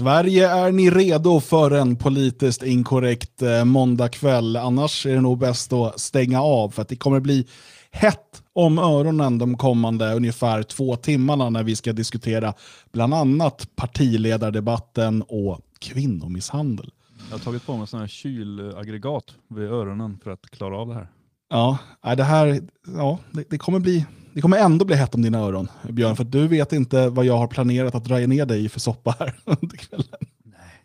[0.00, 4.56] Sverige, är ni redo för en politiskt inkorrekt eh, måndagkväll?
[4.56, 7.46] Annars är det nog bäst att stänga av för att det kommer bli
[7.90, 12.54] hett om öronen de kommande ungefär två timmarna när vi ska diskutera
[12.92, 16.90] bland annat partiledardebatten och kvinnomisshandel.
[17.30, 20.94] Jag har tagit på mig sådana här kylaggregat vid öronen för att klara av det
[20.94, 21.08] här.
[21.50, 21.78] Ja,
[22.16, 22.60] det här
[22.96, 26.24] ja, det, det kommer bli det kommer ändå bli hett om dina öron, Björn, för
[26.24, 29.34] du vet inte vad jag har planerat att dra ner dig i för soppa här
[29.44, 30.06] under kvällen.
[30.44, 30.84] Nej.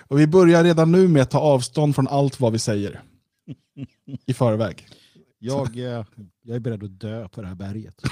[0.00, 3.00] Och vi börjar redan nu med att ta avstånd från allt vad vi säger
[4.26, 4.88] i förväg.
[5.38, 6.04] Jag, eh,
[6.42, 8.02] jag är beredd att dö på det här berget.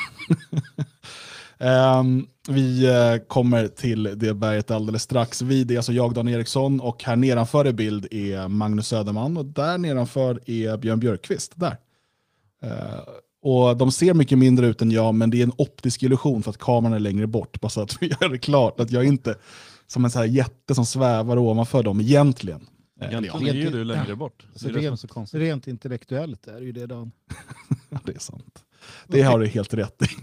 [1.59, 5.43] um, vi uh, kommer till det berget alldeles strax.
[5.43, 9.37] Vi, det är alltså jag, Dan Eriksson, och här nedanför i bild är Magnus Söderman
[9.37, 11.53] och där nedanför är Björn Björkqvist.
[11.55, 11.77] Där.
[12.65, 13.01] Uh,
[13.45, 16.51] och De ser mycket mindre ut än jag, men det är en optisk illusion för
[16.51, 17.61] att kameran är längre bort.
[17.61, 19.35] Bara så att vi gör det klart att jag inte
[19.87, 22.67] som en så här jätte som svävar ovanför dem egentligen.
[23.01, 24.47] Egentligen är ju du längre bort.
[24.61, 25.41] Det är rent, så konstigt.
[25.41, 27.13] rent intellektuellt är det ju det Dan.
[28.05, 28.65] det är sant.
[29.07, 30.07] Det har du helt rätt i.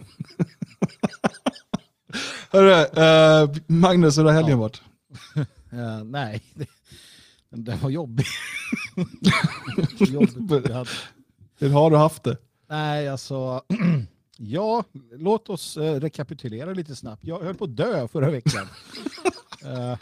[2.52, 4.58] Hörru, uh, Magnus, hur har helgen ja.
[4.58, 4.82] varit?
[5.74, 6.42] Uh, nej,
[7.50, 8.28] det, var jobbigt.
[11.60, 12.38] Hur har du haft det?
[12.72, 13.62] Nej, alltså...
[14.38, 17.24] ja, låt oss uh, rekapitulera lite snabbt.
[17.24, 18.68] Jag höll på att dö förra veckan.
[19.66, 19.98] uh,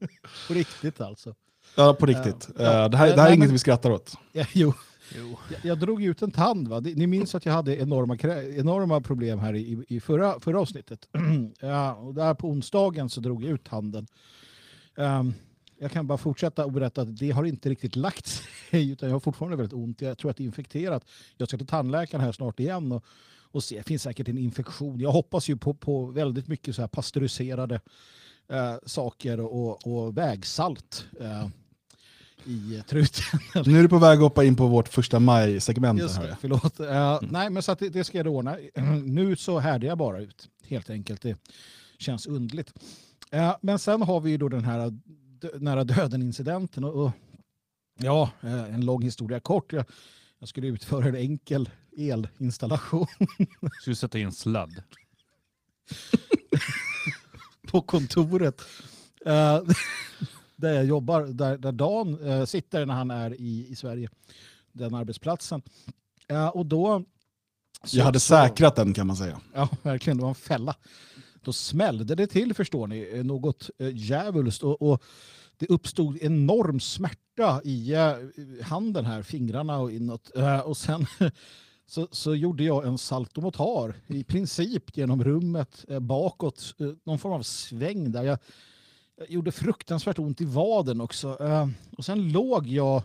[0.48, 1.34] på riktigt alltså.
[1.76, 2.48] Ja, på riktigt.
[2.48, 2.88] Uh, ja.
[2.88, 4.14] det här, det här är inget men, vi skrattar åt.
[4.32, 4.74] Ja, jo.
[5.16, 5.38] jo.
[5.50, 6.68] Jag, jag, drog ut en tand.
[6.68, 6.80] Va?
[6.80, 8.16] Ni minns att jag hade enorma,
[8.56, 11.08] enorma problem här i, i förra, förra avsnittet.
[11.60, 14.06] ja, och där på onsdagen så drog jag ut tanden.
[14.96, 15.34] Um,
[15.78, 18.42] jag kan bara fortsätta och berätta att det har inte riktigt lagt sig
[18.90, 20.00] utan jag har fortfarande väldigt ont.
[20.00, 21.04] Jag tror att det är infekterat.
[21.36, 23.04] Jag ska till tandläkaren här snart igen och,
[23.50, 23.76] och se.
[23.76, 25.00] Det finns säkert en infektion.
[25.00, 27.80] Jag hoppas ju på, på väldigt mycket så här pasteuriserade
[28.48, 31.06] äh, saker och, och vägsalt.
[31.20, 31.48] Äh,
[32.44, 33.40] i truten.
[33.72, 36.00] Nu är du på väg att hoppa in på vårt första maj-segment.
[36.00, 36.80] Just det, förlåt.
[36.80, 37.28] Uh, mm.
[37.30, 38.56] Nej, men så det, det, ska jag ordna.
[39.04, 41.22] nu så härde jag bara ut, helt enkelt.
[41.22, 41.38] Det
[41.98, 42.72] känns undligt.
[43.34, 44.92] Uh, men sen har vi ju då den här
[45.54, 46.84] nära döden-incidenten.
[46.84, 47.12] Och, och,
[47.98, 49.72] ja, eh, en lång historia kort.
[49.72, 49.84] Jag,
[50.38, 53.06] jag skulle utföra en enkel elinstallation.
[53.80, 54.82] Skulle sätta in sladd?
[57.66, 58.62] på kontoret.
[59.26, 59.32] Uh,
[60.56, 64.08] där jag jobbar, där, där Dan uh, sitter när han är i, i Sverige.
[64.72, 65.62] Den arbetsplatsen.
[66.32, 67.04] Uh, och då...
[67.84, 69.40] Så, jag hade säkrat den kan man säga.
[69.54, 70.16] Ja, verkligen.
[70.16, 70.74] Det var en fälla
[71.46, 75.02] då smällde det till förstår ni, eh, något eh, djävulskt och, och
[75.56, 78.14] det uppstod enorm smärta i eh,
[78.62, 80.30] handen här, fingrarna och inåt.
[80.64, 81.06] Och sen
[81.86, 86.74] så, så gjorde jag en saltomotar i princip genom rummet bakåt,
[87.04, 88.22] någon form av sväng där.
[88.22, 88.38] Jag,
[89.16, 91.38] jag gjorde fruktansvärt ont i vaden också.
[91.96, 93.02] Och sen låg jag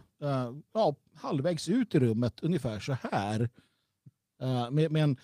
[0.73, 3.50] ja, halvvägs ut i rummet, ungefär så här.
[4.72, 5.18] Med, med en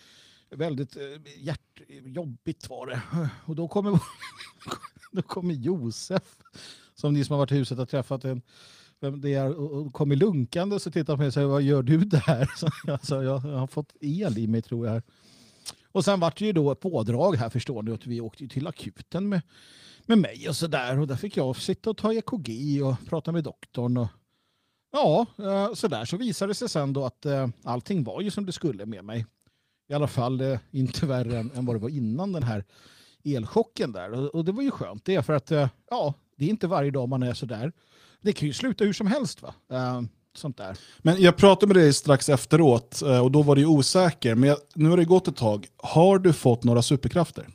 [0.50, 1.04] väldigt eh,
[1.38, 1.82] hjärt...
[1.88, 3.02] hjärtjobbigt var det.
[3.46, 4.00] Och då kommer,
[5.12, 6.38] då kommer Josef,
[6.96, 8.42] som ni som har varit i huset har träffat en,
[9.00, 11.98] vem det är, och kommer lunkande och tittar på mig och säger vad gör du
[11.98, 12.50] där?
[12.88, 15.02] alltså, jag, jag har fått el i mig tror jag.
[15.92, 18.68] Och sen vart det ju då ett pådrag här förstår ni att vi åkte till
[18.68, 19.42] akuten med,
[20.06, 23.32] med mig och så där och där fick jag sitta och ta EKG och prata
[23.32, 24.08] med doktorn och
[24.92, 28.32] ja, sådär så där så visade det sig sen då att eh, allting var ju
[28.32, 29.26] som det skulle med mig
[29.88, 32.66] i alla fall eh, inte värre än, än vad det var innan den här
[33.24, 34.12] elchocken där.
[34.12, 36.92] Och, och, det var ju skönt det för att eh, ja, det är inte varje
[36.92, 37.72] dag man är så där.
[38.22, 39.54] Det kan ju sluta hur som helst va.
[39.74, 40.02] Uh,
[40.38, 40.78] sånt där.
[40.98, 44.36] Men jag pratade med dig strax efteråt eh, och då var du osäker.
[44.36, 45.68] Men jag, nu har det gått ett tag.
[45.78, 47.48] Har du fått några superkrafter?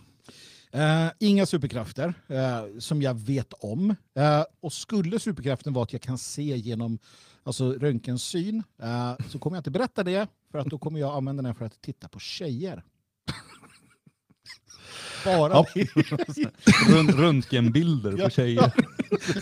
[0.74, 3.90] Uh, inga superkrafter uh, som jag vet om.
[3.90, 6.98] Uh, och skulle superkraften vara att jag kan se genom
[7.44, 8.62] alltså röntgensyn,
[9.28, 11.82] så kommer jag inte berätta det för att då kommer jag använda den för att
[11.82, 12.82] titta på tjejer.
[15.24, 15.66] Bara ja.
[17.12, 18.72] Röntgenbilder på tjejer.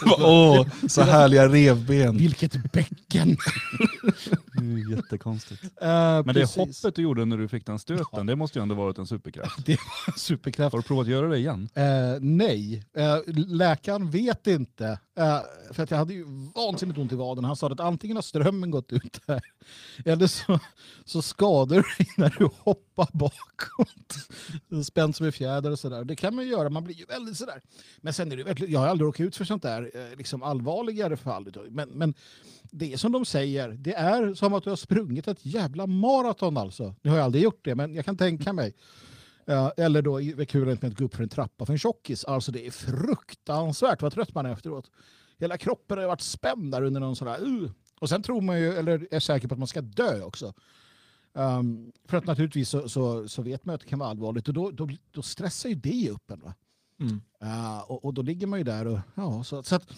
[0.07, 2.17] Åh, oh, så härliga revben.
[2.17, 3.37] Vilket bäcken.
[4.61, 5.65] Det är jättekonstigt.
[5.65, 6.55] Uh, Men precis.
[6.55, 8.23] det hoppet du gjorde när du fick den stöten, ja.
[8.23, 9.57] det måste ju ändå varit en superkraft.
[9.67, 10.73] Det var en superkraft.
[10.73, 11.69] Har du provat att göra det igen?
[11.79, 12.85] Uh, nej.
[12.99, 14.99] Uh, läkaren vet inte.
[15.71, 16.25] för att jag hade ju
[16.55, 17.45] vansinnigt ont i vaden.
[17.45, 19.41] Han sa att antingen har strömmen gått ut här,
[20.05, 20.59] eller så,
[21.05, 24.85] så skadar du dig när du hoppar bakåt.
[24.87, 26.05] Spänt som en fjäder och sådär.
[26.05, 27.61] Det kan man ju göra, man blir ju väldigt sådär.
[28.01, 31.17] Men sen är det verkligen, jag har aldrig råkat ut för sånt där liksom allvarligare
[31.17, 31.53] fall.
[31.71, 32.15] Men, men
[32.71, 36.56] det är som de säger, det är som att du har sprungit ett jävla maraton
[36.56, 36.94] alltså.
[37.02, 38.75] Nu har jag aldrig gjort det, men jag kan tänka mig.
[39.76, 42.25] eller då ekvivalent med att gå upp för en trappa för en tjockis.
[42.25, 44.91] Alltså det är fruktansvärt vad trött man är efteråt.
[45.38, 47.44] Hela kroppen har varit spänd där under någon sån här...
[47.44, 47.70] Uh.
[48.00, 50.55] Och sen tror man ju, eller är säker på att man ska dö också.
[51.32, 54.55] Um, för att naturligtvis så, så, så, vet man att det kan vara allvarligt och
[54.55, 56.41] då, då, då stressar ju det upp en.
[56.41, 56.55] Va?
[57.00, 57.20] Mm.
[57.43, 59.93] Uh, och, och, då ligger man ju där och ja, så, så att,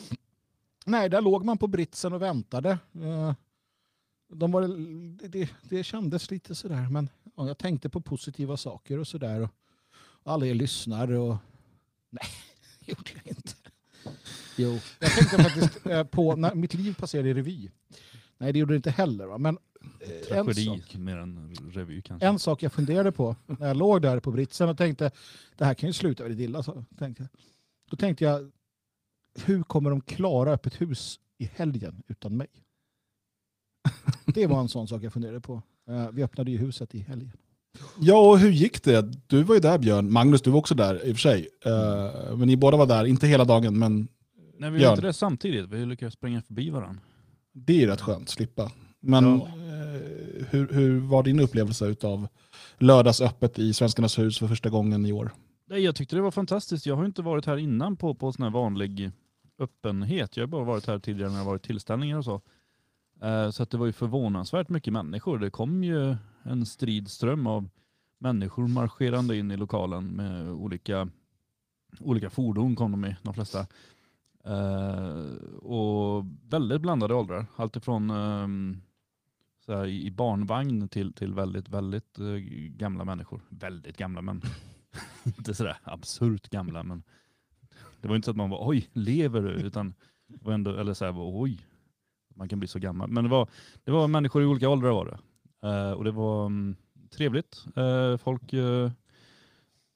[0.86, 2.78] nej, där låg man på britsen och väntade.
[2.96, 3.32] Uh,
[4.32, 4.68] de var,
[5.28, 9.48] det, det kändes lite sådär, men ja, jag tänkte på positiva saker och sådär.
[10.22, 11.36] Alla er lyssnar och
[12.10, 12.26] nej,
[12.80, 13.52] det gjorde jag inte.
[14.56, 17.70] Jo, jag tänkte faktiskt eh, på när mitt liv passerade i revy.
[18.38, 19.26] Nej, det gjorde det inte heller.
[19.26, 19.38] Va?
[19.38, 19.58] Men
[20.00, 22.26] eh, Tragedi en sak, mer än revy kanske.
[22.26, 25.10] En sak jag funderade på när jag låg där på britsen och tänkte
[25.56, 26.62] det här kan ju sluta väldigt illa.
[26.62, 27.28] Så tänkte,
[27.90, 28.50] då tänkte jag,
[29.44, 32.48] hur kommer de klara öppet hus i helgen utan mig?
[34.26, 35.62] Det var en sån sak jag funderade på.
[35.88, 37.32] Eh, vi öppnade ju huset i helgen.
[38.00, 39.12] Ja, och hur gick det?
[39.26, 40.12] Du var ju där Björn.
[40.12, 41.48] Magnus, du var också där i och för sig.
[41.66, 44.08] Uh, men ni båda var där, inte hela dagen, men
[44.58, 45.70] Nej, vi var inte det samtidigt.
[45.70, 47.02] Vi lyckades springa förbi varandra.
[47.52, 48.70] Det är rätt skönt, slippa.
[49.00, 49.30] Men ja.
[49.34, 52.28] uh, hur, hur var din upplevelse av
[52.78, 55.30] lördagsöppet i Svenskarnas hus för första gången i år?
[55.66, 56.86] Jag tyckte det var fantastiskt.
[56.86, 59.10] Jag har inte varit här innan på, på sån här vanlig
[59.58, 60.36] öppenhet.
[60.36, 62.40] Jag har bara varit här tidigare när det varit tillställningar och så.
[63.22, 65.38] Eh, så att det var ju förvånansvärt mycket människor.
[65.38, 67.68] Det kom ju en stridström av
[68.18, 71.08] människor marscherande in i lokalen med olika,
[72.00, 73.66] olika fordon kom de i, de flesta.
[74.44, 77.46] Eh, och väldigt blandade åldrar.
[77.56, 78.80] Alltifrån ehm,
[79.66, 82.36] så här, i barnvagn till, till väldigt, väldigt uh,
[82.68, 83.40] gamla människor.
[83.48, 84.42] Väldigt gamla men
[85.24, 86.82] inte sådär absurt gamla.
[86.82, 87.02] Men
[88.00, 89.50] det var inte så att man var oj, lever du?
[89.50, 89.94] Utan
[90.26, 91.60] var ändå, eller så här, oj,
[92.34, 93.08] man kan bli så gammal.
[93.08, 93.48] Men det var,
[93.84, 95.18] det var människor i olika åldrar var det.
[95.68, 96.76] Eh, och det var um,
[97.12, 97.64] trevligt.
[97.76, 98.90] Eh, folk eh,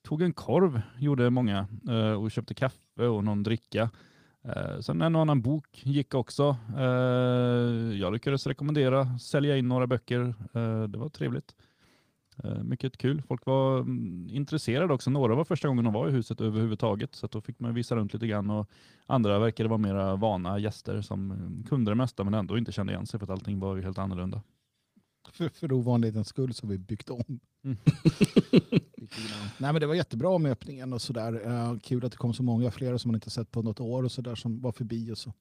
[0.05, 3.91] tog en korv, gjorde många, eh, och köpte kaffe och någon dricka.
[4.45, 6.57] Eh, sen en och annan bok gick också.
[8.01, 10.35] jag lyckades rekommendera, sälja in några böcker.
[10.87, 11.55] det var trevligt
[12.63, 13.23] mycket kul.
[13.29, 15.11] Folk var um, intresserade också.
[15.11, 18.13] Några var första gången de var i huset överhuvudtaget, så då fick man visa runt
[18.15, 18.51] lite grann.
[18.51, 18.71] Och
[19.07, 21.35] andra verkade vara mera vana gäster som
[21.69, 23.99] kunde det mesta, men ändå inte kände igen sig för att allting var ju helt
[23.99, 24.43] annorlunda
[25.33, 27.41] för, för ovanlighetens skull så har vi byggt om.
[27.65, 27.77] Mm.
[29.59, 31.47] Nej, men det var jättebra med öppningen och sådär.
[31.47, 34.03] Uh, kul att det kom så många, flera som man inte sett på något år
[34.03, 35.33] och sådär som var förbi och så.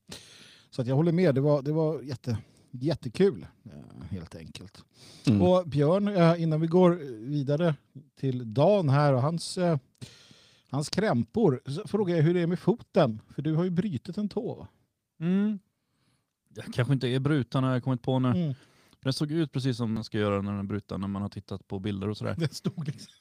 [0.70, 2.38] Så att jag håller med, det var, det var jätte,
[2.84, 4.84] jättekul uh, helt enkelt.
[5.28, 5.42] Mm.
[5.42, 6.92] Och Björn, uh, innan vi går
[7.26, 7.76] vidare
[8.16, 9.60] till Dan här och hans,
[10.70, 13.22] hans krämpor, så frågar jag hur det är med foten.
[13.36, 14.68] För du har ju brutit en tå.
[15.20, 15.60] Mm.
[16.56, 18.30] Jag kanske inte är bruten har jag kommit på nu.
[18.30, 18.54] Mm.
[19.06, 21.30] Den såg ut precis som den ska göra när den är bruten när man har
[21.30, 22.36] tittat på bilder och sådär.
[22.40, 23.14] Den stod liksom.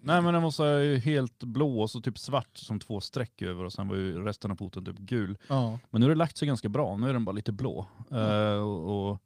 [0.00, 3.64] Nej men den var så helt blå och så typ svart som två streck över
[3.64, 5.38] och sen var ju resten av foten typ gul.
[5.48, 5.78] Ja.
[5.90, 7.86] Men nu har det lagt sig ganska bra, nu är den bara lite blå.
[8.10, 8.22] Mm.
[8.22, 9.18] Uh, och, och,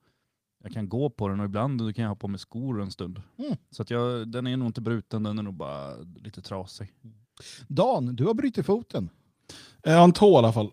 [0.65, 3.23] jag kan gå på den och ibland kan jag ha på mig skor en stund.
[3.39, 3.57] Mm.
[3.71, 5.95] Så att jag, den är nog inte bruten, den är nog bara
[6.25, 6.93] lite trasig.
[7.69, 9.11] Dan, du har brutit foten.
[9.83, 10.71] Jag har en tå i alla fall.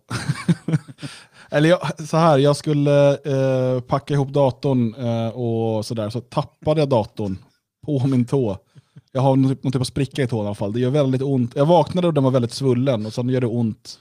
[1.50, 6.81] Eller jag, så här, jag skulle eh, packa ihop datorn eh, och sådär, så tappade
[6.81, 7.38] jag datorn
[7.86, 8.57] på min tå.
[9.15, 10.74] Jag har någon typ, någon typ av spricka i tån i alla fall.
[10.74, 11.55] Det gör väldigt ont.
[11.55, 14.00] Jag vaknade och den var väldigt svullen och sen gör det ont.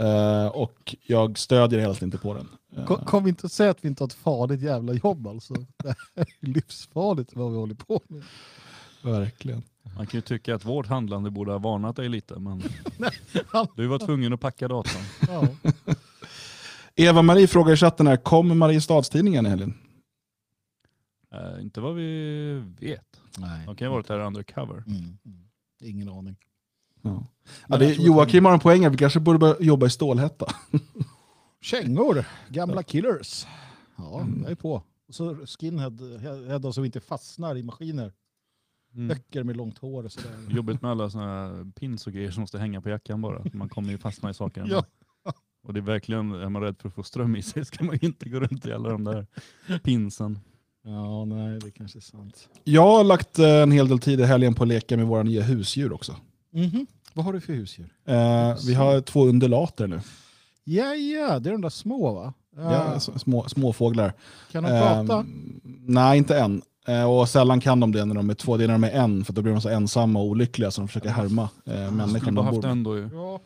[0.00, 2.48] Eh, och jag stödjer helt inte på den.
[2.86, 5.54] Kom, kom inte att säga att vi inte har ett farligt jävla jobb alltså.
[5.54, 5.88] Det
[6.20, 8.22] är livsfarligt vad vi håller på med.
[9.02, 9.62] Verkligen.
[9.96, 12.62] Man kan ju tycka att vårt handlande borde ha varnat dig lite, men
[13.76, 15.02] du var tvungen att packa datorn.
[15.28, 15.48] Ja.
[16.94, 19.74] Eva-Marie frågar i chatten här, kommer Mariestadstidningen i helgen?
[21.34, 23.15] Uh, inte vad vi vet.
[23.38, 23.66] Nej.
[23.66, 24.84] De kan ha varit här undercover.
[24.86, 25.18] Mm.
[25.24, 25.48] Mm.
[25.80, 26.36] Ingen aning.
[27.02, 27.26] Ja.
[27.68, 30.46] Ja, det, Joakim har en poäng här, vi kanske borde börja jobba i Stålhätta.
[31.60, 33.46] Kängor, gamla killers.
[33.96, 34.42] Ja, mm.
[34.42, 34.82] jag är på.
[35.08, 38.12] Och så skinhead som inte fastnar i maskiner.
[38.94, 39.08] Mm.
[39.08, 40.36] Böcker med långt hår och sådär.
[40.50, 43.44] Jobbigt med alla sådana pins och grejer som måste hänga på jackan bara.
[43.52, 44.66] Man kommer ju fastna i saker.
[44.70, 44.84] ja.
[45.62, 47.98] Och det är verkligen, är man rädd för att få ström i sig ska man
[48.04, 49.26] inte gå runt i alla de där
[49.78, 50.38] pinsen.
[50.86, 52.48] Ja, nej, det kanske är sant.
[52.64, 55.22] Jag har lagt eh, en hel del tid i helgen på att leka med våra
[55.22, 56.16] nya husdjur också.
[56.54, 56.86] Mm -hmm.
[57.14, 57.88] Vad har du för husdjur?
[58.04, 60.00] Eh, vi har två undulater nu.
[60.64, 62.32] Ja, ja, det är de där små va?
[62.56, 64.12] Ja, små, små fåglar.
[64.52, 65.18] Kan de prata?
[65.18, 65.24] Eh,
[65.86, 66.62] nej, inte än.
[66.88, 68.90] Eh, och sällan kan de det när de är två, det är när de är
[68.90, 72.34] en, för då blir de så ensamma och olyckliga så de försöker härma eh, människan
[72.34, 73.10] de bor med.
[73.12, 73.40] Ja.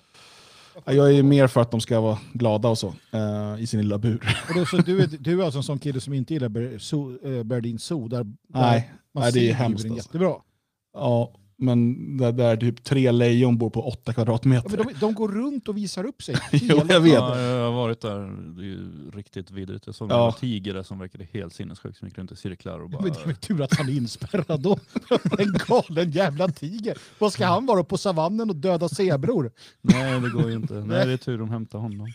[0.85, 3.99] Jag är mer för att de ska vara glada och så, eh, i sin lilla
[3.99, 4.37] bur.
[4.49, 7.43] Och då, så du, är, du är alltså en sån kille som inte gillar eh,
[7.43, 9.85] Berdin Zoo, där, nej, man nej, det är hemskt.
[9.85, 9.97] Alltså.
[9.97, 10.35] Jättebra.
[10.95, 11.33] Ja,
[11.63, 14.69] Men där, där typ tre lejon bor på åtta Ja, kvadratmeter.
[14.69, 16.35] men de, de går runt och visar upp sig.
[16.53, 17.13] Jo, jag vet.
[17.13, 18.19] Ja, jag har varit där.
[18.57, 19.87] Det är ju riktigt vidrigt.
[19.87, 20.27] Jag såg Ja.
[20.27, 23.03] en tiger där som verkade helt sinnessjuk som gick runt i cirklar och bara...
[23.03, 24.79] Men det är väl tur att han är inspärrad då.
[25.39, 26.99] En galen jävla tiger.
[27.19, 29.53] Vad ska han vara på savannen och döda zebror?
[29.81, 30.75] Nej, det går ju inte.
[30.87, 32.07] Nej, det är tur de hämtar honom.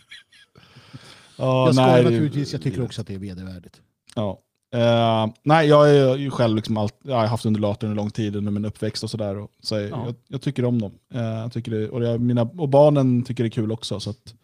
[1.38, 3.80] Ja, Jag skojar nej, det- naturligtvis, jag tycker också att det är vedervärdigt.
[4.14, 4.38] Ja.
[4.76, 8.36] Eh, nej, jag är ju själv liksom allt, jag har haft undulater under lång tid
[8.36, 9.46] under min uppväxt och sådär.
[9.60, 10.04] Så jag, Ja.
[10.06, 10.92] jag, jag tycker om dem.
[11.14, 14.00] Eh, jag tycker det, och, jag, mina, och barnen tycker det är kul också.
[14.00, 14.34] Så att,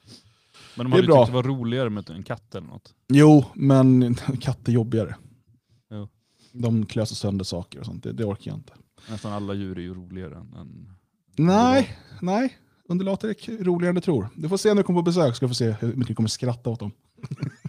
[0.77, 1.17] Men de hade bra.
[1.25, 2.95] tyckt det var roligare med en katt eller något.
[3.09, 5.15] jo, men katt är jobbigare.
[5.91, 6.09] Jo.
[6.53, 8.03] De klöser sönder saker och sånt.
[8.03, 8.73] Det, det orkar jag inte.
[9.11, 10.55] Nästan alla djur är ju roligare än...
[10.61, 10.93] än
[11.37, 12.59] Nej, nej.
[12.89, 14.29] Undulater är roligare än du tror.
[14.37, 16.15] Du får se när du kommer på besök ska du få se hur mycket du
[16.15, 16.91] kommer skratta åt dem.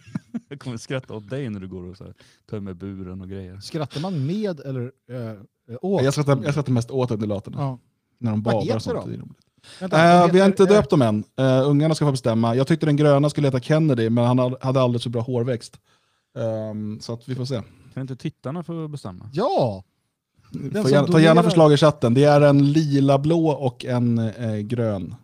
[0.53, 2.13] Jag kommer skratta åt dig när du går och så här,
[2.50, 3.60] tar med buren och grejer.
[3.60, 6.03] Skrattar man med eller äh, åt?
[6.03, 7.57] Jag skrattar, jag skrattar mest åt undulaterna.
[7.60, 7.79] Ja.
[8.17, 9.05] När de badar heter och sånt.
[9.05, 9.33] de?
[9.79, 11.24] Vänta, Eh, vad vi har heter- inte döpt dem än.
[11.39, 12.55] Uh, ungarna ska få bestämma.
[12.55, 15.79] Jag tyckte den gröna skulle heta Kennedy, men han hade- alldeles för bra hårväxt.
[16.38, 17.62] Ehm, så att vi får se.
[17.93, 19.29] Kan inte tittarna få bestämma?
[19.33, 19.83] Ja!
[20.51, 22.13] Gärna, ta gärna förslag i chatten.
[22.13, 25.15] Det är en lila blå och en eh, grön.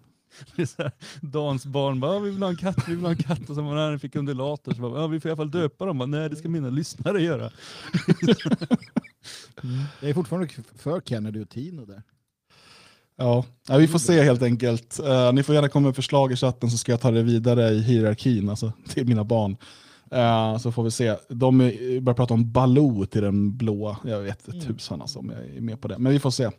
[1.21, 3.49] Dans barn bara, "Ja, vi vill ha en katt, vi vill ha en katt.
[3.49, 5.97] Och så när han fick undulater så bara, vi får i alla fall döpa dem.
[5.97, 7.51] Bara, Nej, det ska mina lyssnare göra.
[10.01, 12.03] Jag är fortfarande för Kennedy och Tino där.
[13.17, 13.45] Ja.
[13.67, 14.99] ja, vi får se helt enkelt.
[14.99, 17.69] Eh, ni får gärna komma med förslag i chatten så ska jag ta det vidare
[17.69, 19.57] i hierarkin, alltså till mina barn.
[20.11, 21.15] Eh, så får vi se.
[21.29, 21.57] De
[22.01, 23.97] börjar prata om Baloo till den blåa.
[24.03, 25.97] Jag vet inte tusan alltså, om jag är med på det.
[25.97, 26.49] Men vi får se.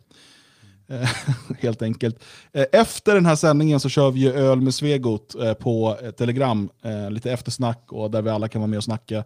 [0.91, 1.09] Eh,
[1.59, 2.23] helt enkelt.
[2.51, 6.69] Eh, Efter den här sändningen så kör vi ju öl med Svegot eh, på Telegram.
[7.09, 9.23] Lite eftersnack och där vi alla kan vara med och snacka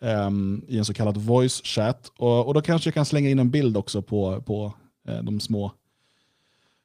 [0.00, 2.12] ehm, i en så kallad voice chat.
[2.18, 4.72] Och, då kanske jag kan slänga in en bild också på, på
[5.22, 5.72] de små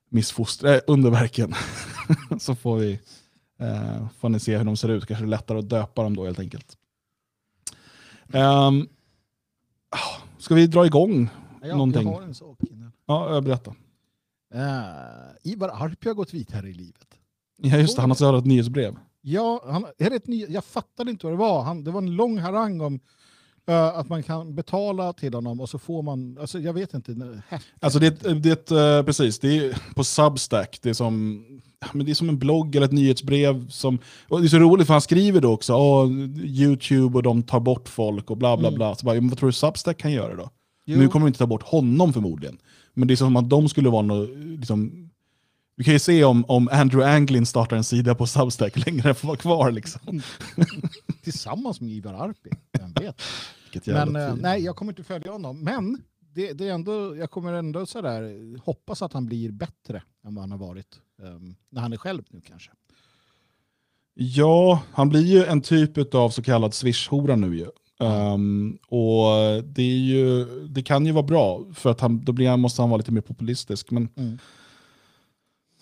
[0.09, 1.53] missfoster, äh, underverken.
[2.39, 2.99] så får, vi,
[3.59, 5.05] eh, får ni se hur de ser ut.
[5.05, 6.77] Kanske är det lättare att döpa dem då helt enkelt.
[8.33, 8.87] Um,
[10.37, 11.29] ska vi dra igång?
[11.61, 12.07] Ja, Någonting.
[12.07, 12.57] Jag har en sak.
[13.05, 13.75] Ja, jag berättar.
[14.55, 17.07] Uh, Ivar Arpi har gått vidare i livet.
[17.61, 18.95] Ja, just det, han har svarat ett nyhetsbrev.
[19.21, 21.63] Ja, han, är det ett ny, jag fattade inte vad det var.
[21.63, 22.99] Han, det var en lång harang om
[23.67, 27.41] eh, att man kan betala till honom och så får man, alltså jag vet inte.
[27.79, 30.79] Alltså det, är- det, eh, precis, det är på Substack.
[30.81, 31.43] Det är, som,
[31.93, 33.69] men det är som en blogg eller ett nyhetsbrev.
[33.69, 36.07] Som, och det är så roligt för han skriver då också, "Åh,
[36.43, 38.77] Youtube och de tar bort folk och bla bla Mm.
[38.77, 38.95] bla.
[38.95, 40.49] Så bara, "Ja, men vad tror du Substack kan göra då?
[40.85, 40.97] Jo.
[40.99, 42.57] Nu kommer de inte ta bort honom förmodligen.
[42.93, 45.09] Men det är som att de skulle vara något, liksom,
[45.75, 49.15] vi kan ju se om, om Andrew Anglin startar en sida på Substack, länge den
[49.15, 49.71] får vara kvar.
[49.71, 50.21] Liksom.
[51.23, 53.21] Tillsammans med Ivar Arpi, vem vet.
[53.85, 55.63] Men eh, nej, jag kommer inte följa honom.
[55.63, 56.01] Men
[56.33, 60.41] det, det är ändå, jag kommer ändå sådär, hoppas att han blir bättre än vad
[60.41, 60.99] han har varit.
[61.23, 62.71] ehm, när han är själv nu kanske.
[64.13, 67.67] Ja, han blir ju en typ av så kallad swish-hora nu ju.
[67.99, 72.81] Ehm, och det, ju, det kan ju vara bra, för att han, då blir måste
[72.81, 73.91] han vara lite mer populistisk.
[73.91, 74.37] Men Mm.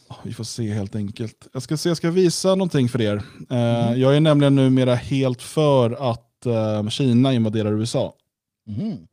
[0.09, 1.47] Ja, vi får se helt enkelt.
[1.53, 3.15] Jag ska se, jag ska visa någonting för er.
[3.50, 4.00] Eh, Mhm.
[4.01, 8.13] Jag är nämligen numera helt för att eh, Kina invaderar USA.
[8.67, 9.07] Mhm.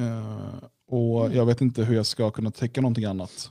[0.00, 1.36] Eh, och Mm.
[1.36, 3.50] jag vet inte hur jag ska kunna täcka någonting annat.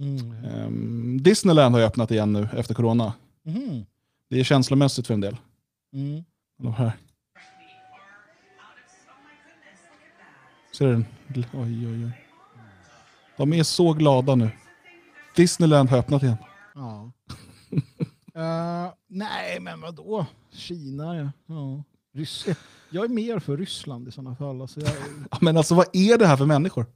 [0.00, 0.32] Mm.
[0.44, 3.12] Ehm, Disneyland har öppnat igen nu efter corona.
[3.44, 3.84] Mhm.
[4.30, 5.36] Det är känslomässigt för en del.
[5.92, 6.24] Mm.
[6.62, 6.92] De här.
[10.78, 11.04] Ser du den?
[11.52, 12.10] Oj, oj, oj.
[13.36, 14.50] De är så glada nu.
[15.36, 16.36] Disneyland har öppnat igen.
[16.74, 17.12] Ja.
[18.34, 20.26] Eh, nej, men vadå?
[20.52, 21.30] Kina, ja.
[21.46, 21.82] ja.
[22.14, 22.46] Ryss
[22.90, 24.60] jag är mer för Ryssland i sådana fall.
[24.60, 24.90] Alltså jag,
[25.30, 26.86] Ja, Men alltså vad är det här för människor?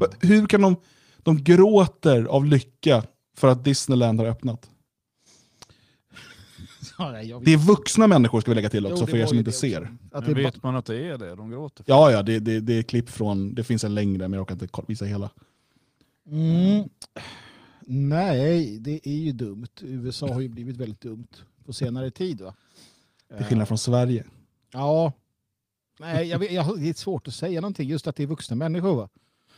[0.00, 0.06] ja.
[0.20, 0.76] Hur kan de,
[1.18, 3.02] de gråter av lycka
[3.36, 4.70] för att Disneyland har öppnat?
[6.10, 6.26] Ja, nej,
[6.58, 6.69] jag vet-
[7.44, 9.82] Det är vuxna människor ska vi lägga till också Jo, för er som inte ser.
[10.12, 11.84] Att Men det vet man att det är det de gråter?
[11.88, 14.58] Ja, ja, det, det, det är klipp från, det finns en längre men jag kan
[14.62, 15.30] inte visa hela.
[16.26, 16.88] mm.
[17.92, 19.66] Nej, det är ju dumt.
[19.80, 21.26] USA har ju blivit väldigt dumt
[21.64, 22.40] på senare tid.
[22.40, 22.54] Va?
[23.36, 24.24] Till skillnad från Sverige.
[24.72, 25.12] Ja.
[26.00, 28.26] Nej, jag vet, jag, har- det är svårt att säga någonting, just att det är
[28.26, 28.96] vuxna människor.
[28.96, 29.08] Va?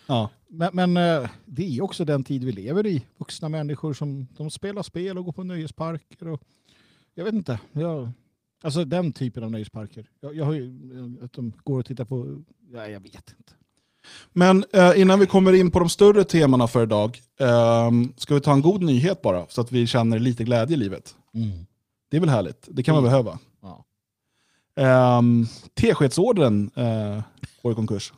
[0.07, 0.31] Ja.
[0.49, 3.05] Men, men eh, det är också den tid vi lever i.
[3.19, 6.29] Vuxna människor som de spelar spel och går på nöjesparker.
[6.29, 6.41] Och,
[7.15, 7.61] jag vet inte.
[7.73, 8.11] Jag,
[8.63, 10.11] alltså den typen av nöjesparker.
[10.21, 12.43] Jag, jag har ju, att de går och tittar på...
[12.73, 13.53] Ja, jag vet inte.
[14.33, 18.41] Men eh, innan vi kommer in på de större temana för idag, ehm, ska vi
[18.41, 21.17] ta en god nyhet bara så att vi känner lite glädje i livet.
[22.11, 22.69] Det är väl härligt?
[22.71, 23.11] Det kan man Mm.
[23.11, 23.39] behöva.
[24.75, 25.19] Ja.
[25.19, 27.23] Um, Teskedsorden uh,
[27.63, 28.13] går i konkurs.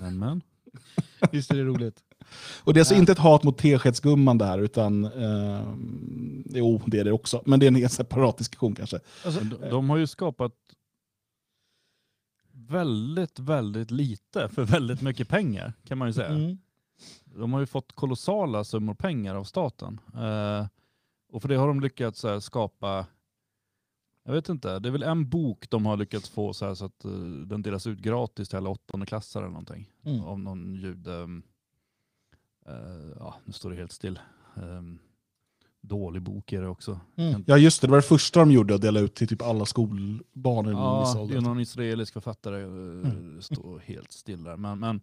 [0.00, 0.42] Nämen.
[1.32, 1.96] Visst är det roligt?
[2.64, 3.00] Och det är alltså Ja.
[3.00, 5.62] inte ett hat mot teskedsgumman det här, utan eh,
[6.46, 7.42] jo, det är det också.
[7.46, 9.00] Men det är en separat diskussion kanske.
[9.24, 10.52] Alltså, de, de har ju skapat
[12.52, 16.28] väldigt, väldigt lite för väldigt mycket pengar kan man ju säga.
[16.28, 16.58] mm.
[17.24, 20.00] De har ju fått kolossala summor pengar av staten.
[20.14, 20.66] Eh,
[21.32, 23.06] och för det har de lyckats här, skapa,
[24.24, 26.84] jag vet inte, det är väl en bok de har lyckats få så, här, så
[26.84, 27.10] att eh,
[27.46, 29.90] den delas ut gratis till alla åttonde klassare eller någonting.
[30.04, 30.20] Mm.
[30.24, 31.26] Av någon jude, eh,
[33.18, 34.18] ja nu står det helt still.
[34.56, 34.82] Eh,
[35.80, 37.00] dålig bok är det också.
[37.16, 37.44] Mm.
[37.46, 39.66] Ja just det, det var det första de gjorde, att dela ut till typ alla
[39.66, 43.42] skolbarn Ja, det är någon israelisk författare, eh, Mm.
[43.42, 44.56] står helt still där.
[44.56, 45.00] Men, men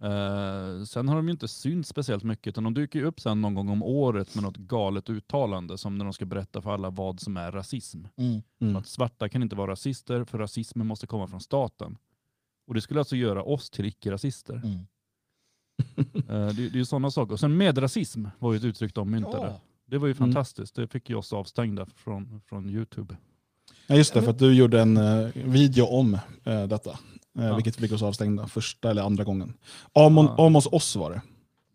[0.00, 3.40] eh, sen har de ju inte synts speciellt mycket, utan de dyker ju upp sen
[3.40, 6.90] någon gång om året med något galet uttalande, som när de ska berätta för alla
[6.90, 8.04] vad som är rasism.
[8.16, 8.42] Mm.
[8.60, 8.76] Mm.
[8.76, 11.96] Att svarta kan inte vara rasister, för rasismen måste komma från staten.
[12.66, 14.60] Och det skulle alltså göra oss till icke-rasister.
[15.96, 16.08] Mm.
[16.28, 17.32] Eh, det, det är ju sådana saker.
[17.32, 19.46] Och sen medrasism var ju ett uttryck de myntade.
[19.46, 19.60] Ja.
[19.86, 20.18] Det var ju Mm.
[20.32, 20.74] fantastiskt.
[20.74, 23.16] Det fick ju oss avstängda från, från Youtube.
[23.86, 26.14] Ja just det, för att du gjorde en eh, video om
[26.44, 26.90] eh, detta.
[26.90, 26.96] Eh,
[27.46, 27.54] Ja.
[27.54, 29.54] Vilket fick oss avstängda första eller andra gången.
[29.92, 30.46] Amon, Ja.
[30.46, 31.22] Amos oss var det.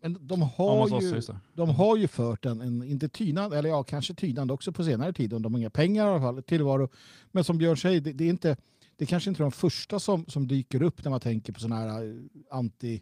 [0.02, 1.38] Men de har, hos oss, ju, det.
[1.54, 5.12] de har ju fört en, en inte tynande, eller ja kanske tynande också på senare
[5.12, 6.88] tid, om de har inga pengar i alla fall, tillvaro.
[7.32, 8.56] Men som Björn säger, det, det är inte
[8.96, 11.76] det är kanske inte de första som, som dyker upp när man tänker på sådana
[11.92, 13.00] här anti,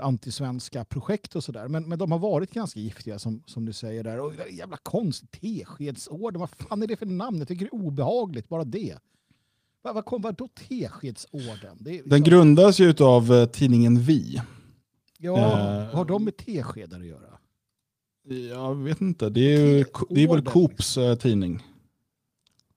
[0.00, 1.68] antisvenska projekt och sådär.
[1.68, 4.20] Men, men de har varit ganska giftiga som, som du säger där.
[4.20, 7.38] Och jävla konstigt, teskedsorden, vad fan är det för namn?
[7.38, 8.98] Jag tycker det är obehagligt, bara det.
[9.82, 11.76] Vad, vad kom vadå teskedsorden?
[11.80, 14.42] Det är, Den grundas ju av eh, tidningen Vi.
[15.18, 17.38] ja, eh, vad har de med teskedar att göra?
[18.50, 21.62] Jag vet inte, det är, ju, det är väl Coops eh, tidning.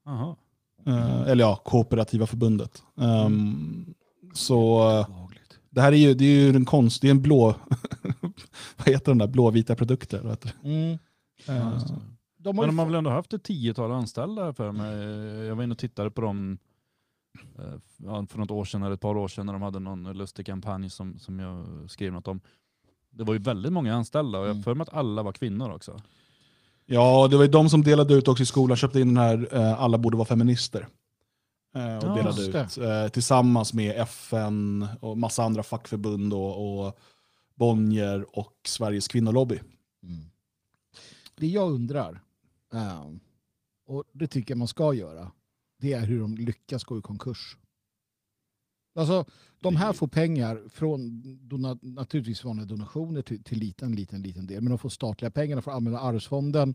[0.04, 0.36] Jaha.
[0.86, 2.82] Eh, eller ja, Kooperativa förbundet.
[2.94, 3.94] Um,
[4.34, 5.23] så eh.
[5.74, 7.46] Det här är ju, det är ju en konst, det är en blå,
[8.76, 10.20] vad heter den där, blåvita produkter.
[10.64, 10.98] Mm.
[11.46, 11.78] Ja, Eh.
[12.38, 14.96] De har Men de har väl ändå haft ett tiotal anställda för mig.
[15.46, 16.58] Jag var inne och tittade på dem
[17.58, 20.46] eh, för något år sedan, eller ett par år sedan, när de hade någon lustig
[20.46, 22.40] kampanj som, som jag skrev något om.
[23.10, 24.62] Det var ju väldigt många anställda och jag har Mm.
[24.62, 26.00] för mig att alla var kvinnor också.
[26.86, 29.48] Ja, det var ju de som delade ut också i skolan, köpte in den här
[29.52, 30.86] eh, Alla borde vara feminister.
[31.74, 36.98] Eh, och Ja, delade ut eh, tillsammans med FN och massa andra fackförbund och, och
[37.54, 39.60] Bonnier och Sveriges kvinnolobby.
[40.02, 40.24] Mm.
[41.36, 42.20] Det jag undrar,
[43.86, 45.30] och det tycker jag man ska göra,
[45.80, 47.56] det är hur de lyckas gå i konkurs.
[48.94, 49.24] Alltså,
[49.60, 54.60] de här får pengar från dona, naturligtvis vanliga donationer till, till liten, liten, liten del,
[54.62, 56.74] men de får statliga pengar, de får använda arvsfonden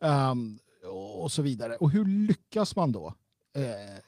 [0.00, 0.58] ehm,
[1.22, 1.76] och så vidare.
[1.76, 3.14] Och hur lyckas man då
[3.56, 3.62] eh,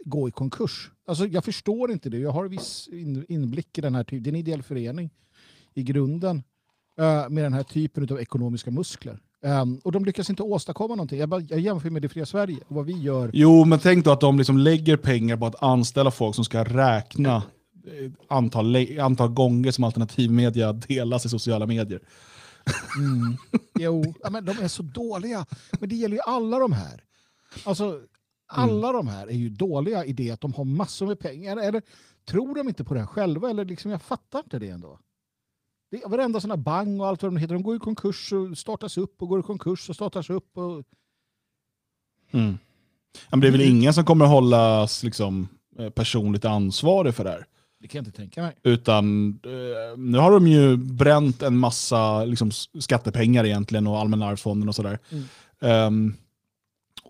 [0.05, 0.90] gå i konkurs?
[1.07, 2.18] Alltså, jag förstår inte det.
[2.18, 4.22] Jag har viss in, inblick i den här typen.
[4.22, 5.11] Det är en ideell förening
[5.74, 6.42] i grunden
[6.98, 9.18] eh, med den här typen av ekonomiska muskler.
[9.44, 11.18] Ehm, och de lyckas inte åstadkomma någonting.
[11.18, 13.31] Jag, bara, jag jämför med det fria Sverige och vad vi gör.
[13.33, 16.64] Jo, men tänk då att de liksom lägger pengar på att anställa folk som ska
[16.64, 22.00] räkna eh, antal, antal gånger som alternativmedia delas i sociala medier.
[22.98, 23.37] Mm.
[23.78, 25.46] Jo, ja, men de är så dåliga.
[25.81, 27.02] Men det gäller ju alla de här.
[27.64, 28.00] Alltså,
[28.53, 31.57] alla de här är ju dåliga i det att de har massor med pengar.
[31.57, 31.83] Eller
[32.25, 33.51] tror de inte på det här själva?
[33.51, 34.99] Eller liksom, jag fattar inte det ändå.
[35.91, 37.55] Det är varenda sån här bang och allt vad de heter.
[37.55, 40.59] De går i konkurs och startas upp och går i konkurs och startas upp.
[40.59, 40.85] Och...
[43.12, 47.31] Ja, men det är väl ingen som kommer hållas liksom, eh, personligt ansvarig för det
[47.31, 47.47] här.
[47.81, 48.57] Det kan jag inte tänka mig.
[48.62, 54.69] Utan eh, nu har de ju bränt en massa liksom, skattepengar egentligen och allmänna arvsfonden
[54.69, 54.99] och sådär.
[55.11, 55.25] Mm.
[55.61, 56.15] Ehm,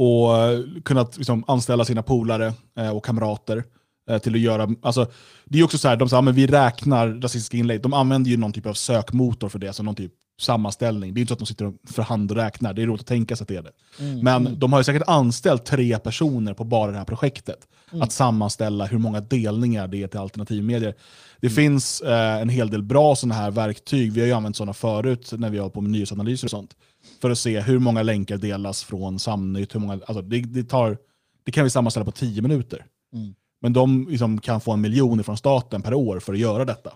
[0.02, 3.64] och eh, kunnat liksom, anställa sina polare eh, och kamrater
[4.10, 5.06] eh, till att göra, alltså,
[5.44, 8.36] det är också så här, de säger att vi räknar rasistiska inlägg, de använder ju
[8.36, 11.14] någon typ av sökmotor för det, så någon typ sammanställning.
[11.14, 13.06] Det är inte så att de sitter för hand och räknar, det är roligt att
[13.06, 13.72] tänka sig att det är det.
[13.98, 14.20] Mm.
[14.20, 17.58] Men de har ju säkert anställt tre personer på bara det här projektet.
[17.90, 18.02] Mm.
[18.02, 20.94] Att sammanställa hur många delningar det är till alternativmedier.
[21.40, 24.12] Det finns eh, en hel del bra sådana här verktyg.
[24.12, 26.74] Vi har ju använt sådana förut när vi har på med nyhetsanalyser och sånt.
[27.22, 29.74] För att se hur många länkar delas från Samnytt.
[29.74, 30.98] Hur många, alltså det, det, tar,
[31.44, 32.86] det kan vi sammanställa på tio minuter.
[33.14, 33.34] Mm.
[33.60, 36.92] Men de liksom kan få en miljon från staten per år för att göra detta.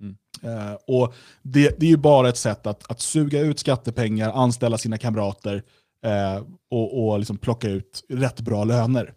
[0.00, 0.16] Mm.
[0.42, 4.78] Eh, och det, det är ju bara ett sätt att, att suga ut skattepengar, anställa
[4.78, 5.62] sina kamrater
[6.04, 9.14] eh, och, och liksom plocka ut rätt bra löner.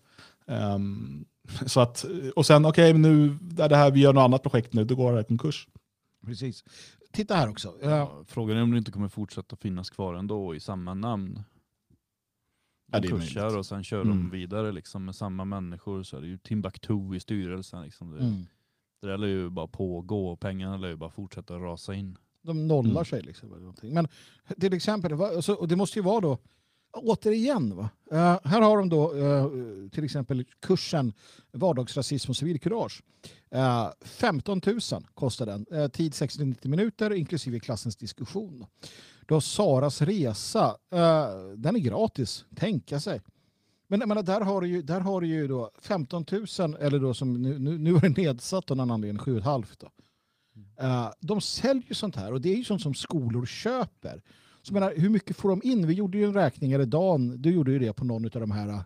[0.48, 1.26] Ehm,
[1.66, 4.74] så att, och sen, okej, men nu är det här, vi gör något annat projekt
[4.74, 5.68] nu, då går det här konkurs.
[6.26, 6.64] Precis.
[7.14, 7.76] Titta här också.
[7.82, 7.90] Ja.
[7.90, 11.44] Ja, frågan är om det inte kommer fortsätta finnas kvar ändå i samma namn.
[12.92, 13.58] Ja, är Konkursar möjligt.
[13.58, 14.10] och sen kör Mm.
[14.18, 16.04] de vidare liksom, med samma människor.
[16.04, 17.82] Så är det ju Timbuktu i styrelsen.
[17.84, 18.12] Liksom.
[18.12, 18.46] Det, Mm.
[19.02, 22.18] det där lär ju bara pågå och pengarna lär ju bara fortsätta rasa in.
[22.42, 23.06] De nollar Mm.
[23.06, 23.22] sig.
[23.22, 23.94] Liksom, eller någonting.
[23.94, 24.08] Men
[24.60, 25.14] till exempel,
[25.60, 26.38] och det måste ju vara då,
[26.94, 27.90] återigen, va?
[28.12, 29.50] Eh, här har de då eh,
[29.92, 31.14] till exempel kursen
[31.52, 33.04] vardagsrasism och civilkurage.
[33.56, 34.80] Uh, 15 000
[35.14, 35.66] kostar den.
[35.72, 38.66] Eh, tid 60-90 minuter inklusive klassens diskussion.
[39.30, 40.76] Har Saras resa.
[41.56, 43.22] Den är gratis, tänka sig.
[43.88, 47.14] Men menar, där har du ju, där har du ju då 15 000, eller då
[47.14, 49.66] som nu, nu, nu är det nedsatt av någon anledning, 7,5.
[49.80, 49.90] Då.
[50.80, 54.22] Eh, de säljer sånt här och det är ju sånt som skolor köper.
[54.70, 55.88] Så menar, hur mycket får de in?
[55.88, 58.52] Vi gjorde ju en räkning, eller Dan, du gjorde ju det på någon av de
[58.52, 58.84] här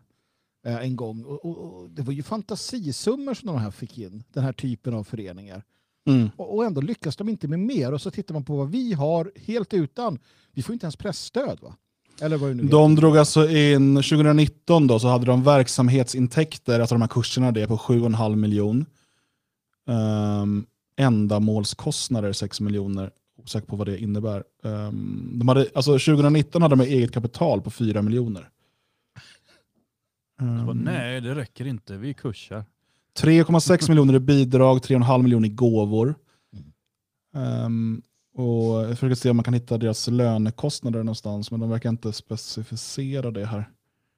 [0.65, 1.23] eh, en gång.
[1.23, 4.93] Och, och, och det var ju fantasisummor som de här fick in, den här typen
[4.93, 5.63] av föreningar.
[6.07, 6.29] Mm.
[6.37, 7.91] Och, och ändå lyckas de inte med mer.
[7.91, 10.19] Och så tittar man på vad vi har helt utan.
[10.51, 11.75] Vi får inte ens pressstöd va?
[12.21, 12.77] Eller vad det nu heter.
[12.77, 17.67] De drog alltså in, 2019 då, så hade de verksamhetsintäkter, alltså de här kurserna, det
[17.67, 18.85] på 7,5 miljon.
[19.87, 20.65] Um,
[20.97, 23.11] ändamålskostnader 6 miljoner.
[23.43, 24.43] Osäker på vad det innebär.
[24.63, 28.49] Ehm, de hade, alltså 2019 hade de eget kapital på 4 miljoner.
[30.41, 31.97] Ehm, nej, det räcker inte.
[31.97, 32.65] Vi kursar.
[33.19, 36.15] 3,6 miljoner i bidrag, 3,5 miljoner i gåvor.
[37.35, 38.01] Ehm,
[38.33, 42.13] och jag försöker se om man kan hitta deras lönekostnader någonstans, men de verkar inte
[42.13, 43.69] specificera det här.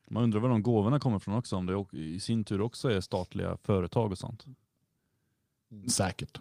[0.09, 3.01] Man undrar var de gåvorna kommer från också, om det i sin tur också är
[3.01, 4.45] statliga företag och sånt.
[5.87, 6.39] Säkert.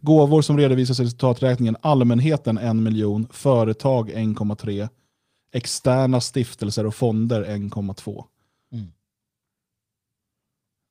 [0.00, 4.88] Gåvor som redovisas i resultaträkningen, allmänheten 1 miljon, företag 1,3,
[5.52, 8.24] externa stiftelser och fonder 1,2.
[8.72, 8.92] Mm.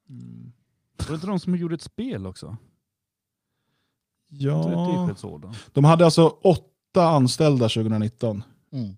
[0.09, 0.51] Mm.
[0.97, 2.57] Var det inte de som gjorde ett spel också?
[4.27, 4.63] Ja,
[5.07, 5.53] Teskedsorden.
[5.73, 8.43] de hade alltså åtta anställda 2019.
[8.71, 8.97] Mm.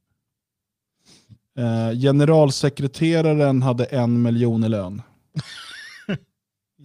[1.58, 5.02] Eh, generalsekreteraren hade en miljon i lön.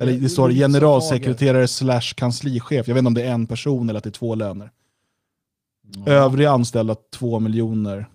[0.00, 2.88] Eller det står generalsekreterare slash kanslichef.
[2.88, 4.70] Jag vet inte om det är en person eller att det är två löner.
[5.82, 6.12] Ja.
[6.12, 8.06] Övriga anställda två miljoner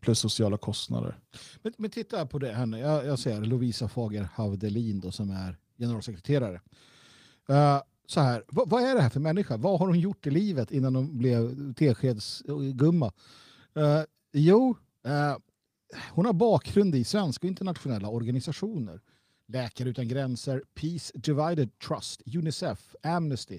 [0.00, 1.18] plus sociala kostnader.
[1.62, 2.78] Men, men titta på det här nu.
[2.78, 6.60] Jag, jag ser Lovisa Fager Havdelin då, som är generalsekreterare.
[7.48, 9.56] Eh, så här, vad, vad är det här för människa?
[9.56, 13.12] Vad har hon gjort i livet innan hon blev teskedsgumma?
[13.76, 15.36] Uh, jo, eh,
[16.10, 19.00] hon har bakgrund i svenska och internationella organisationer.
[19.48, 23.58] Läkare utan gränser, Peace Divided Trust, Unicef, Amnesty.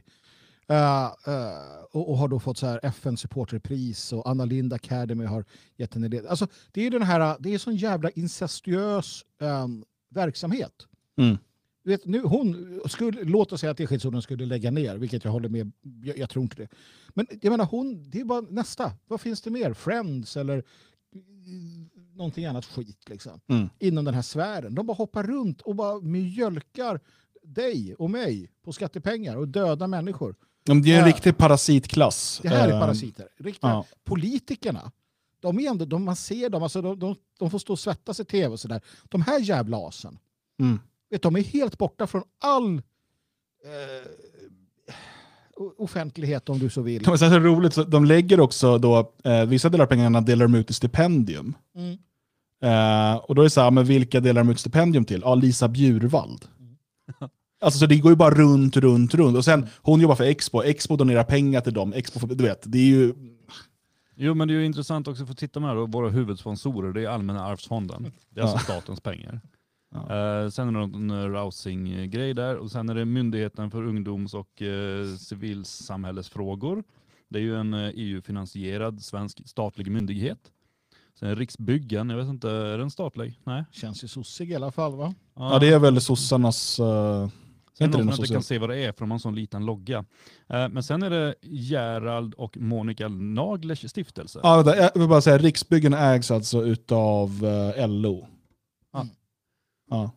[0.70, 5.46] Eh, eh, och, och har då fått så här FN-supporterpris och Anna Lind Academy har
[5.78, 6.28] gett henne det.
[6.30, 10.88] Alltså, det är den här, det är sån jävla incestuös um, verksamhet.
[11.18, 11.38] Mm.
[11.84, 15.32] Du vet, nu, hon skulle, låt oss säga att Teskedsorden skulle lägga ner, vilket jag
[15.32, 15.72] håller med,
[16.04, 16.68] jag, jag tror inte det.
[17.14, 18.92] Men jag menar, hon, det är bara nästa.
[19.08, 19.74] Vad finns det mer?
[19.74, 20.64] Friends eller
[22.18, 23.40] någonting annat skit liksom.
[23.48, 23.70] Mm.
[23.80, 24.76] Inom den här sfären.
[24.76, 27.00] De bara hoppar runt och bara mjölkar
[27.44, 30.36] dig och mig på skattepengar och döda människor.
[30.64, 31.06] Det är en Ja.
[31.08, 32.40] riktig parasitklass.
[32.44, 33.28] Det här är Eh, parasiter.
[33.38, 33.86] Riktiga ja.
[34.04, 34.92] politikerna.
[35.40, 38.20] De är ändå, de, man ser dem, alltså de, de, de får stå och svettas
[38.20, 38.82] i tv och sådär.
[39.10, 40.20] De här jävla asen,
[40.60, 40.80] Mm.
[41.10, 42.76] vet, de är helt borta från all
[43.64, 44.08] eh,
[45.78, 47.04] offentlighet om du så vill.
[47.08, 50.22] Men sen är det roligt, så de lägger också då, eh, vissa delar av pengarna
[50.22, 51.54] delar de ut i stipendium.
[51.76, 51.98] Mm.
[52.64, 55.22] Eh, och då är det så här, men vilka delar de ut stipendium till?
[55.26, 56.46] Ja, Lisa Bjurvald.
[57.62, 59.38] Alltså så det går ju bara runt, runt, runt.
[59.38, 61.94] Och sen, hon jobbar för Expo, Expo donerar pengar till dem.
[61.94, 63.14] Expo, du vet, det är ju...
[64.16, 67.02] Jo men det är ju intressant också för att titta med här, våra huvudsponsorer, det
[67.02, 68.12] är Allmänna arvsfonden.
[68.30, 69.42] Det är alltså statens pengar.
[69.90, 70.00] Ja.
[70.00, 74.62] Eh, sen är det en rousing-grej där och sen är det Myndigheten för ungdoms och
[74.62, 76.84] eh, civilsamhällesfrågor.
[77.30, 80.40] Det är ju en eh, EU-finansierad svensk statlig myndighet.
[81.20, 83.40] Sen är det Riksbyggen, jag vet inte, är den statlig?
[83.44, 83.66] Nej?
[83.72, 85.14] Känns ju sossig i alla fall va?
[85.36, 86.80] Ja, det är väl sossarnas...
[86.80, 87.30] Uh,
[87.78, 89.66] Sen någon som inte kan se vad det är för de har en sån liten
[89.66, 90.06] logga.
[90.48, 94.40] Men sen är det Gerald och Monica Naglers stiftelse.
[94.44, 97.30] Ja, vänta, jag vill bara säga, Riksbyggen ägs alltså utav
[97.88, 98.28] LO.
[99.90, 100.12] Ja.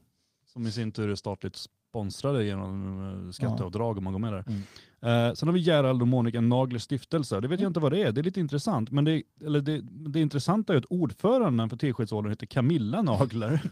[0.46, 1.56] Som i sin tur är statligt
[1.90, 4.44] sponsrade genom eh, skatteavdrag om man går med där.
[4.46, 4.62] Mm.
[5.02, 7.40] Eh, sen har vi Gerald och Monica Naglers stiftelse.
[7.40, 8.12] Det vet jag inte vad det är.
[8.12, 8.90] Det är lite intressant.
[8.90, 13.60] Men det, eller det, det intressanta är att ordföranden för Teskedsorden heter Camilla Nagler.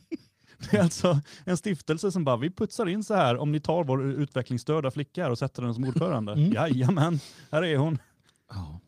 [0.70, 3.84] Det är alltså en stiftelse som bara, vi putsar in så här om ni tar
[3.84, 6.32] vår utvecklingsstörda flicka här och sätter den som ordförande.
[6.38, 6.52] Mm.
[6.52, 7.98] Jajamän, här är hon.
[8.50, 8.80] Ja.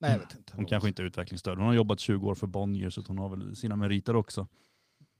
[0.00, 0.52] Nej, jag vet inte.
[0.56, 1.58] Hon kanske inte är utvecklingsstörd.
[1.58, 4.46] Hon har jobbat 20 år för Bonnier så hon har väl sina meriter också.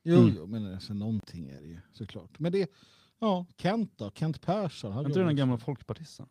[0.04, 0.34] Jo, Mm.
[0.36, 2.38] jo men alltså, någonting är det ju såklart.
[2.38, 2.70] Men det,
[3.20, 4.10] ja, Kent då?
[4.14, 4.92] Kent Persson.
[4.92, 6.26] Han Är inte det den gamla folkpartisten?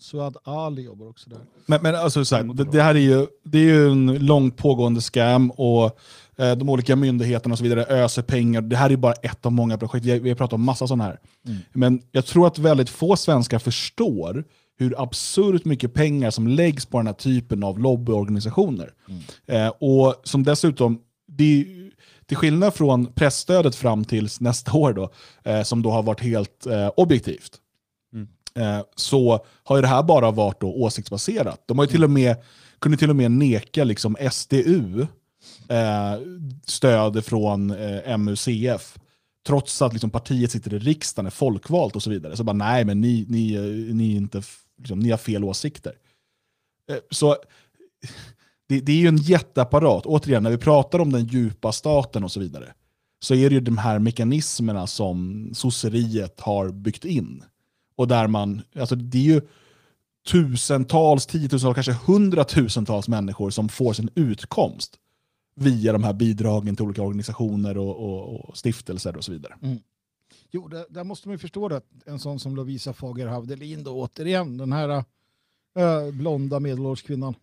[0.00, 1.38] Suad Ali jobbar också där.
[1.66, 4.56] Men, men alltså, så här, det, det här är ju, det är ju en långt
[4.56, 5.98] pågående scam och
[6.36, 8.60] eh, de olika myndigheterna och så vidare öser pengar.
[8.62, 10.06] Det här är bara ett av många projekt.
[10.06, 11.20] Vi, har- vi har pratat om massa sådana här.
[11.46, 11.58] Mm.
[11.72, 14.44] Men jag tror att väldigt få svenskar förstår
[14.76, 18.92] hur absurt mycket pengar som läggs på den här typen av lobbyorganisationer.
[19.08, 19.22] Mm.
[19.66, 21.87] Eh, och som dessutom, det är, ju-
[22.28, 25.10] till skillnad från pressstödet fram till nästa år då,
[25.44, 27.56] eh, som då har varit helt eh, objektivt,
[28.12, 28.28] Mm.
[28.54, 31.62] eh, så har ju det här bara varit då åsiktsbaserat.
[31.66, 32.36] De har ju till och med,
[32.78, 35.06] kunde till och med neka liksom SDU
[35.68, 36.14] eh,
[36.66, 38.98] stöd från eh, MUCF,
[39.46, 42.36] trots att liksom partiet sitter i riksdagen, är folkvalt och så vidare.
[42.36, 44.42] Så bara nej, men ni, ni, eh, ni, inte,
[44.78, 45.92] liksom, ni har fel åsikter.
[47.10, 47.36] Så
[48.68, 50.06] det, det är ju en jätteapparat.
[50.06, 52.72] Återigen, när vi pratar om den djupa staten och så vidare,
[53.20, 57.44] så är det ju de här mekanismerna som sosseriet har byggt in.
[57.96, 59.40] Och där man, alltså det är ju
[60.30, 64.98] tusentals, tiotusentals, kanske hundratusentals människor som får sin utkomst
[65.54, 69.54] via de här bidragen till olika organisationer och, och, och stiftelser och så vidare.
[69.62, 69.78] Mm.
[70.50, 73.90] Jo, där, där måste man ju förstå att En sån som Lovisa Fager Havdelin då
[73.90, 74.88] återigen, den här
[75.78, 77.34] äh, blonda medelålders kvinnan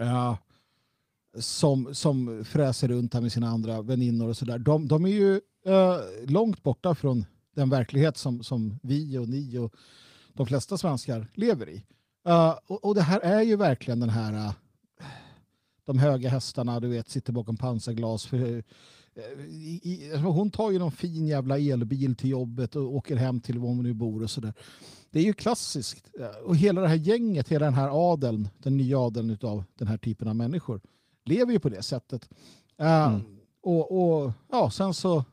[0.00, 0.34] uh,
[1.38, 4.58] som, som fräser runt här med sina andra väninnor och sådär.
[4.58, 9.58] De, de är ju uh, långt borta från den verklighet som, som vi och ni
[9.58, 9.74] och
[10.32, 11.84] de flesta svenskar lever i.
[12.28, 14.52] Uh, och, och det här är ju verkligen den här eh,
[15.84, 18.26] de höga hästarna, du vet, sitter bakom pansarglas.
[18.26, 18.62] För,
[19.48, 23.40] i, i, alltså hon tar ju någon fin jävla elbil till jobbet och åker hem
[23.40, 24.54] till var hon nu bor och sådär.
[25.14, 26.10] Det är ju klassiskt.
[26.20, 29.88] Eh, Och hela det här gänget, hela den här adeln, den nya adeln av den
[29.88, 30.80] här typen av människor,
[31.24, 32.28] lever ju på det sättet.
[32.78, 33.20] Eh, Mm.
[33.62, 35.24] och, och ja, sen så eh,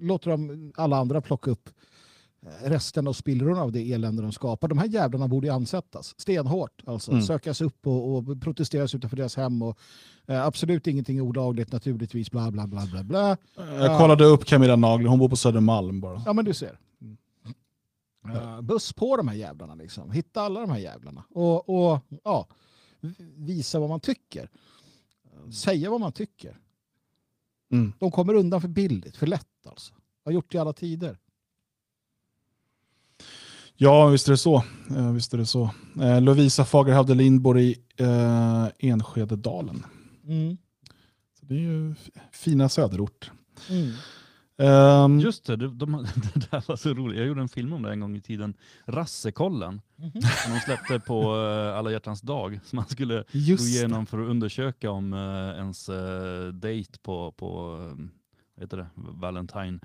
[0.00, 1.70] låter de alla andra plocka upp
[2.62, 4.68] resten och spillrorna av det elände de skapar.
[4.68, 6.82] De här jävlarna borde ju ansättas stenhårt.
[6.86, 7.22] Alltså Mm.
[7.22, 9.62] sökas upp och, och protesteras utanför deras hem.
[9.62, 9.78] Och,
[10.26, 12.30] eh, absolut ingenting olagligt naturligtvis.
[12.30, 13.36] Bla bla bla bla bla.
[13.56, 16.22] Jag kollade upp Camilla Nagler, hon bor på Södermalm bara.
[16.26, 16.78] Ja men du ser.
[18.28, 20.10] Eh, buss på de här jävlarna liksom.
[20.10, 21.24] Hitta alla de här jävlarna.
[21.30, 22.46] Och, och ja,
[23.36, 24.50] visa vad man tycker.
[25.52, 26.58] Säga vad man tycker.
[27.72, 27.92] Mm.
[27.98, 29.94] De kommer undan för billigt, för lätt alltså.
[30.24, 31.18] Har gjort det i alla tider.
[33.76, 34.64] Ja, visst är det så.
[34.90, 35.70] Eh, visst är det så.
[36.00, 39.86] Eh, Lovisa Fager Havdelin bor i eh, Enskededalen.
[40.26, 40.56] Mm.
[41.40, 41.94] Så det är ju
[42.32, 43.30] fina söderort.
[43.70, 43.92] Mm.
[44.58, 45.92] Ehm, Just det, de, de,
[46.34, 47.18] det där var så roligt.
[47.18, 48.54] Jag gjorde en film om det en gång i tiden.
[48.86, 50.10] Rassekollen, Mhm.
[50.22, 52.60] som de släppte på eh, alla hjärtans dag.
[52.64, 53.70] Som man skulle gå just det.
[53.78, 57.46] igenom för att undersöka om eh, ens uh, dejt på, på
[57.80, 58.04] eh,
[58.56, 59.78] vad heter det, Valentine,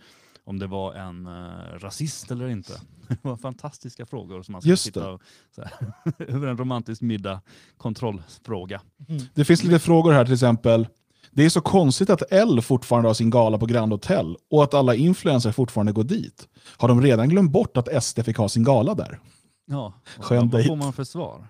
[0.43, 2.73] om det var en eh, rasist eller inte.
[3.07, 5.09] Det var fantastiska frågor som man skulle sitta det.
[5.13, 5.21] och,
[5.55, 5.93] så här,
[6.27, 7.41] över en romantisk middag,
[7.77, 8.81] kontrollfråga.
[9.33, 10.87] Det finns lite frågor här till exempel.
[11.39, 14.73] Det är så konstigt att L fortfarande har sin gala på Grand Hotel och att
[14.73, 16.47] alla influencers fortfarande går dit.
[16.77, 19.19] Har de redan glömt bort att SD fick ha sin gala där?
[19.67, 21.47] Ja, Skön vad får man för svar?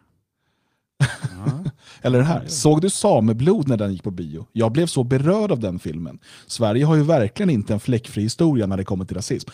[1.00, 1.72] Ja.
[2.02, 2.48] Eller den här.
[2.48, 4.48] Såg du Sameblod när den gick på bio?
[4.52, 6.20] Jag blev så berörd av den filmen.
[6.48, 9.50] Sverige har ju verkligen inte en fläckfri historia när det kommer till rasism.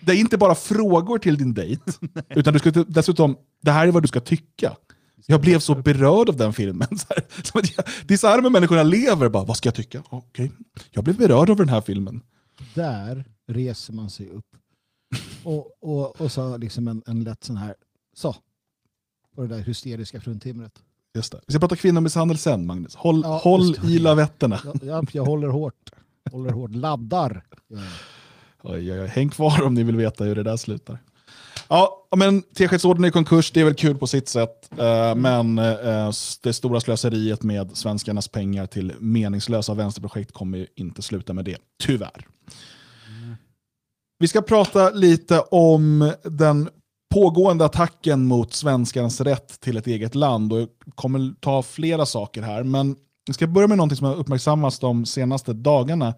[0.00, 1.92] Det är inte bara frågor till din dejt,
[2.28, 4.76] utan du ska dessutom, det här är vad du ska tycka.
[5.26, 6.88] Jag blev så berörd av den filmen.
[8.06, 9.28] Det är så här med människorna lever.
[9.28, 10.02] Bara, vad ska jag tycka?
[10.08, 10.52] Okej.
[10.90, 12.20] Jag blev berörd av den här filmen.
[12.74, 14.44] Där reser man sig upp.
[15.44, 17.74] Och, och, och så liksom en, en lätt sån här,
[18.16, 18.36] så.
[19.34, 20.72] På det där hysteriska fruntimret.
[21.14, 21.40] Just det.
[21.46, 22.94] Vi ska prata kvinnomisshandel sen, Magnus.
[22.94, 24.60] Håll, Ja, håll i lavetterna.
[24.64, 25.90] Jag, jag, jag håller hårt.
[26.30, 26.70] Håller hårt.
[26.74, 27.44] Laddar.
[27.68, 27.78] Ja.
[28.62, 29.06] Oj, oj, oj.
[29.06, 30.98] Häng kvar om ni vill veta hur det där slutar.
[31.68, 34.70] Ja, men Teskedsorden är i konkurs, det är väl kul på sitt sätt.
[34.78, 36.10] Eh, men eh,
[36.42, 42.26] det stora slöseriet med svenskarnas pengar till meningslösa vänsterprojekt kommer inte sluta med det, tyvärr.
[44.18, 46.68] Vi ska prata lite om den
[47.14, 50.52] pågående attacken mot svenskarnas rätt till ett eget land.
[50.52, 54.14] Och jag kommer ta flera saker här, men vi ska börja med något som har
[54.14, 56.14] uppmärksammats de senaste dagarna.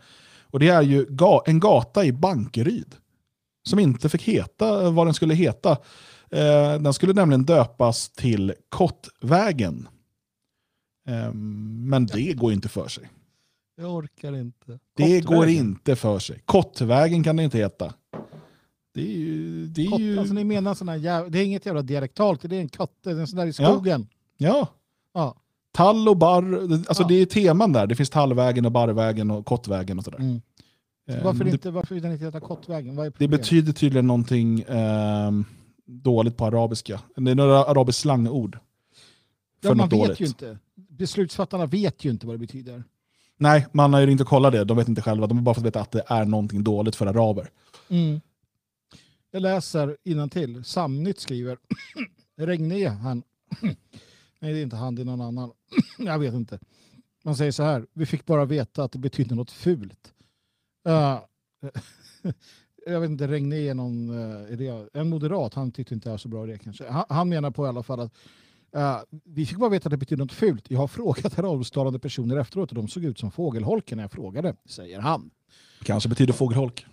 [0.51, 2.95] Och det är ju ga- en gata i Bankeryd
[3.69, 5.71] som inte fick heta vad den skulle heta.
[6.31, 9.89] Eh, den skulle nämligen döpas till Kottvägen.
[11.09, 13.09] Eh, men det går inte för sig.
[13.81, 14.79] Jag orkar inte.
[14.97, 16.41] Det går inte för sig.
[16.45, 17.95] Kottvägen kan det inte heta.
[18.95, 19.67] Det är ju...
[19.67, 22.43] Det är Kott, ju alltså ni menar sån här jävla, det är inget jävla dialektalt,
[22.43, 23.73] det är en katt, en sån där i Ja.
[23.73, 24.07] skogen.
[24.37, 24.69] ja,
[25.15, 25.37] Ja.
[25.73, 26.63] tall och barr.
[26.73, 27.09] Alltså Ja.
[27.09, 27.87] det är teman där.
[27.87, 30.19] Det finns tallvägen och barrvägen och kottvägen och sådär.
[30.19, 30.41] Mm.
[31.09, 33.13] Eh, Varför, det, inte, varför vill den inte heta Kottvägen?
[33.19, 35.45] Det betyder tydligen någonting ehm,
[35.87, 37.01] dåligt på arabiska.
[37.17, 38.59] Det är några arabiskt slangord.
[39.63, 40.21] För ja, man vet dåligt.
[40.21, 40.59] ju inte.
[40.75, 42.85] Beslutsfattarna vet ju inte vad det betyder.
[43.37, 44.65] Nej, man har ju inte kollat det.
[44.65, 45.27] De vet inte själva.
[45.27, 47.51] De har bara fått veta att det är någonting dåligt för araber.
[47.89, 48.21] Mm.
[49.31, 50.65] Jag läser till.
[50.65, 51.59] Samnytt skriver
[52.37, 53.23] Regné, han.
[54.41, 55.51] Nej, det är inte han, det är någon annan.
[55.99, 56.59] Jag vet inte.
[57.25, 60.13] Man säger så här, vi fick bara veta att det betyder något fult.
[60.89, 61.21] Uh,
[62.87, 66.11] jag vet inte, Regné är någon, uh, är det, en moderat, han tyckte inte det
[66.11, 66.89] var så bra det kanske.
[66.89, 68.13] Han, han menar på i alla fall att
[68.77, 70.71] uh, vi fick bara veta att det betyder något fult.
[70.71, 74.57] Jag har frågat arabisktalande personer efteråt och de såg ut som fågelholken när jag frågade,
[74.69, 75.31] säger han.
[75.83, 76.87] Kanske betyder fågelholk.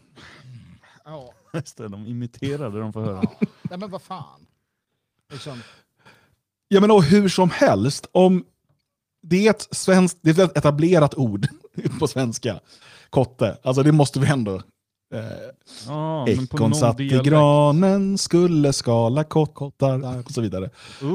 [1.05, 3.23] Ja, Just det, de imiterade de får höra.
[3.61, 4.45] nej men vad fan.
[5.31, 5.61] Liksom.
[6.67, 8.45] Ja, men och hur som helst, om
[9.21, 11.47] det är ett, svenskt, det är ett etablerat ord
[11.99, 12.59] på svenska,
[13.15, 14.61] kotte, alltså det måste vi ändå...
[15.13, 20.65] Eh, på Ekon satt i granen, skulle skala kottar och så vidare.
[20.65, 20.71] Uh,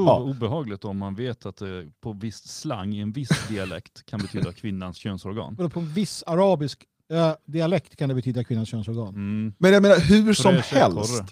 [0.07, 0.21] Ja.
[0.21, 4.53] Obehagligt om man vet att det på viss slang i en viss dialekt kan betyda
[4.53, 5.57] kvinnans könsorgan.
[5.57, 9.09] På en viss arabisk eh, dialekt kan det betyda kvinnans könsorgan.
[9.09, 9.53] Mm.
[9.59, 11.27] Men jag menar hur som helst, korre.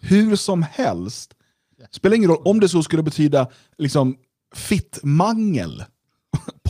[0.00, 1.34] hur som helst,
[1.90, 3.48] spelar ingen roll om det så skulle betyda
[3.78, 4.16] liksom
[4.54, 5.84] fittmangel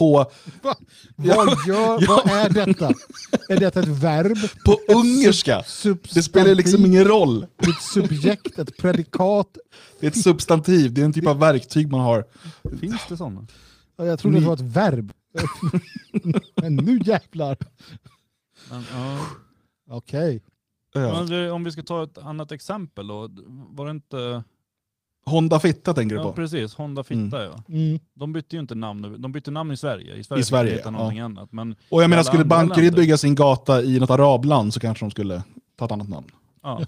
[0.03, 0.31] på,
[0.63, 0.75] Va?
[1.17, 2.23] Ja, Vad, gör, ja.
[2.27, 2.89] vad är detta?
[3.49, 4.37] Är detta ett verb?
[4.65, 5.63] på ungerska.
[5.63, 7.43] Substantiv, Det spelar liksom ingen roll.
[7.59, 9.59] Ett subjekt, ett predikat.
[10.01, 12.25] Det är ett substantiv, det är en typ av verktyg man har.
[12.81, 13.47] Finns det sådana?
[13.97, 15.13] Ja, Jag trodde Ni- det var ett verb.
[16.63, 17.57] Men nu jävlar.
[18.71, 19.19] Ja.
[19.91, 20.43] Okej.
[20.95, 21.01] Ja.
[21.01, 23.29] Men det, om vi ska ta ett annat exempel då.
[23.49, 24.45] Var det inte...
[25.25, 26.33] Honda Fitta tänker du Ja på?
[26.33, 27.63] precis, Honda Fitta ja.
[27.69, 27.99] Mm.
[28.15, 30.17] De bytte ju inte namn, de bytte namn i Sverige.
[30.17, 30.91] I Sverige, I Sverige, ja.
[30.91, 31.53] någonting annat.
[31.53, 33.01] Men Och jag menar, skulle Bankeryd länder.
[33.01, 35.43] bygga sin gata i något arabland så kanske de skulle
[35.77, 36.27] ta ett annat namn.
[36.63, 36.81] ja,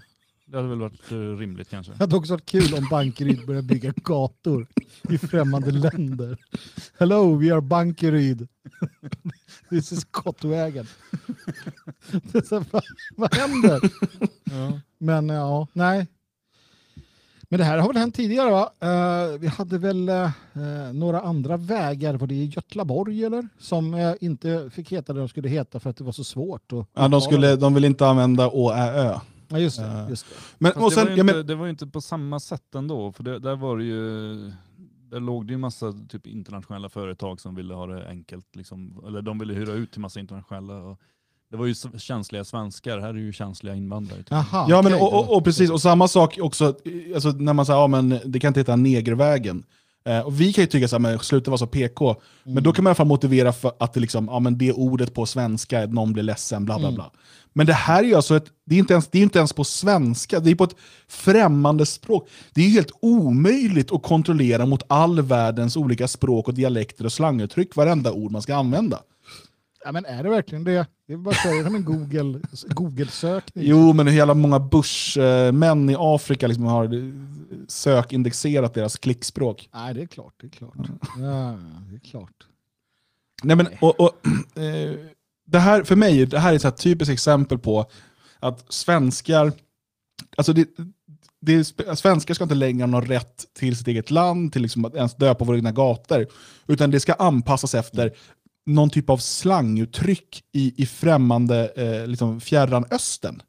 [0.47, 1.93] det hade väl varit eh, rimligt kanske.
[1.93, 4.67] Det hade också varit kul om Bankeryd började bygga gator
[5.11, 6.37] i främmande länder.
[6.99, 8.49] Hello, we are Bankeryd.
[9.71, 10.87] This is Kottvägen.
[12.23, 12.83] Det är så, vad,
[13.17, 13.81] vad händer?
[14.45, 14.81] Ja.
[14.99, 16.07] Men ja, nej.
[17.49, 18.73] Men det här har väl hänt tidigare va?
[18.81, 20.31] Eh, vi hade väl eh,
[20.93, 23.49] några andra vägar, var det i Götlaborg eller?
[23.59, 26.73] Som eh, inte fick heta det de skulle heta för att det var så svårt.
[26.73, 29.19] att Ja, de, skulle, de vill inte använda å, ä, ö.
[29.49, 30.07] Ja, just det.
[30.11, 30.35] Just det.
[30.59, 32.01] Men, Fast och det, var sen, ju jag inte, men, det var ju inte på
[32.01, 33.13] samma sätt ändå.
[33.13, 34.53] För det, där var det ju...
[35.11, 38.57] Där låg det ju massa typ, internationella företag som ville ha det enkelt.
[38.57, 40.75] Liksom, eller de ville hyra ut till massa internationella.
[40.75, 41.01] Och
[41.51, 44.25] det var ju känsliga svenskar, här är ju känsliga invandrare.
[44.31, 45.07] Aha, ja, men, okej.
[45.07, 46.75] och, och, och precis, och samma sak också,
[47.15, 49.65] alltså, när man säger ja, men det kan inte heta negervägen.
[50.09, 52.89] Eh, och vi kan ju tycka men sluta vara så PK, men då kan man
[52.89, 56.13] i alla fall motivera för att det, liksom, ja, men det ordet på svenska, någon
[56.13, 56.95] blir ledsen, bla bla Mm.
[56.95, 57.11] bla.
[57.53, 59.53] Men det här är ju alltså ett, det är inte ens, det är inte ens
[59.53, 60.77] på svenska, det är på ett
[61.09, 62.29] främmande språk.
[62.55, 67.13] Det är ju helt omöjligt att kontrollera mot all världens olika språk och dialekter och
[67.13, 69.01] slanguttryck, varenda ord man ska använda.
[69.85, 70.87] Ja, men är det verkligen det?
[71.07, 73.65] Det är bara säga som en Google, Google-sökning.
[73.67, 77.13] Jo, men hur jävla många börsmän i Afrika liksom har
[77.69, 79.69] sökindexerat deras klickspråk.
[79.75, 80.35] Nej, det är klart.
[80.41, 80.77] Det är klart.
[81.19, 81.59] Ja,
[81.91, 82.47] det är klart.
[83.43, 84.27] Nej, men, och, och,
[84.59, 84.95] eh,
[85.47, 87.87] det här, för mig det här är ett typiskt exempel på
[88.39, 89.53] att svenskar,
[90.37, 90.69] alltså det,
[91.41, 94.85] det är, svenskar ska inte längre ha någon rätt till sitt eget land, till liksom
[94.85, 96.27] att ens dö på våra egna gator,
[96.67, 98.13] utan det ska anpassas efter
[98.67, 103.43] någon typ av slanguttryck i, i främmande, eh, liksom fjärran östern.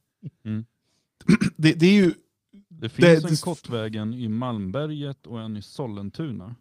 [0.46, 0.66] Mm.
[1.58, 2.14] Det, det är ju
[2.70, 6.56] Det finns Det- en det- Kottvägen i Malmberget och en i Sollentuna.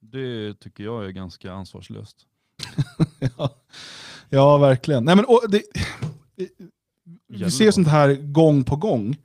[0.00, 2.16] Det tycker jag är ganska ansvarslöst.
[3.38, 3.50] ja,
[4.28, 5.04] ja, verkligen.
[5.04, 5.62] Nej, men, och det,
[7.28, 9.16] vi ser sånt här gång på gång.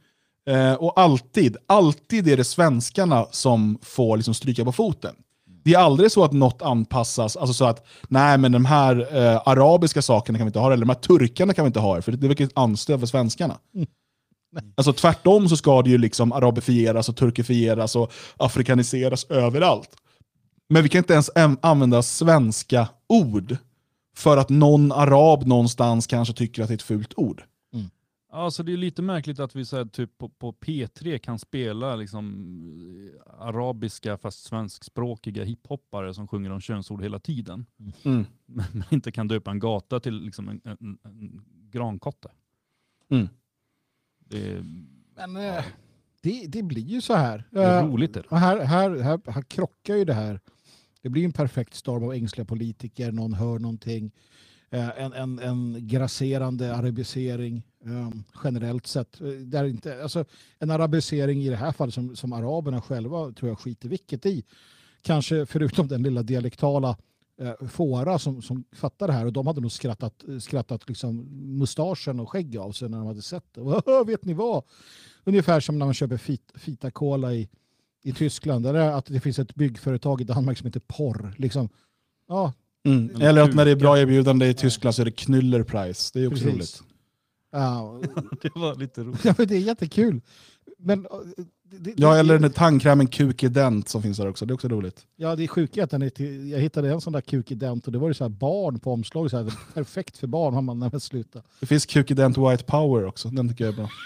[0.45, 5.15] Eh, och alltid, alltid är det svenskarna som får liksom stryka på foten.
[5.63, 9.41] Det är aldrig så att något anpassas, alltså så att nej men de här eh,
[9.45, 12.11] arabiska sakerna kan vi inte ha, eller de här turkarna kan vi inte ha, för
[12.11, 13.57] det verkar anstöd för svenskarna.
[14.75, 19.89] Alltså tvärtom så ska det ju liksom arabifieras och turkifieras och afrikaniseras överallt.
[20.69, 21.29] Men vi kan inte ens
[21.61, 23.57] använda svenska ord
[24.15, 27.43] för att någon arab någonstans kanske tycker att det är ett fult ord.
[28.33, 31.95] Alltså det är lite märkligt att vi så här, typ på, på P3 kan spela
[31.95, 32.25] liksom,
[33.15, 37.65] eh, arabiska fast svenskspråkiga hiphoppare som sjunger om könsord hela tiden.
[38.03, 38.25] Mm.
[38.45, 42.31] Men men inte kan döpa en gata till liksom en, en, en grankotte.
[43.09, 43.29] Mm.
[44.19, 44.63] Det
[45.15, 45.63] Men eh,
[46.21, 47.43] det, det blir ju så här.
[47.51, 48.13] det är Eh, roligt.
[48.13, 48.23] Det.
[48.29, 50.39] här, här, här, här krockar ju det här.
[51.01, 54.11] Det blir en perfekt storm av ängsliga politiker, någon hör någonting.
[54.73, 58.09] Eh, en, en, en grasserande arabisering eh,
[58.43, 59.21] generellt sett.
[59.21, 60.25] Eh, Där inte, alltså,
[60.59, 64.43] en arabisering i det här fallet som, som araberna själva tror jag skiter vilket i.
[65.01, 66.97] Kanske förutom den lilla dialektala
[67.41, 71.27] eh, fåra som, som fattar det här och de hade nog skrattat, eh, skrattat liksom
[71.59, 74.03] mustaschen och skägg av sig när de hade sett det.
[74.07, 74.63] Vet ni vad?
[75.23, 77.49] Ungefär som när man köper fit, fita cola i,
[78.03, 78.65] i Tyskland.
[78.65, 81.35] Där det att det finns ett byggföretag i Danmark som heter Porr.
[81.37, 81.69] Liksom.
[82.27, 82.53] Ja,
[82.85, 83.09] Mm.
[83.15, 86.11] Eller Eller att när det är bra erbjudande i Tyskland så är det knullerprice.
[86.13, 86.53] Det är också Precis.
[86.55, 86.83] roligt.
[87.51, 88.01] ja,
[88.41, 89.25] Det var lite roligt.
[89.25, 90.21] ja, men det är jättekul.
[90.77, 91.11] Men, äh,
[91.63, 94.45] det, det, Ja, det- eller den där tandkrämen Kukident som finns där också.
[94.45, 95.05] Det är också roligt.
[95.15, 95.77] Ja, det är sjukt.
[95.77, 99.31] Jag hittade en sån där kukident och det var ju så här barn på omslaget.
[99.31, 101.43] Så här, perfekt för barn har man när man slutar.
[101.59, 103.29] Det finns Kukident White Power också.
[103.29, 103.89] Den tycker jag är bra.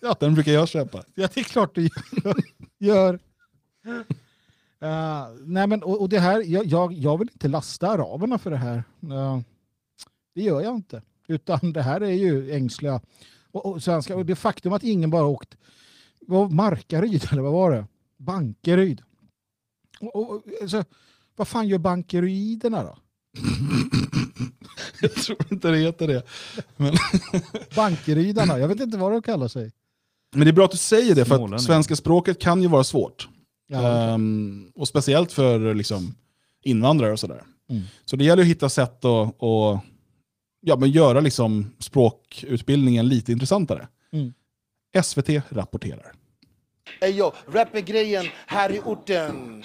[0.00, 0.16] Ja.
[0.20, 1.02] Den brukar jag köpa.
[1.14, 1.88] Ja, det är klart du
[2.78, 3.18] gör.
[4.82, 8.50] Uh, nej men, och, och det här, jag, jag, jag vill inte lasta araberna för
[8.50, 8.84] det här.
[9.04, 9.40] Uh,
[10.34, 11.02] det gör jag inte.
[11.28, 13.00] Utan det här är ju ängsliga.
[13.52, 15.56] Och, och, svenska, och det faktum att ingen bara åkt
[16.26, 17.86] vad, Markaryd, eller vad var det?
[18.16, 19.02] Bankeryd.
[20.00, 20.84] Och, och, alltså,
[21.36, 22.98] vad fan gör bankeroiderna då?
[25.00, 26.22] Jag tror inte det heter det.
[27.76, 29.72] Bankerydarna, jag vet inte vad de kallar sig.
[30.32, 32.84] Men det är bra att du säger det, för att svenska språket kan ju vara
[32.84, 33.28] svårt.
[33.72, 36.14] Ja, Ehm, och speciellt för liksom,
[36.62, 37.42] invandrare och sådär.
[37.70, 37.82] Mm.
[38.04, 39.78] Så det gäller att hitta sätt att och,
[40.60, 43.88] ja, men göra liksom, språkutbildningen lite intressantare.
[44.12, 44.32] Mm.
[45.02, 46.12] SVT rapporterar.
[47.00, 49.64] Eyo, rap är grejen här i orten.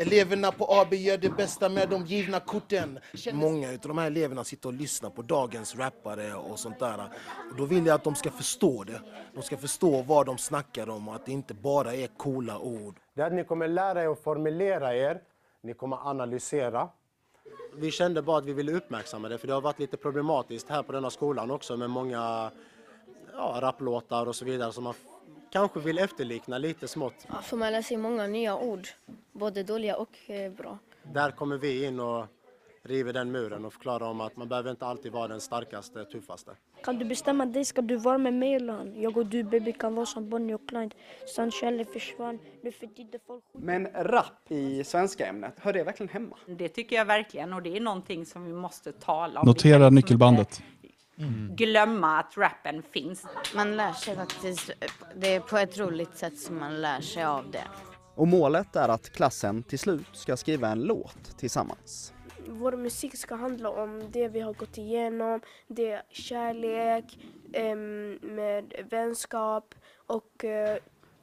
[0.00, 2.98] Eleverna på AB gör det bästa med de givna korten.
[3.32, 7.08] Många av de här eleverna sitter och lyssnar på dagens rappare och sånt där.
[7.50, 9.00] Och då vill jag att de ska förstå det.
[9.34, 12.94] De ska förstå vad de snackar om och att det inte bara är coola ord.
[13.14, 15.20] Det att ni kommer lära er att formulera er,
[15.62, 16.88] ni kommer analysera.
[17.76, 20.82] Vi kände bara att vi ville uppmärksamma det, för det har varit lite problematiskt här
[20.82, 22.50] på denna skolan också med många
[23.36, 24.96] ja, rapplåtar och så vidare som f-
[25.50, 27.26] kanske vill efterlikna lite smått.
[27.28, 28.88] Ja, För man lär sig många nya ord,
[29.32, 30.78] både dåliga och eh, bra.
[31.02, 32.26] Där kommer vi in och
[32.82, 36.50] river den muren och förklarar om att man behöver inte alltid vara den starkaste, tuffaste.
[36.84, 39.00] Kan du bestämma dig, ska du vara med mig eller han?
[39.00, 40.96] Jag och du baby kan vara som Bonnie och Clyde.
[41.34, 46.08] Sen kärlek försvann, nu för tiden folk Men rap i svenska ämnet, hör det verkligen
[46.10, 46.36] hemma?
[46.46, 49.46] Det tycker jag verkligen och det är någonting som vi måste tala om.
[49.46, 50.48] Notera nyckelbandet.
[50.60, 50.79] inte
[51.56, 53.26] Glömma att rappen finns.
[53.54, 54.70] Man lär sig faktiskt,
[55.16, 57.64] det är på ett roligt sätt som man lär sig av det.
[58.14, 62.12] Och målet är att klassen till slut ska skriva en låt tillsammans.
[62.48, 67.18] Vår musik ska handla om det vi har gått igenom, det är kärlek,
[68.20, 69.74] med vänskap
[70.06, 70.76] och eh,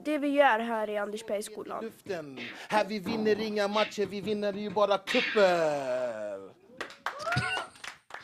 [0.06, 1.84] det vi gör här i Andersbergsskolan.
[1.84, 2.40] Luften.
[2.70, 6.52] Här vi vinner inga matcher, vi vinner ju bara kupper.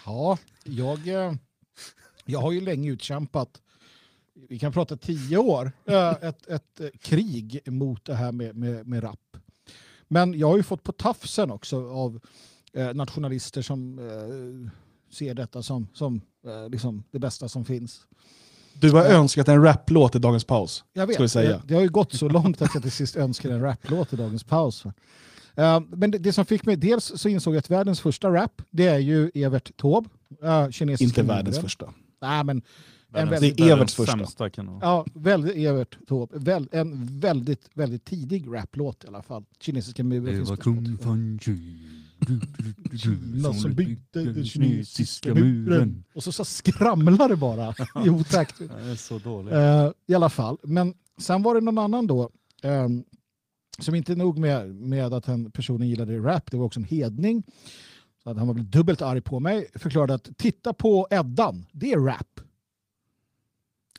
[0.06, 1.34] Ja, jag, eh,
[2.26, 3.62] jag har ju länge utkämpat,
[4.50, 8.88] vi kan prata tio år, eh, ett, ett eh, krig mot det här med, med,
[8.88, 9.38] med rap.
[10.08, 12.20] Men jag har ju fått på tafsen också av
[12.74, 14.00] eh, nationalister som
[15.12, 16.22] ser detta som, som
[16.70, 18.02] liksom det bästa som finns.
[18.74, 20.84] Du har önskat en raplåt i dagens paus.
[20.94, 21.58] Jag vet, säga.
[21.58, 24.16] Det, det har ju gått så långt att jag till sist önskar en raplåt i
[24.16, 24.84] dagens paus.
[25.88, 28.88] Men det, det som fick mig, dels så insåg jag att världens första rap, det
[28.88, 30.10] är ju Evert Taube.
[30.44, 31.94] Uh, Inte världens första.
[32.24, 32.62] Nej, men
[33.14, 34.12] en väldigt, Det är Everts första.
[34.12, 34.52] Sämsta det
[34.82, 36.38] ja, väldigt Evert Taube.
[36.40, 39.46] Väl, en väldigt, väldigt tidig raplåt i alla fall.
[39.60, 41.40] Kinesiska muren finns på Spotify.
[42.98, 46.04] Kina som byggde den kinesiska muren.
[46.16, 48.60] Och så, så skramlar det bara i otakt.
[48.60, 49.54] Det är så dåligt.
[49.54, 50.58] Eh, I alla fall.
[50.64, 52.30] Men sen var det någon annan då.
[52.64, 53.04] ehm,
[53.80, 57.44] som inte nog med, med att den personen gillade rap, det var också en hedning.
[58.24, 59.68] Så att han var dubbelt arg på mig.
[59.76, 62.40] Förklarade att titta på Eddan, det är rap.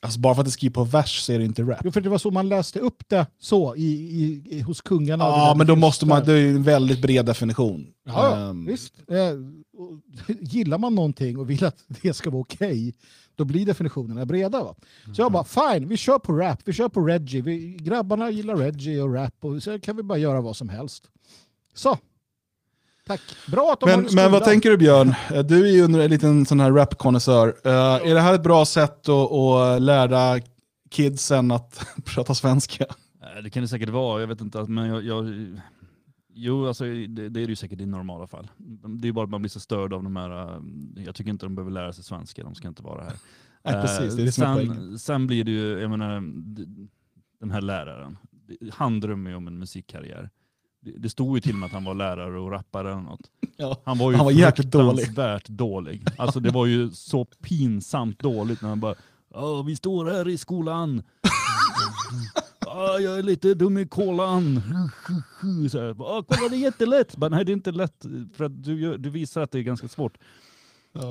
[0.01, 1.81] Alltså bara för att det skrivs på vers så är det inte rap.
[1.85, 5.25] Jo, för det var så man läste upp det så i, i, i, hos kungarna.
[5.25, 7.87] Ja, men då måste man, det är en väldigt bred definition.
[8.07, 8.95] Ja, Ehm, visst.
[9.09, 9.17] Eh,
[9.81, 10.01] och
[10.41, 12.95] gillar man någonting och vill att det ska vara okej,
[13.35, 14.65] då blir definitionerna breda.
[14.65, 14.75] Va?
[15.15, 17.41] Så jag bara, fine, vi kör på rap, vi kör på reggae.
[17.43, 21.11] Vi, grabbarna gillar reggae och rap och så kan vi bara göra vad som helst.
[21.75, 21.99] Så.
[23.07, 23.21] Tack.
[23.47, 25.15] Bra att de Men, men vad tänker du Björn?
[25.33, 27.49] Eh, Du är ju en liten sån här rap-konnässör.
[27.65, 30.41] Eh, är det här ett bra sätt att, att lära
[30.91, 32.85] kidsen att prata svenska?
[32.85, 34.63] Eh, Det kan det säkert vara, jag vet inte.
[34.65, 35.35] Men jag, jag,
[36.35, 38.51] jo, alltså, det, det är det ju säkert i normala fall.
[39.01, 40.61] Det är bara att man blir så störd av de här,
[40.97, 43.15] jag tycker inte de behöver lära sig svenska, de ska inte vara här.
[43.65, 46.23] Nej, precis, det är det som sen, sen blir det ju, jag menar,
[47.41, 48.19] den här läraren,
[48.73, 50.31] han drömmer ju om en musikkarriär.
[50.85, 53.31] Det, stod ju till och med att han var lärare och rappare eller något.
[53.57, 53.81] Ja.
[53.85, 55.05] Han var ju Han var jäkligt dålig.
[55.05, 56.05] fruktansvärt dålig.
[56.19, 58.95] Alltså det var ju så pinsamt dåligt när han bara
[59.35, 61.03] Ja, vi står här i skolan.
[62.67, 64.61] Ja, jag är lite dum i kolan.
[65.71, 67.17] Så här, "Ja, kolla det är jättelätt.
[67.17, 68.05] Bara, nej det är inte lätt
[68.37, 70.19] för att du, du visar att det är ganska svårt.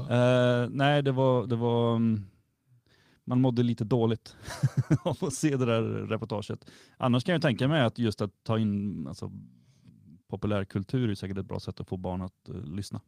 [0.09, 2.26] Eh, nej det var, det var mm,
[3.26, 4.36] man mådde lite dåligt
[5.03, 6.65] av att se det där reportaget.
[6.97, 9.32] Annars kan jag tänka mig att just att ta in alltså,
[10.34, 13.01] populärkultur är säkert ett bra sätt att få barn att uh, lyssna.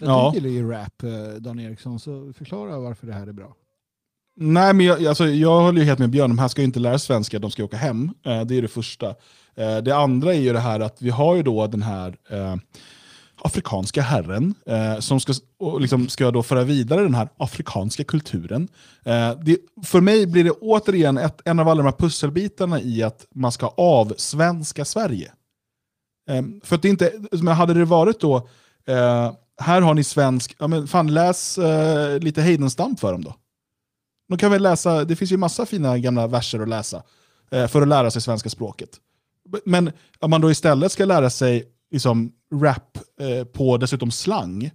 [0.00, 3.54] Jag gillar ju rap, eh, Dan Eriksson, så förklara varför det här är bra.
[4.36, 6.80] Nej, men jag, alltså, jag håller ju helt med Björn, de här ska ju inte
[6.80, 8.10] lära svenska, de ska åka hem.
[8.22, 9.14] Eh, det är det första.
[9.82, 12.56] Det andra är ju det här att vi har ju då den här eh,
[13.42, 18.68] afrikanska herren eh, som ska, och liksom ska då föra vidare den här afrikanska kulturen.
[19.04, 23.02] Eh, det, för mig blir det återigen ett, en av alla de här pusselbitarna i
[23.02, 25.32] att man ska avsvenska Sverige.
[26.30, 28.36] Eh, för att det inte, men hade det varit då,
[28.86, 33.34] eh, här har ni svensk, ja men fan läs eh, lite Heidenstam för dem då.
[34.28, 37.02] De kan väl läsa, det finns ju massa fina gamla verser att läsa
[37.50, 38.90] eh, för att lära sig svenska språket.
[39.64, 41.64] Men om man då istället ska lära sig
[41.96, 44.70] liksom, rap eh, på dessutom slang,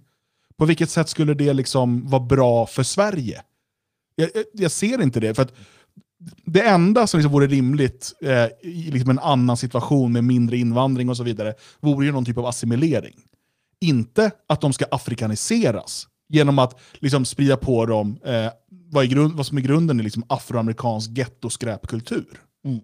[0.56, 3.42] på vilket sätt skulle det liksom vara bra för Sverige?
[4.14, 5.34] Jag, jag, jag ser inte det.
[5.34, 5.54] för att
[6.44, 11.08] det enda som liksom vore rimligt eh, i liksom en annan situation med mindre invandring
[11.08, 13.20] och så vidare, vore ju någon typ av assimilering.
[13.80, 19.46] Inte att de ska afrikaniseras genom att liksom sprida på dem eh, vad, grund, vad
[19.46, 22.40] som är grunden i liksom afroamerikansk gettoskräpkultur.
[22.64, 22.80] Mm.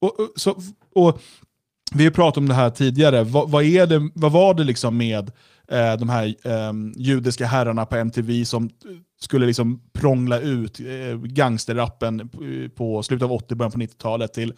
[0.00, 0.62] Och, och, så,
[0.94, 1.22] och
[1.94, 4.96] vi har pratat om det här tidigare, vad, vad, är det, vad var det liksom
[4.96, 5.30] med
[5.68, 8.70] eh, de här eh, judiska herrarna på MTV som
[9.20, 12.30] skulle liksom prångla ut eh, gangsterrappen
[12.76, 14.54] på slutet av 80 början på 90-talet till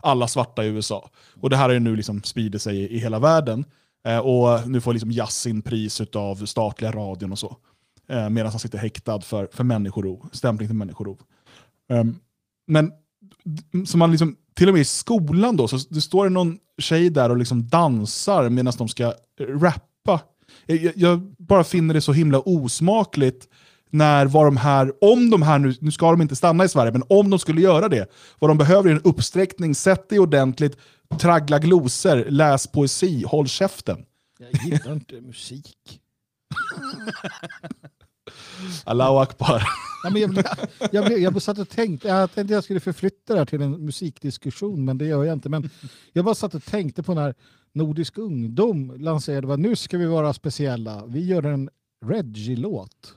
[0.00, 1.10] alla svarta i USA.
[1.40, 3.64] Och det här har ju nu liksom spridit sig i, i hela världen.
[4.06, 7.56] Eh, och nu får liksom Yasin pris av statliga radion och så.
[8.08, 11.20] Eh, medan han sitter häktad för, för människorov, stämpling till människorov.
[11.88, 12.18] Um,
[12.66, 12.92] men
[13.86, 17.10] så man liksom, till och med i skolan då, så det står det någon tjej
[17.10, 19.14] där och liksom dansar medan de ska
[19.48, 20.20] rappa.
[20.66, 23.48] Jag, jag, bara finner det så himla osmakligt
[23.90, 26.92] när var de här, om de här nu, nu ska de inte stanna i Sverige,
[26.92, 30.76] men om de skulle göra det, vad de behöver är en uppsträckning, sätt dig ordentligt,
[31.20, 34.04] traggla glosor, läs poesi, håll käften.
[34.38, 36.00] Jag gillar inte musik.
[38.84, 39.62] Allahu akbar.
[40.04, 40.44] Ja, men jag,
[40.92, 43.84] jag, jag, jag satt och tänkte, jag tänkte jag skulle förflytta det här till en
[43.84, 45.48] musikdiskussion, men det gör jag inte.
[45.48, 45.70] Men
[46.12, 47.34] jag bara satt och tänkte på när
[47.72, 51.70] Nordisk ungdom lanserade, vad nu ska vi vara speciella, vi gör en
[52.06, 53.14] Reggie-låt.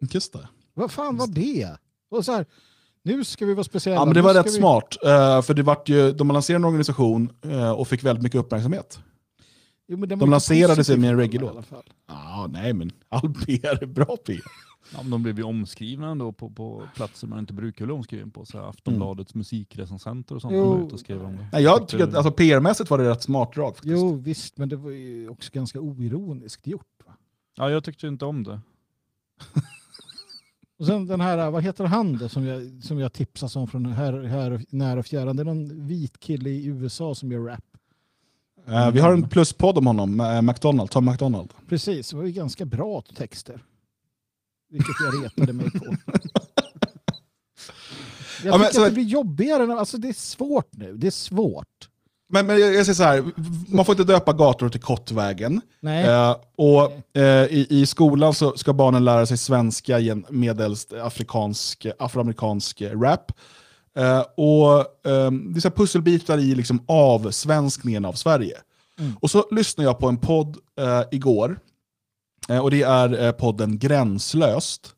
[0.00, 0.48] Just det.
[0.74, 1.68] Vad fan var det?
[2.10, 2.46] Och så här,
[3.02, 4.00] nu ska vi vara speciella.
[4.00, 4.50] Ja, men det var rätt vi...
[4.50, 8.40] smart, uh, för det vart ju, de lanserade en organisation uh, och fick väldigt mycket
[8.40, 8.98] uppmärksamhet.
[9.88, 11.66] Jo, de lanserade sig med en reggae-låt.
[12.06, 14.42] Ja, nej men all PR är bra PR.
[14.92, 18.30] Ja, men de blev ju omskrivna ändå på, på platser man inte brukar bli omskriven
[18.30, 18.44] på.
[18.44, 19.38] Så Aftonbladets mm.
[19.40, 20.54] musikrecensenter och sånt.
[20.54, 20.86] Jo.
[20.86, 21.48] Ut och skrev om det.
[21.52, 23.76] Nej, jag tycker att alltså, PR-mässigt var det rätt smart drag.
[23.76, 23.92] Faktiskt.
[23.92, 27.02] Jo visst, men det var ju också ganska oironiskt gjort.
[27.06, 27.12] Va?
[27.56, 28.60] Ja, jag tyckte inte om det.
[30.78, 33.86] och sen den här, vad heter han då som jag, som jag tipsas om från
[33.86, 35.36] här, här nära och fjärran?
[35.36, 37.75] Det är någon vit kille i USA som gör rap.
[38.68, 41.50] Uh, vi har en pluspodd om honom, uh, McDonald, Tom McDonald.
[41.68, 43.62] Precis, det var ju ganska bra texter.
[44.70, 45.96] Vilket jag retade mig på.
[48.44, 49.78] Jag ja, men, tycker att det blir jobbigare.
[49.78, 50.96] Alltså det är svårt nu.
[50.96, 51.88] Det är svårt.
[52.28, 53.24] Men, men jag, jag säger så här,
[53.68, 55.60] man får inte döpa gator till Kottvägen.
[55.80, 56.08] Nej.
[56.08, 59.98] Uh, och uh, i, i skolan så ska barnen lära sig svenska
[60.30, 63.32] medelst afrikansk, afroamerikansk rap.
[63.98, 68.56] Uh, och um, Det är så pusselbitar i liksom avsvenskningen av Sverige.
[68.98, 69.16] Mm.
[69.20, 71.58] Och så lyssnade jag på en podd uh, igår,
[72.50, 74.92] uh, och det är podden Gränslöst.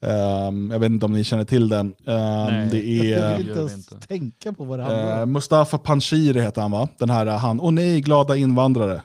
[0.00, 1.86] Um, jag vet inte om ni känner till den.
[1.86, 5.32] Um, Nej, det är, jag vill inte ens tänka på vad det handlar om.
[5.32, 6.88] Mustafa Panshiri heter han va?
[6.98, 9.02] Den här, han, åh nej, glada invandrare.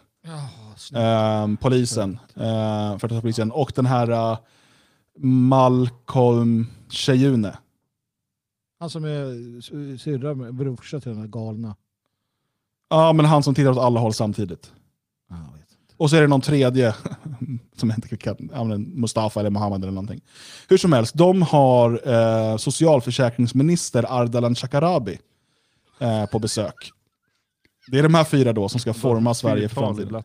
[0.94, 3.52] Oh, polisen, uh, för polisen.
[3.52, 4.38] Och den här
[5.20, 7.58] Malcolm Shejune.
[8.84, 11.76] Han som är syrra, brorsa till den här galna.
[12.90, 14.72] Ja, men han som tittar åt alla håll samtidigt.
[15.30, 15.36] Ah,
[15.98, 16.96] och så är det någon tredje,
[17.76, 18.36] som inte kan,
[18.94, 20.22] Mustafa eller Mohammed eller någonting.
[20.70, 25.20] Hur som helst, de har eh, socialförsäkringsminister Ardalan Shekarabi
[26.00, 26.92] eh, på besök.
[27.88, 30.24] Det är de här fyra då som ska forma Sverige för framtiden.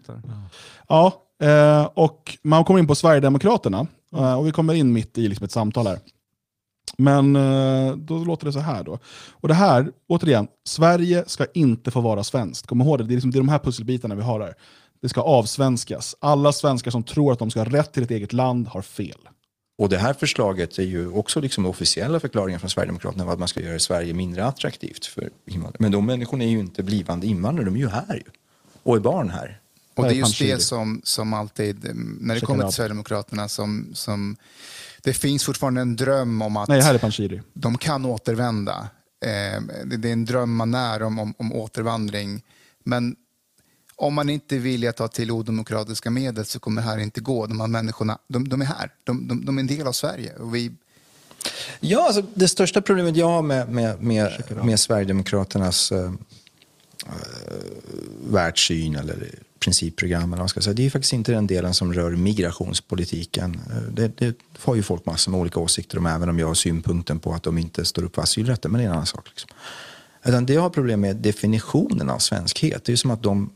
[0.89, 3.87] Ja, eh, och man kommer in på Sverigedemokraterna,
[4.17, 5.99] eh, och vi kommer in mitt i liksom ett samtal här.
[6.99, 8.99] Men eh, då låter det så här då.
[9.30, 12.66] Och det här, återigen, Sverige ska inte få vara svenskt.
[12.66, 14.55] Kom ihåg det, det är, liksom, det är de här pusselbitarna vi har här.
[15.03, 16.16] Det ska avsvenskas.
[16.20, 19.28] Alla svenskar som tror att de ska ha rätt till ett eget land har fel.
[19.78, 23.49] Och det här förslaget är ju också liksom officiella förklaringar från Sverigedemokraterna av att man
[23.49, 25.76] ska göra Sverige mindre attraktivt för invandrare.
[25.78, 28.30] Men de människorna är ju inte blivande invandrare, de är ju här ju.
[28.82, 29.61] Och är barn här.
[29.94, 31.90] Och det är just det som, som alltid,
[32.20, 34.36] när det kommer till Sverigedemokraterna, som, som
[35.03, 37.42] det finns fortfarande en dröm om att Nej, här är Panshiri.
[37.53, 38.88] de kan återvända.
[39.24, 42.42] Eh, det, är en dröm man när om, om, om återvandring.
[42.84, 43.16] Men
[43.96, 47.20] om man inte är villig att ta till odemokratiska medel så kommer det här inte
[47.20, 47.46] gå.
[47.46, 48.90] De här människorna, de, de är här.
[49.05, 50.36] De, de, de är en del av Sverige.
[50.36, 50.72] Och vi,
[51.80, 56.12] Ja, alltså, det största problemet jag har med, med, med, med Sverigedemokraternas eh,
[57.07, 57.12] eh,
[58.30, 61.95] världssyn eller principprogram, eller vad man ska säga, det är faktiskt inte den delen som
[61.95, 63.61] rör migrationspolitiken.
[63.71, 66.55] Eh, det, det har ju folk massor med olika åsikter om, även om jag har
[66.55, 69.29] synpunkten på att de inte står upp för asylrätten, men det är en annan sak.
[69.29, 69.51] Liksom.
[70.25, 72.85] Utan det jag har problem med är definitionen av svenskhet.
[72.85, 73.51] Det är som att de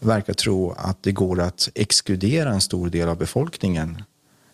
[0.00, 4.02] verkar tro att det går att exkludera en stor del av befolkningen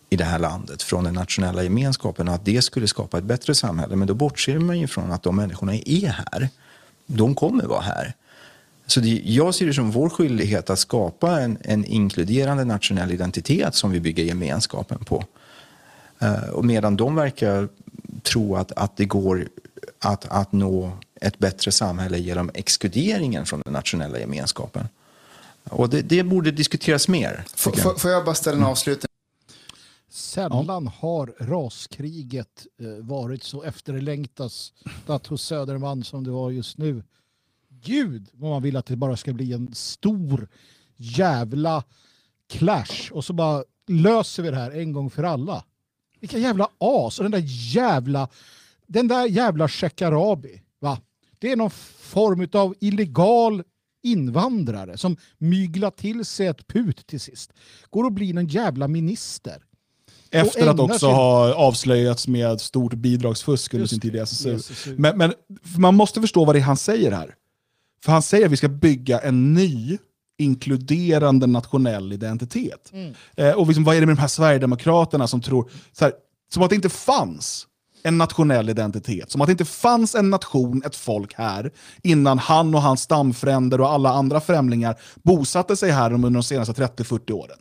[0.09, 3.55] i det här landet från den nationella gemenskapen och att det skulle skapa ett bättre
[3.55, 3.95] samhälle.
[3.95, 6.49] Men då bortser man ju från att de människorna är här.
[7.05, 8.15] De kommer vara här.
[8.87, 13.75] Så det, jag ser det som vår skyldighet att skapa en, en inkluderande nationell identitet
[13.75, 15.23] som vi bygger gemenskapen på.
[16.19, 17.69] Eh, och medan de verkar
[18.23, 19.47] tro att, att det går
[19.99, 24.87] att, att nå ett bättre samhälle genom exkluderingen från den nationella gemenskapen.
[25.69, 27.43] Och det, det borde diskuteras mer.
[27.55, 27.99] får, tycker jag.
[28.01, 29.09] får, jag bara ställa en avslutning?
[30.09, 37.03] Sällan har raskriget eh, varit så efterlängtat hos Söderman som det var just nu.
[37.83, 40.47] Gud vad man vill att det bara ska bli en stor
[40.95, 41.83] jävla
[42.49, 45.63] clash och så bara löser vi det här en gång för alla.
[46.19, 48.29] Vilka jävla as och den där jävla
[48.87, 50.99] den där jävla Shekarabi, va?
[51.39, 53.63] Det är någon form av illegal
[54.03, 57.53] invandrare som myglar till sig ett put till sist.
[57.89, 59.63] Går och blir någon jävla minister.
[60.31, 64.95] Efter att också sig- ha avslöjats med stort bidragsfusk under Just sin tid i SSU.
[64.97, 65.33] Men, men
[65.77, 67.35] man måste förstå vad det är han säger här.
[68.05, 69.97] För han säger att vi ska bygga en ny
[70.37, 72.91] inkluderande nationell identitet.
[72.93, 73.13] Mm.
[73.35, 76.13] Eh, och liksom, vad är det med de här Sverigedemokraterna som tror, så här,
[76.53, 77.67] som att det inte fanns
[78.03, 81.71] en nationell identitet, som att det inte fanns en nation, ett folk här,
[82.03, 86.73] innan han och hans stamfränder och alla andra främlingar bosatte sig här under de senaste
[86.73, 87.57] 30-40 åren.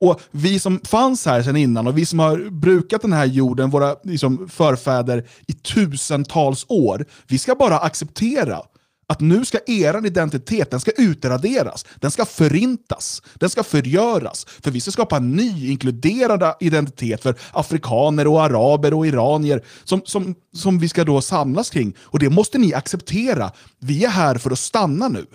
[0.00, 3.70] Och vi som fanns här sedan innan och vi som har brukat den här jorden,
[3.70, 8.62] våra liksom, förfäder, i tusentals år, vi ska bara acceptera
[9.08, 14.46] att nu ska er identitet den ska utraderas, den ska förintas, den ska förgöras.
[14.60, 20.02] För vi ska skapa en ny inkluderande identitet för afrikaner och araber och iranier som,
[20.04, 21.96] som, som vi ska då samlas kring.
[22.00, 23.52] Och det måste ni acceptera.
[23.78, 25.26] Vi är här för att stanna nu.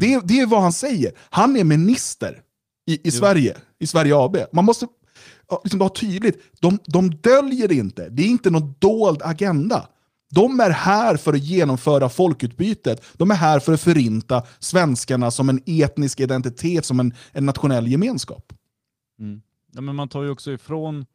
[0.00, 1.12] Det, det är vad han säger.
[1.30, 2.40] Han är minister
[2.86, 4.36] i, i Sverige, i Sverige AB.
[4.52, 4.86] Man måste
[5.64, 8.08] liksom vara tydligt, de, de döljer inte.
[8.08, 9.88] Det är inte någon dold agenda.
[10.34, 13.04] De är här för att genomföra folkutbytet.
[13.16, 17.88] De är här för att förinta svenskarna som en etnisk identitet, som en, en nationell
[17.88, 18.52] gemenskap.
[19.18, 19.42] Mm.
[19.72, 21.06] Ja, men man tar ju också ifrån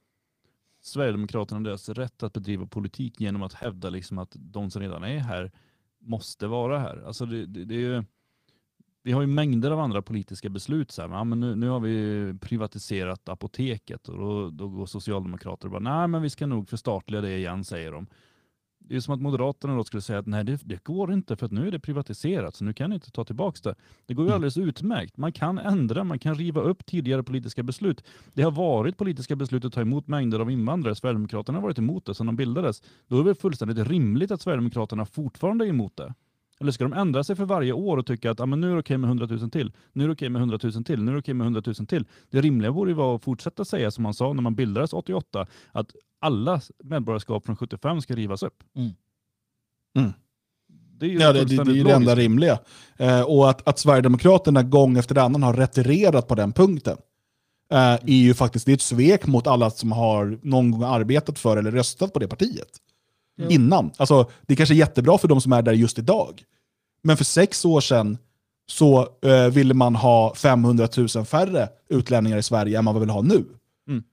[0.81, 5.19] Sverigedemokraterna deras rätt att bedriva politik genom att hävda liksom att de som redan är
[5.19, 5.51] här
[5.99, 7.03] måste vara här.
[7.07, 8.03] Alltså det, det, det är ju,
[9.03, 10.91] vi har ju mängder av andra politiska beslut.
[10.91, 15.65] Så här, ja, men nu, nu har vi privatiserat apoteket och då, då går Socialdemokrater
[15.67, 18.07] och bara nej men vi ska nog förstatliga det igen säger de.
[18.89, 21.45] Det är som att Moderaterna då skulle säga att nej det, det går inte för
[21.45, 23.75] att nu är det privatiserat så nu kan ni inte ta tillbaka det.
[24.05, 25.17] Det går ju alldeles utmärkt.
[25.17, 28.03] Man kan ändra, man kan riva upp tidigare politiska beslut.
[28.33, 30.95] Det har varit politiska beslut att ta emot mängder av invandrare.
[30.95, 32.81] Sverigedemokraterna har varit emot det sedan de bildades.
[33.07, 36.13] Då är det väl fullständigt rimligt att Sverigedemokraterna fortfarande är emot det.
[36.59, 38.73] Eller ska de ändra sig för varje år och tycka att ah, men nu är
[38.73, 41.11] det okej med 100 000 till, nu är det okej med 100 000 till, nu
[41.11, 42.05] är det okej med 100 000 till.
[42.29, 45.47] Det rimliga borde ju vara att fortsätta säga som man sa när man bildades 88,
[45.71, 48.63] att alla medborgarskap från 75 ska rivas upp.
[50.99, 52.59] Det är ju Ja, det, det, det är det enda rimliga.
[52.97, 56.97] Eh, och att, att Sverigedemokraterna gång efter annan har retirerat på den punkten
[57.71, 61.39] eh, är ju faktiskt det är ett svek mot alla som har någon gång arbetat
[61.39, 62.69] för eller röstat på det partiet.
[63.37, 63.49] Ja.
[63.49, 63.91] Innan.
[63.97, 66.43] Alltså, det kanske är jättebra för de som är där just idag.
[67.03, 68.17] Men för sex år sedan
[68.69, 73.21] så eh, ville man ha 500 000 färre utlänningar i Sverige än man vill ha
[73.21, 73.45] nu.
[73.87, 74.03] Mm.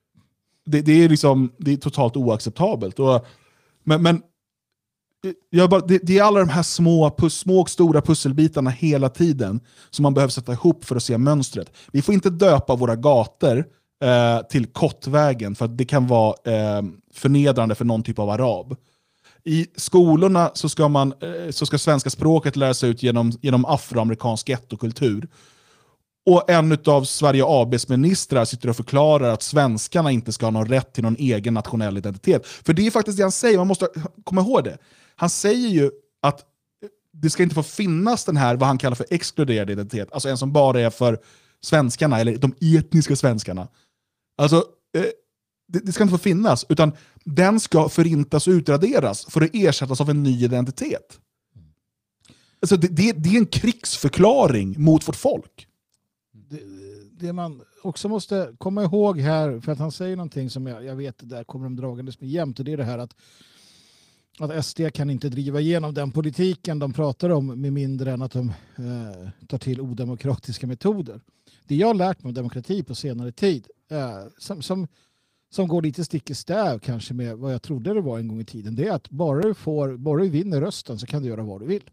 [0.66, 2.98] Det, det, är liksom, det är totalt oacceptabelt.
[2.98, 3.26] Och,
[3.84, 4.22] men, men
[5.50, 9.08] jag bara, det, det är alla de här små, pus, små och stora pusselbitarna hela
[9.08, 9.60] tiden
[9.90, 11.72] som man behöver sätta ihop för att se mönstret.
[11.92, 13.64] Vi får inte döpa våra gator
[14.02, 16.82] eh, till Kottvägen för att det kan vara eh,
[17.14, 18.76] förnedrande för någon typ av arab.
[19.44, 24.48] I skolorna så ska, man, eh, så ska svenska språket läras ut genom, genom afroamerikansk
[24.48, 25.28] gettokultur.
[26.26, 30.68] Och en av Sverige ABs ministrar sitter och förklarar att svenskarna inte ska ha någon
[30.68, 32.46] rätt till någon egen nationell identitet.
[32.46, 33.88] För det är faktiskt det han säger, man måste
[34.24, 34.78] komma ihåg det.
[35.16, 35.90] Han säger ju
[36.22, 40.08] att eh, det ska inte få finnas den här, vad han kallar för exkluderad identitet,
[40.12, 41.18] alltså en som bara är för
[41.60, 43.68] svenskarna, eller de etniska svenskarna.
[44.38, 44.56] Alltså,
[44.96, 45.04] eh,
[45.66, 46.92] det, det ska inte få finnas, utan
[47.24, 51.20] den ska förintas och utraderas för att ersättas av en ny identitet.
[52.60, 55.66] Alltså det, det, det är en krigsförklaring mot vårt folk.
[56.32, 56.60] Det,
[57.12, 60.96] det man också måste komma ihåg här, för att han säger någonting som jag, jag
[60.96, 63.14] vet, där kommer de dragandes med jämt, och det är det här att
[64.38, 68.32] att SD kan inte driva igenom den politiken de pratar om med mindre än att
[68.32, 71.20] de eh, tar till odemokratiska metoder.
[71.66, 74.88] Det jag har lärt mig om demokrati på senare tid, eh, som, som,
[75.54, 78.40] som går lite stick i stäv kanske med vad jag trodde det var en gång
[78.40, 81.28] i tiden, det är att bara du, får, bara du vinner rösten så kan du
[81.28, 81.90] göra vad du vill.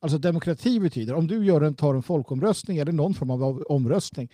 [0.00, 4.32] Alltså demokrati betyder, om du gör en, tar en folkomröstning eller någon form av omröstning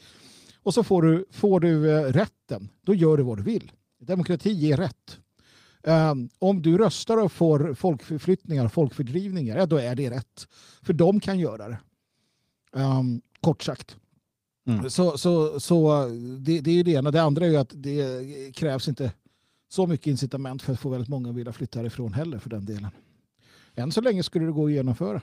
[0.62, 3.72] och så får du, får du eh, rätten, då gör du vad du vill.
[3.98, 5.18] Demokrati ger rätt.
[5.82, 10.48] Um, om du röstar och får folkförflyttningar, folkfördrivningar, ja då är det rätt.
[10.82, 11.78] För de kan göra det.
[12.72, 13.96] Um, kort sagt.
[14.66, 14.90] Mm.
[14.90, 16.08] Så, så, så
[16.38, 17.10] det, det är det ena.
[17.10, 19.12] Det andra är ju att det krävs inte
[19.68, 22.64] så mycket incitament för att få väldigt många att vilja flytta härifrån heller för den
[22.64, 22.90] delen.
[23.74, 25.22] Än så länge skulle det gå att genomföra.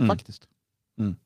[0.00, 0.08] Mm.
[0.08, 0.48] Faktiskt.
[0.98, 1.16] Mm.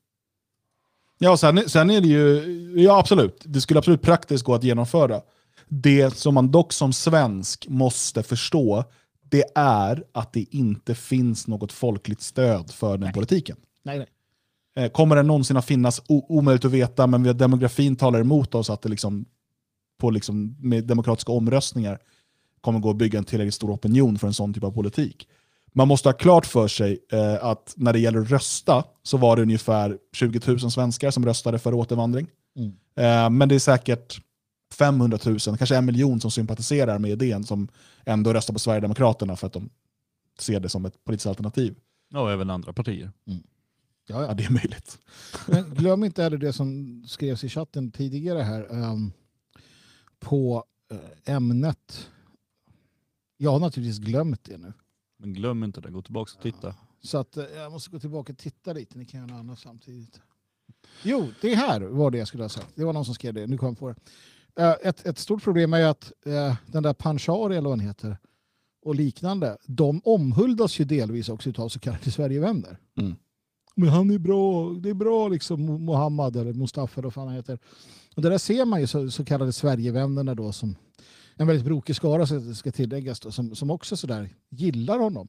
[1.17, 2.43] Ja, sen, sen är det ju,
[2.81, 5.21] ja absolut, det skulle absolut praktiskt gå att genomföra.
[5.67, 8.83] Det som man dock som svensk måste förstå,
[9.21, 13.13] det är att det inte finns något folkligt stöd för den nej.
[13.13, 13.57] politiken.
[13.83, 14.07] Nej, nej.
[14.79, 16.01] Eh, kommer det någonsin att finnas?
[16.07, 19.25] O omöjligt att veta, men demografin talar emot oss att det liksom,
[19.99, 21.99] på liksom, med demokratiska omröstningar
[22.61, 25.27] kommer gå att bygga en tillräckligt stor opinion för en sån typ av politik.
[25.73, 29.35] Man måste ha klart för sig eh, att när det gäller att rösta så var
[29.35, 32.27] det ungefär 20 000 svenskar som röstade för återvandring.
[32.55, 32.73] Mm.
[32.95, 34.21] Eh, men det är säkert
[34.73, 37.67] 500 000, kanske en miljon som sympatiserar med idén som
[38.05, 39.69] ändå röstar på Sverigedemokraterna för att de
[40.39, 41.75] ser det som ett politiskt alternativ.
[42.09, 43.11] Ja, och även andra partier.
[43.27, 43.43] Mm.
[44.09, 44.99] Ja, ja, det är möjligt.
[45.47, 49.11] Men glöm inte heller det som skrevs i chatten tidigare här um,
[50.19, 52.09] på uh, ämnet.
[53.37, 54.73] Jag har naturligtvis glömt det nu.
[55.17, 56.75] Men glöm inte det, gå tillbaka och titta.
[57.01, 59.59] Så att, uh, jag måste gå tillbaka och titta lite, ni kan göra något annat
[59.59, 60.21] samtidigt.
[61.03, 62.75] Jo, det här var det jag skulle ha sagt.
[62.75, 63.95] Det var någon som skrev det, nu kom jag på det.
[64.63, 66.11] Uh, ett, ett stort problem är att
[66.65, 68.17] den där Panchari, eller vad han heter,
[68.81, 72.77] och liknande, de omhuldas ju delvis också av så kallade Sverigevänner.
[72.97, 73.15] Mm
[73.79, 77.59] men han är bra, det är bra liksom Mohammad eller Mustafa eller vad han heter.
[78.15, 80.75] Och det där ser man ju så, så kallade Sverigevännerna då som
[81.35, 85.27] en väldigt brokig skara ska, tilläggas då, som, som också sådär gillar honom.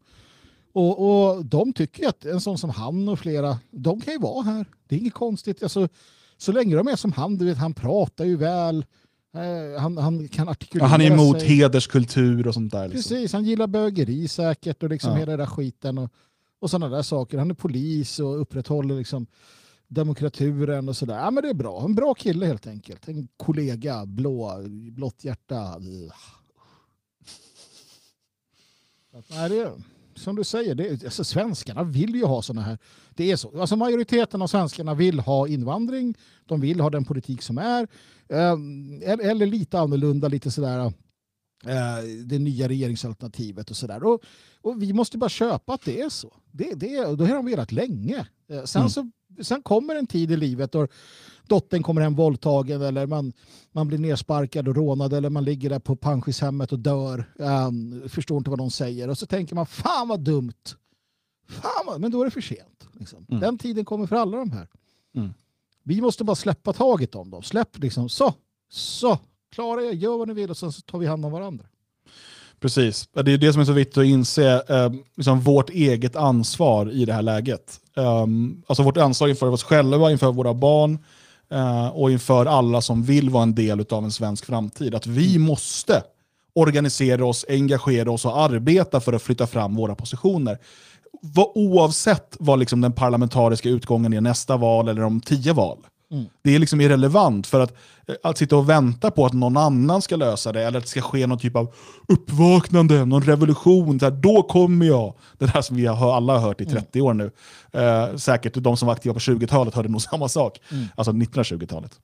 [0.73, 4.43] Och, och de tycker att en sån som han och flera, de kan ju vara
[4.43, 4.67] här.
[4.89, 5.63] Det är inget konstigt.
[5.63, 5.89] Alltså,
[6.37, 8.85] så länge de är som han, du vet, han pratar ju väl.
[9.35, 11.49] Eh, han, han kan artikulera ja, Han är emot sig.
[11.49, 12.89] hederskultur och sånt där.
[12.89, 13.11] Liksom.
[13.17, 15.19] Precis, han gillar bögeri säkert och liksom Ja.
[15.19, 15.99] hela den där skiten.
[15.99, 16.11] Och,
[16.61, 17.39] och sådana där saker.
[17.39, 19.27] Han är polis och upprätthåller liksom
[19.89, 21.19] demokraturen och sådär.
[21.19, 21.85] Ja, men det är bra.
[21.85, 23.09] En bra kille helt enkelt.
[23.09, 25.57] En kollega, blå, blått hjärta.
[25.61, 26.13] Äh.
[29.19, 29.73] Att, nej, det är,
[30.15, 32.79] som du säger, det, är- alltså, svenskarna vill ju ha sådana här.
[33.15, 33.61] Det är så.
[33.61, 36.15] Alltså, majoriteten av svenskarna vill ha invandring.
[36.47, 37.89] De vill ha den politik som är.
[38.29, 38.53] Eh,
[39.03, 40.93] eller, eller lite annorlunda, lite sådär
[42.25, 44.05] det nya regeringsalternativet och sådär.
[44.05, 44.23] Och,
[44.61, 46.37] och vi måste bara köpa att det är så.
[46.51, 48.27] Det, det, och då har de velat länge.
[48.49, 48.91] Eh, sen, Mm.
[48.91, 49.11] så,
[49.43, 50.89] sen kommer en tid i livet då
[51.47, 53.33] dottern kommer hem våldtagen eller man,
[53.73, 57.33] man blir nersparkad och rånad eller man ligger där på pensionshemmet och dör.
[57.39, 59.09] Um, förstår inte vad de säger.
[59.09, 60.53] Och så tänker man, fan vad dumt.
[61.49, 62.89] Fan vad, men då är det för sent.
[62.93, 63.27] Liksom.
[63.29, 63.41] Mm.
[63.41, 64.69] Den tiden kommer för alla de här.
[65.17, 65.31] Mm.
[65.83, 67.43] Vi måste bara släppa taget om dem.
[67.43, 68.35] Släpp liksom, så,
[68.71, 69.19] så,
[69.55, 71.65] klara er, gör vad ni vill och sen så tar vi hand om varandra.
[72.61, 73.09] Precis.
[73.13, 77.05] Det är det som är så viktigt att inse, eh, liksom vårt eget ansvar i
[77.05, 77.81] det här läget.
[77.97, 80.99] Um, alltså vårt ansvar inför oss själva, inför våra barn
[81.51, 84.95] eh, och inför alla som vill vara en del av en svensk framtid.
[84.95, 86.03] Att vi måste
[86.53, 90.59] organisera oss, engagera oss och arbeta för att flytta fram våra positioner.
[91.55, 95.79] Oavsett vad liksom den parlamentariska utgången är nästa val eller om tio val.
[96.13, 96.25] Mm.
[96.43, 97.75] Det är liksom irrelevant för att,
[98.09, 100.91] eh, att sitta och vänta på att någon annan ska lösa det eller att det
[100.91, 101.75] ska ske någon typ av
[102.09, 103.99] uppvaknande, någon revolution.
[104.03, 105.15] Här, då kommer jag.
[105.39, 107.31] Det där som vi har, alla har hört i 30 år nu.
[107.73, 110.61] Eh, säkert de som var aktiva på 20-talet hörde nog samma sak.
[110.71, 110.87] Mm.
[110.95, 112.01] Alltså 1920-talet.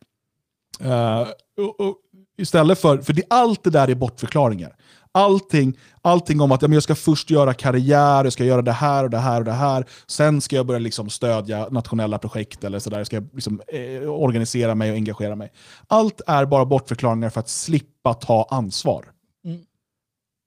[0.80, 1.20] Eh,
[1.64, 1.96] och, och,
[2.38, 4.76] istället för, för det, allt det där är bortförklaringar.
[5.16, 8.72] Allting, allting om att ja, men jag ska först göra karriär, jag ska göra det
[8.72, 9.84] här och det här och det här.
[10.06, 12.98] Sen ska jag börja liksom stödja nationella projekt eller sådär.
[12.98, 15.52] Jag ska liksom, eh, organisera mig och engagera mig.
[15.86, 19.04] Allt är bara bortförklaringar för att slippa ta ansvar.
[19.44, 19.60] Mm.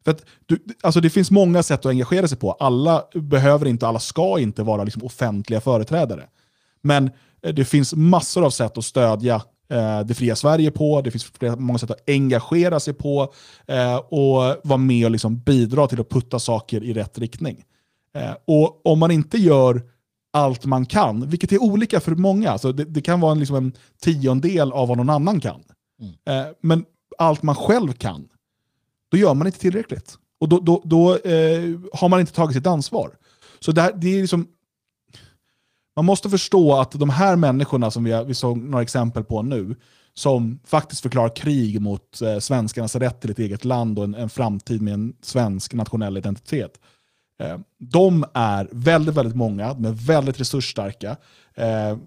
[0.04, 2.52] För att du, alltså det finns många sätt att engagera sig på.
[2.52, 6.28] Alla behöver inte, alla ska inte vara liksom offentliga företrädare.
[6.82, 7.12] Men
[7.42, 11.24] eh, det finns massor av sätt att stödja eh, det fria Sverige på, det finns
[11.24, 13.34] flera, många sätt att engagera sig på
[13.68, 17.64] eh, och vara med och liksom bidra till att putta saker i rätt riktning.
[18.16, 19.82] Eh, och om man inte gör
[20.34, 23.56] allt man kan, vilket är olika för många, så det, det kan vara en, liksom
[23.56, 25.64] en tiondel av vad någon annan kan.
[26.28, 26.86] Eh, men
[27.18, 28.28] allt man själv kan,
[29.12, 30.18] då gör man inte tillräckligt.
[30.40, 33.12] Och då, då, då eh, har man inte tagit sitt ansvar.
[33.60, 34.48] Så det, här, det är liksom,
[36.00, 39.76] man måste förstå att de här människorna som vi, vi såg några exempel på nu,
[40.14, 44.30] som faktiskt förklarar krig mot eh, svenskarnas rätt till ett eget land och en, en
[44.30, 46.80] framtid med en svensk nationell identitet.
[47.44, 51.18] Eh, de är väldigt, väldigt många, de är väldigt resursstarka,
[51.56, 51.98] eh,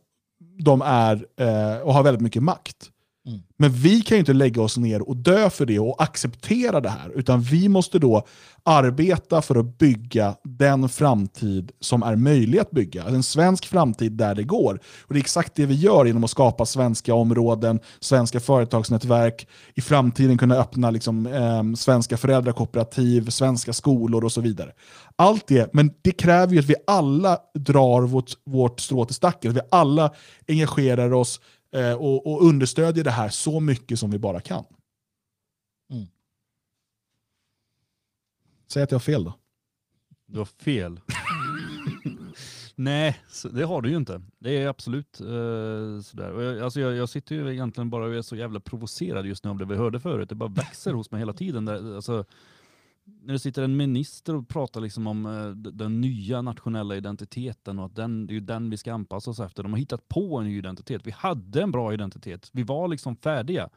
[0.59, 2.90] de är, eh, och har väldigt mycket makt.
[3.26, 3.40] Mm.
[3.56, 6.88] Men vi kan ju inte lägga oss ner och dö för det och acceptera det
[6.88, 8.26] här, utan vi måste då
[8.64, 13.02] arbeta för att bygga den framtid som är möjlig att bygga.
[13.02, 14.80] Alltså en svensk framtid där det går.
[15.02, 19.80] Och Det är exakt det vi gör genom att skapa svenska områden, svenska företagsnätverk, i
[19.80, 24.72] framtiden kunna öppna liksom, eh, svenska föräldrakooperativ, svenska skolor och så vidare.
[25.16, 29.50] Allt det, men det kräver ju att vi alla drar vårt, vårt strå till stacken,
[29.50, 30.10] att vi alla
[30.48, 31.40] engagerar oss,
[31.72, 34.64] eh, och, och understödjer det här så mycket som vi bara kan.
[35.90, 36.06] Mm.
[38.72, 39.34] Säg att jag har fel då.
[40.26, 41.00] Du har fel.
[42.74, 43.18] Nej,
[43.50, 44.22] det har du ju inte.
[44.38, 46.32] Det är absolut eh, sådär.
[46.32, 49.44] Och jag, alltså jag, jag sitter ju egentligen bara och är så jävla provocerad just
[49.44, 50.28] nu av det vi hörde förut.
[50.28, 51.64] Det bara växer hos mig hela tiden.
[51.64, 52.24] Där, alltså,
[53.05, 57.86] när det sitter en minister och pratar liksom om eh, den nya nationella identiteten och
[57.86, 59.62] att den, det är den vi ska anpassa oss efter.
[59.62, 61.03] De har hittat på en ny identitet.
[61.05, 62.50] Vi hade en bra identitet.
[62.53, 63.68] Vi var liksom färdiga.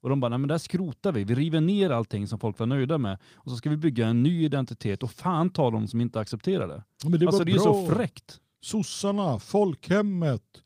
[0.00, 1.24] Och de bara, nej men där skrotar vi.
[1.24, 3.18] Vi river ner allting som folk var nöjda med.
[3.34, 6.68] Och så ska vi bygga en ny identitet och fan ta dem som inte accepterar
[6.68, 6.84] det.
[7.04, 8.40] Men det alltså det är ju så fräckt.
[8.60, 10.62] Sossarna, folkhemmet,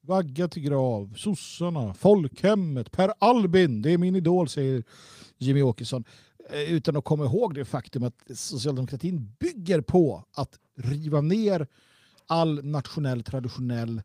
[0.00, 4.84] vagga till grav, sossarna, folkhemmet, Per Albin, det är min idol, säger
[5.38, 6.04] Jimmy Åkesson.
[6.50, 11.66] Eh, Utan att komma ihåg det faktum att socialdemokratin bygger på att riva ner
[12.26, 14.02] all nationell, traditionell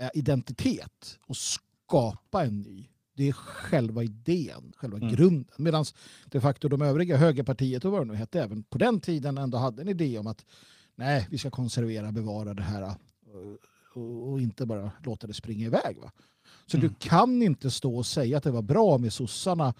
[0.00, 2.86] eh, identitet och skapa en ny.
[3.14, 5.08] Det är själva idén, själva Mm.
[5.14, 5.54] grunden.
[5.56, 5.84] Medan
[6.26, 9.58] de facto de övriga högerpartiet och vad det nu hette även på den tiden ändå
[9.58, 10.44] hade en idé om att
[10.94, 12.92] nej, vi ska konservera, bevara det här eh,
[13.94, 15.98] och, och inte bara låta det springa iväg.
[15.98, 16.12] Va?
[16.66, 16.88] Så Mm.
[16.88, 19.74] du kan inte stå och säga att det var bra med sossarna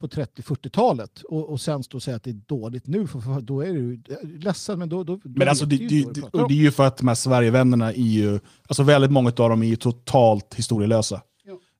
[0.00, 3.60] på 30-40-talet och, och sen stå och säga att det är dåligt nu, för, då
[3.60, 4.02] är du
[4.38, 4.78] ledsen.
[4.78, 7.14] Men, då, då, Men alltså, det, det, det, det är ju för att de här
[7.14, 11.14] Sverigevännerna är ju, alltså väldigt många av dem är ju totalt historielösa.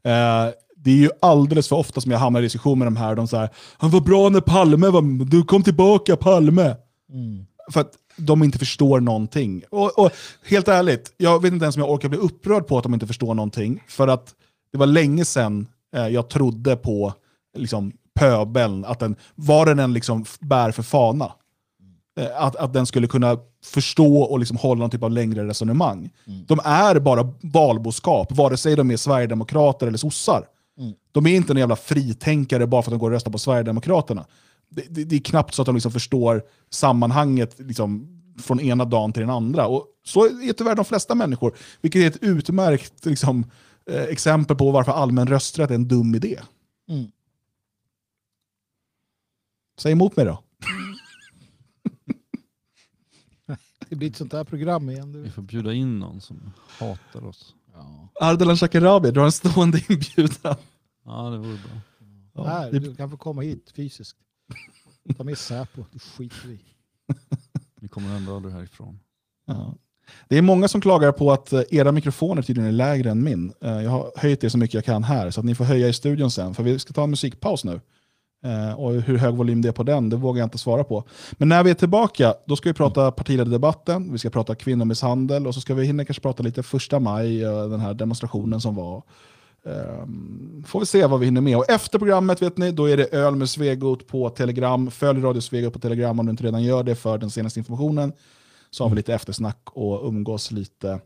[0.04, 3.14] Eh, det är ju alldeles för ofta som jag hamnar i diskussion med de här,
[3.14, 6.76] de säger han var bra när Palme var, du kom tillbaka Palme.
[7.12, 7.46] Mm.
[7.70, 9.62] För att de inte förstår någonting.
[9.70, 10.10] Och, och
[10.44, 13.06] helt ärligt, jag vet inte ens om jag orkar bli upprörd på att de inte
[13.06, 13.82] förstår någonting.
[13.88, 14.34] För att
[14.72, 15.66] det var länge sedan
[15.96, 17.14] eh, jag trodde på
[17.56, 21.32] liksom, pöbeln, att den, vad den än liksom bär för fana,
[22.20, 26.10] eh, att, att den skulle kunna förstå och liksom hålla någon typ av längre resonemang.
[26.46, 30.44] De är bara valboskap, vare sig de är sverigedemokrater eller sossar.
[30.78, 30.92] Mm.
[31.12, 34.26] De är inte en jävla fritänkare bara för att de går och röstar på Sverigedemokraterna.
[34.70, 38.08] Det, det, det är knappt så att de liksom förstår sammanhanget liksom,
[38.42, 39.66] från ena dagen till den andra.
[39.66, 43.44] Och så är tyvärr de flesta människor, vilket är ett utmärkt liksom,
[43.90, 46.38] eh, exempel på varför allmän rösträtt är en dum idé.
[46.88, 47.06] Mm.
[49.80, 50.42] Säg emot mig då.
[53.88, 55.12] Det blir ett sånt här program igen.
[55.12, 55.30] Vi Du.
[55.30, 57.54] får bjuda in någon som hatar oss.
[58.20, 60.56] Ardalan Shekarabi, du har en stående inbjudan.
[61.04, 61.80] Ja, det vore bra.
[62.34, 64.16] Ja, Nej, du kan få komma hit fysiskt.
[65.16, 66.60] Ta med Säpo, det skiter vi.
[67.80, 69.00] Vi kommer ändå aldrig härifrån.
[69.46, 69.74] Ja.
[70.28, 73.52] Det är många som klagar på att eh, era mikrofoner tydligen är lägre än min.
[73.60, 75.88] Eh, Jag har höjt det så mycket jag kan här, så att ni får höja
[75.88, 76.54] i studion sen.
[76.54, 77.80] För vi ska ta en musikpaus nu.
[78.44, 81.04] Eh, Och hur hög volym det är på den, det vågar jag inte svara på.
[81.32, 85.54] Men när vi är tillbaka, då ska vi prata partiledardebatten, vi ska prata kvinnomisshandel och
[85.54, 89.02] så ska vi hinna kanske prata lite första maj, eh, den här demonstrationen som var.
[89.66, 91.56] Ehm, Får vi se vad vi hinner med.
[91.56, 94.90] Och efter programmet vet ni, då är det öl med Svegot på Telegram.
[94.90, 98.12] Följ Radio Svegot på Telegram om du inte redan gör det för den senaste informationen.
[98.70, 101.00] Så har vi lite eftersnack och umgås lite,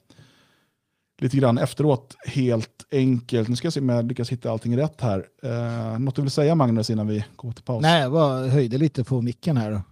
[1.19, 2.15] lite grann efteråt.
[2.27, 3.49] Helt enkelt.
[3.49, 5.27] Nu ska jag se om jag lyckas hitta allting rätt här.
[5.45, 7.83] Uh, något du vill säga Magnus innan vi går till paus?
[7.83, 9.83] Nej, jag bara höjde lite på micken här.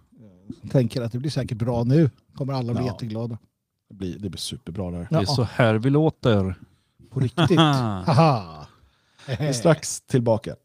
[0.71, 2.09] Tänker att det blir säkert bra nu.
[2.35, 2.91] Kommer alla bli Ja.
[2.91, 3.37] jätteglada.
[3.89, 5.07] Det blir, det blir superbra där.
[5.11, 6.55] Det är så här vi låter.
[7.11, 7.59] På riktigt.
[7.59, 8.67] Haha.
[9.27, 10.55] Vi är strax tillbaka.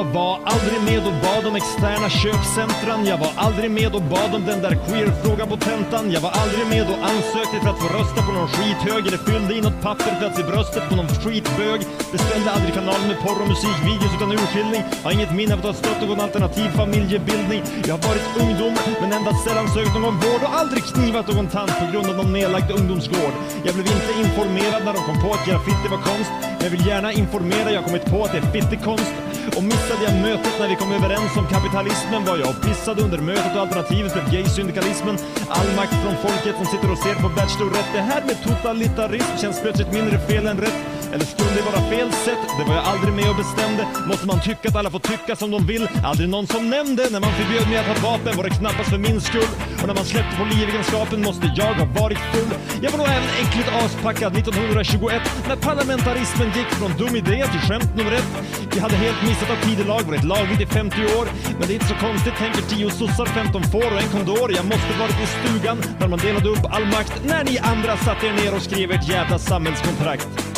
[0.00, 3.00] Jag var aldrig med och bad om externa köpcentran.
[3.12, 6.04] Jag var aldrig med och bad om den där queer-frågan på tentan.
[6.14, 9.52] Jag var aldrig med och ansökte för att få rösta på någon skithög eller fyllde
[9.58, 11.80] i något papper för att se bröstet på någon skitbög.
[12.12, 14.82] Beställde aldrig kanalen med porr och musikvideos utan urskiljning.
[15.04, 17.62] Har inget minne av att ha stött någon alternativ familjebildning.
[17.88, 21.72] Jag har varit ungdom men endast sällan sökt någon vård och aldrig knivat någon tant
[21.80, 23.34] på grund av någon nedlagd ungdomsgård.
[23.66, 26.49] Jag blev inte informerad när de kom på att graffiti var konst.
[26.60, 29.14] Men jag vill gärna informera, jag har kommit på att det är fittekonst.
[29.56, 33.18] Och missade jag mötet när vi kom överens om kapitalismen var jag och pissade under
[33.18, 35.16] mötet och alternativet blev gay-syndikalismen.
[35.48, 37.92] All makt från folket som sitter och ser på Bachelorette.
[37.98, 40.78] Det här med totalitarism känns plötsligt mindre fel än rätt.
[41.12, 42.44] Eller skulle det vara fel sätt?
[42.58, 43.82] Det var jag aldrig med och bestämde.
[44.10, 45.88] Måste man tycka att alla får tycka som de vill?
[46.04, 47.02] Aldrig någon som nämnde.
[47.10, 49.50] När man förbjöd mig att ha vapen var det knappast för min skull.
[49.80, 52.50] Och när man släppte på livegenskapen måste jag ha varit full.
[52.82, 57.90] Jag var nog även äckligt aspackad 1921 när parlamentarismen gick från dum idé till skämt
[57.96, 58.30] nummer ett.
[58.74, 61.26] Vi hade helt missat att tidelag varit lagligt i 50 år.
[61.58, 64.48] Men det är inte så konstigt, tänker 10 sossar, 15 får och en kondor.
[64.58, 67.14] Jag måste varit i stugan när man delade upp all makt.
[67.24, 70.49] När ni andra satte er ner och skrev ert jävla samhällskontrakt.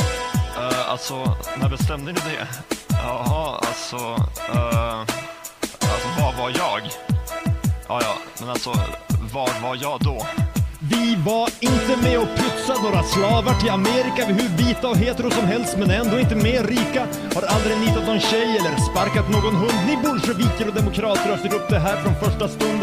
[0.62, 2.48] Uh, alltså, när bestämde ni det?
[2.88, 3.96] Jaha, alltså...
[3.96, 5.00] Uh,
[5.80, 6.82] alltså, vad var jag?
[7.88, 8.70] Ja, ja, men alltså,
[9.34, 10.26] var var jag då?
[10.90, 14.26] Vi var inte med och pytsade några slavar till Amerika.
[14.26, 17.06] Vi hur vita och hetero som helst men ändå inte mer rika.
[17.34, 19.78] Har aldrig nitat någon tjej eller sparkat någon hund.
[19.86, 22.80] Ni bolsjeviker och demokrater har styrt upp det här från första stund.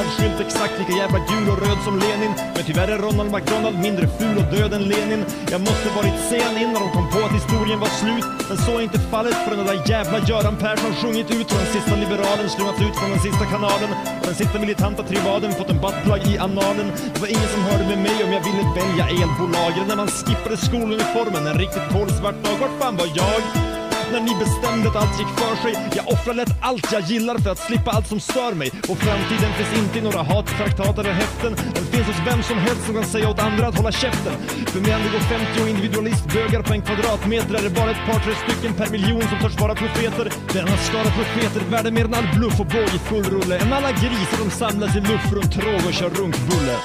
[0.00, 2.32] McDonalds skylt exakt lika jävla gul och röd som Lenin.
[2.54, 5.24] Men tyvärr är Ronald McDonald mindre ful och död än Lenin.
[5.50, 8.26] Jag måste varit sen innan de kom på att historien var slut.
[8.48, 11.72] Men så är inte fallet för den där jävla Göran Persson sjungit ut och den
[11.76, 13.90] sista liberalen slungats ut från den sista kanalen.
[14.20, 16.86] Och den sista militanta tribaden, fått en buttplug i analen.
[17.14, 19.72] Det var ingen som hörde med mig om jag ville välja elbolag.
[19.76, 22.56] Eller när man skippade skoluniformen en riktigt kolsvart dag.
[22.60, 23.69] Vart fan var jag?
[24.12, 25.74] När ni bestämde att allt gick för sig.
[25.96, 28.70] Jag offrar lätt allt jag gillar för att slippa allt som stör mig.
[28.90, 31.52] Och framtiden finns inte i några hattraktat eller häften.
[31.74, 34.32] Den finns hos vem som helst som kan säga åt andra att hålla käften.
[34.72, 38.34] För mig det går 50 individualistbögar på en kvadratmeter är det bara ett par tre
[38.44, 40.26] stycken per miljon som törs vara profeter.
[40.52, 43.58] Denna skara profeter värde mer än all bluff och båg i full rulle.
[43.58, 46.76] Än alla grisar som samlas i luft runt tråg och kör runkbulle.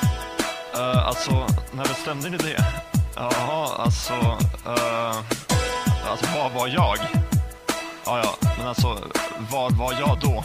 [0.76, 2.66] Uh, alltså, när bestämde ni det?
[3.16, 4.14] Jaha, alltså...
[4.68, 5.55] Uh,
[6.12, 6.98] alltså, vad var jag?
[8.06, 8.88] Ja, ja, men alltså,
[9.52, 10.44] var var jag då?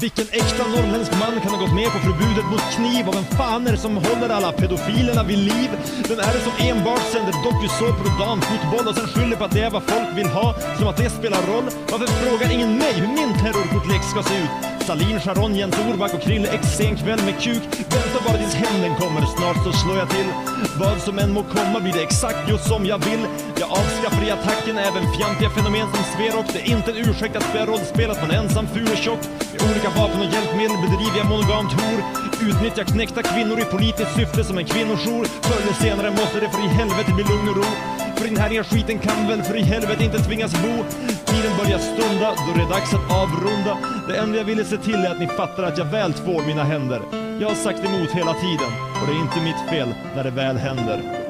[0.00, 3.08] Vilken äkta norrländsk man kan ha gått med på förbudet mot kniv?
[3.08, 5.70] Och vem fan är det som håller alla pedofilerna vid liv?
[6.08, 9.60] Vem är det som enbart sänder dokusåpor och damfotboll och sen skyller på att det
[9.60, 10.54] är vad folk vill ha?
[10.78, 11.64] Som att det spelar roll?
[11.90, 14.67] Varför frågar ingen mig hur min terrorkortlek ska se ut?
[14.88, 17.62] Salin, Sharon, Jens Orback och Krille X sen kväll med kuk.
[17.94, 20.28] Vänta bara tills hämnden kommer, snart så slår jag till.
[20.80, 23.22] Vad som än må komma blir det exakt just som jag vill.
[23.60, 26.46] Jag avskaffar i attacken även fjantiga fenomen som Sverok.
[26.52, 29.22] Det är inte en ursäkt att spela rollspel att man är ensam, ful och tjock.
[29.52, 31.98] Med olika vapen och hjälpmedel bedriver jag monogamt hor.
[32.48, 35.24] Utnyttjar knäckta kvinnor i politiskt syfte som en kvinnojour.
[35.46, 37.97] Förr eller senare måste det för i helvete bli lugn och ro.
[38.18, 40.84] För den här skiten kan väl för i helvete inte tvingas bo.
[41.24, 43.78] Tiden börjar stunda, då det är dags att avrunda.
[44.08, 46.64] Det enda jag ville se till är att ni fattar att jag väl tvår mina
[46.64, 47.00] händer.
[47.40, 50.56] Jag har sagt emot hela tiden och det är inte mitt fel när det väl
[50.56, 51.27] händer.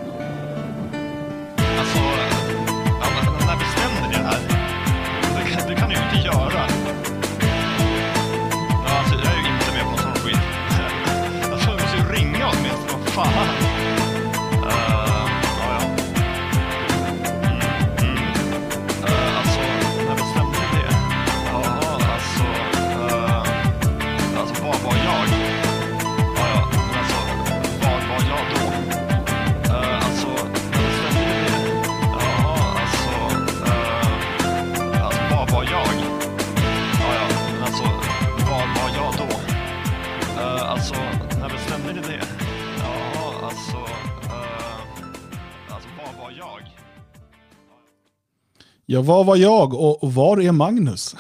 [48.91, 51.17] Ja, vad var jag och, och var är Magnus?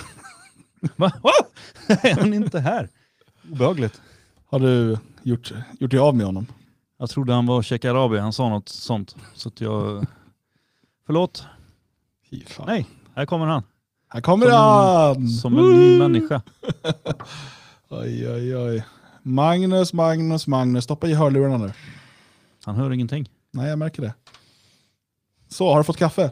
[0.96, 1.12] Va?
[1.88, 2.88] är han inte här?
[3.52, 4.00] Obehagligt.
[4.46, 6.46] Har du gjort, gjort dig av med honom?
[6.98, 8.18] Jag trodde han var och checkade Arabi.
[8.18, 9.16] Han sa något sånt.
[9.34, 10.06] Så att jag...
[11.06, 11.46] Förlåt.
[12.66, 13.62] Nej, här kommer han.
[14.08, 15.16] Här kommer som han!
[15.16, 16.42] En, som en ny människa.
[17.88, 18.84] Oj, oj, oj.
[19.22, 20.84] Magnus, Magnus, Magnus.
[20.84, 21.72] Stoppa i hörlurarna nu.
[22.64, 23.30] Han hör ingenting.
[23.50, 24.14] Nej, jag märker det.
[25.48, 26.30] Så, har du fått kaffe?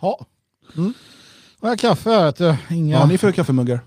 [0.00, 0.26] Ja.
[0.76, 0.92] Mm.
[1.60, 2.24] Jag har kaffe här.
[2.24, 2.56] vet du.
[2.74, 2.96] Inga...
[2.96, 3.80] Ja, ni får kaffemuggar.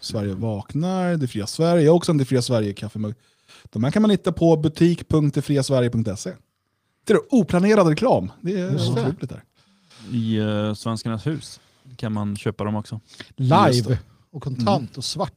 [0.00, 1.82] Sverige vaknar, Det fria Sverige.
[1.84, 3.14] Jag har också en Det fria Sverige kaffemugg.
[3.64, 6.32] De här kan man hitta på butik.detfriasverige.se.
[7.04, 8.32] Det är oplanerad reklam.
[8.40, 8.90] Det är Ja.
[8.92, 9.42] otroligt där.
[10.12, 11.60] I uh, Svenskarnas hus.
[11.96, 13.00] kan man köpa dem också.
[13.36, 13.98] Just Live
[14.32, 15.32] och kontant och svart.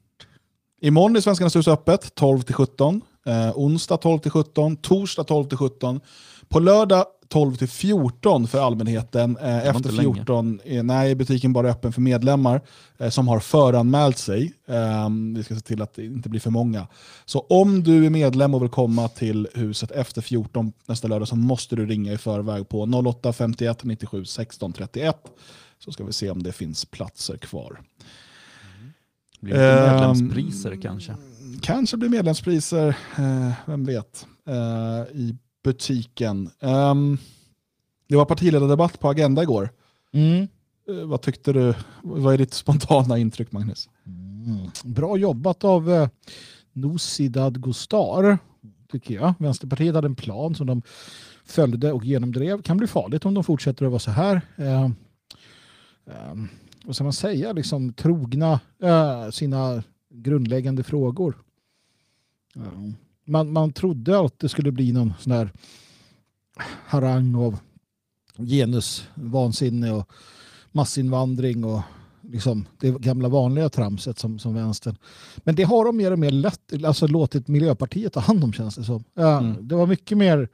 [0.81, 3.01] Imorgon är Svenskarnas hus öppet 12-17.
[3.25, 4.77] Eh, onsdag 12-17.
[4.81, 5.99] Torsdag 12-17.
[6.47, 9.37] På lördag 12-14 för allmänheten.
[9.37, 10.15] Eh, efter inte länge.
[10.15, 12.61] 14 är nej, butiken bara öppen för medlemmar
[12.97, 14.53] eh, som har föranmält sig.
[14.67, 16.87] Eh, vi ska se till att det inte blir för många.
[17.25, 21.35] Så om du är medlem och vill komma till huset efter 14 nästa lördag så
[21.35, 25.15] måste du ringa i förväg på 08 51 97 16 31.
[25.79, 27.81] Så ska vi se om det finns platser kvar.
[29.39, 31.15] Blir det Ehm, medlemspriser kanske?
[31.61, 36.49] Kanske blir medlemspriser, eh, vem vet, eh, i butiken.
[36.59, 37.17] Ehm,
[38.07, 39.69] det var partiledardebatt på Agenda igår.
[40.13, 40.47] Mm.
[40.89, 41.73] Eh, vad tyckte du?
[42.03, 43.89] Vad är ditt spontana intryck Magnus?
[44.05, 44.69] Mm.
[44.83, 46.07] Bra jobbat av eh,
[46.73, 48.37] Nooshi Dadgostar,
[48.91, 49.33] tycker jag.
[49.39, 50.81] Vänsterpartiet hade en plan som de
[51.45, 52.61] följde och genomdrev.
[52.61, 54.41] Kan bli farligt om de fortsätter att vara så här.
[54.55, 54.83] Eh,
[56.05, 56.35] eh,
[56.85, 57.53] vad ska man säga?
[57.53, 61.37] Liksom trogna eh, sina grundläggande frågor.
[62.53, 62.61] Ja.
[63.25, 65.51] Man, man trodde att det skulle bli någon sån här
[66.85, 67.59] harang av
[68.37, 70.11] genusvansinne och
[70.71, 71.81] massinvandring och
[72.21, 74.95] liksom det gamla vanliga tramset som, som vänstern.
[75.37, 78.75] Men det har de mer och mer lätt, alltså låtit Miljöpartiet ta hand om känns
[78.75, 79.03] det som.
[79.13, 80.49] Ja, Det var mycket mer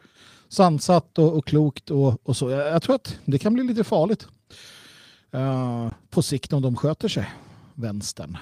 [0.50, 2.50] sansat och, och klokt och, och så.
[2.50, 4.28] Jag, jag tror att det kan bli lite farligt
[5.32, 7.30] eh, på sikt om de sköter sig,
[7.76, 8.38] vänstern.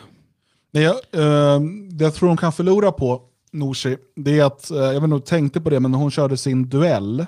[0.71, 0.95] Det jag,
[1.91, 3.21] det jag tror de kan förlora på,
[3.51, 6.37] Nooshi, det är att, eh, jag vet inte tänkte på det, men när hon körde
[6.37, 7.19] sin duell,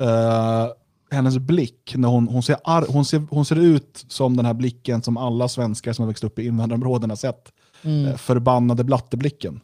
[0.00, 0.66] eh,
[1.10, 4.54] hennes blick, när hon, hon, ser ar- hon, ser, hon ser ut som den här
[4.54, 7.52] blicken som alla svenskar som har växt upp i invandrarområden har sett.
[7.82, 8.06] Mm.
[8.06, 9.60] Eh, förbannade blatteblicken.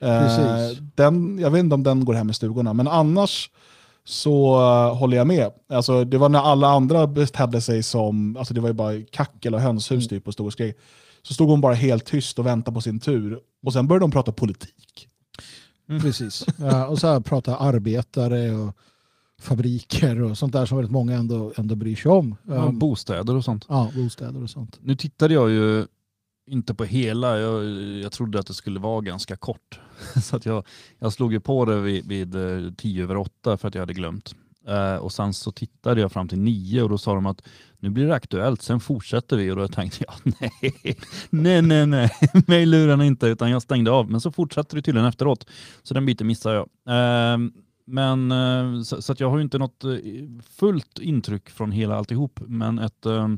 [0.00, 3.50] Eh, den, jag vet inte om den går hem i stugorna, men annars
[4.04, 5.50] så eh, håller jag med.
[5.68, 9.54] Alltså, det var när alla andra betedde sig som, alltså det var ju bara kackel
[9.54, 10.76] och hönshus typ och storskrek.
[11.22, 13.38] Så stod hon bara helt tyst och väntade på sin tur.
[13.66, 15.08] Och sen började de prata politik.
[15.86, 16.46] Precis.
[16.58, 18.76] Ja, och så här prata arbetare och
[19.40, 22.36] fabriker och sånt där som väldigt många ändå, ändå bryr sig om.
[22.42, 23.66] Ja, Um, bostäder och sånt.
[23.68, 24.78] ja, bostäder och sånt.
[24.82, 25.86] Nu tittade jag ju
[26.50, 27.64] inte på hela, jag,
[28.02, 29.80] jag trodde att det skulle vara ganska kort.
[30.22, 30.66] Så att jag,
[30.98, 33.94] jag slog ju på det vid, vid eh, tio över åtta för att jag hade
[33.94, 34.34] glömt.
[34.66, 37.42] Eh, och sen så tittade jag fram till nio och då sa de att
[37.78, 40.72] nu blir det aktuellt, sen fortsätter vi och då tänkte jag nej,
[41.30, 42.10] nej, nej, nej,
[42.46, 44.10] mig lurar ni inte utan jag stängde av.
[44.10, 45.46] Men så fortsatte det tydligen efteråt,
[45.82, 46.66] så den biten missade jag.
[46.88, 47.38] Eh,
[47.86, 49.90] men eh, så, så att jag har ju inte något eh,
[50.50, 53.28] fullt intryck från hela alltihop, men ett eh,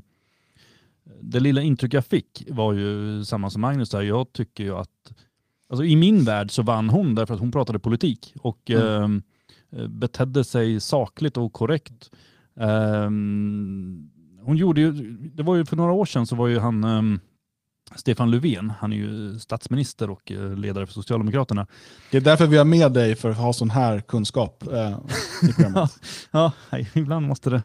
[1.20, 4.02] det lilla intryck jag fick var ju samma som Magnus där.
[4.02, 5.12] Jag tycker ju att,
[5.70, 9.22] alltså i min värld så vann hon därför att hon pratade politik och Mm.
[9.72, 12.10] Eh, betedde sig sakligt och korrekt.
[12.60, 14.10] Ehm,
[14.42, 14.92] hon gjorde ju,
[15.34, 17.20] det var ju för några år sedan så var ju han ehm,
[17.94, 21.66] Stefan Löfven, han är ju statsminister och eh, ledare för Socialdemokraterna.
[22.10, 24.98] Det är därför vi har med dig för att ha sån här kunskap eh,
[25.42, 25.90] i programmet.
[26.30, 26.52] ja,
[26.94, 27.62] ibland måste det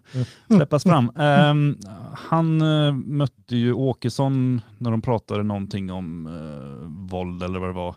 [0.48, 1.11] släppas fram.
[1.15, 1.78] Ehm,
[2.14, 7.73] han eh, mötte ju Åkesson när de pratade någonting om eh, våld eller vad det
[7.73, 7.95] var.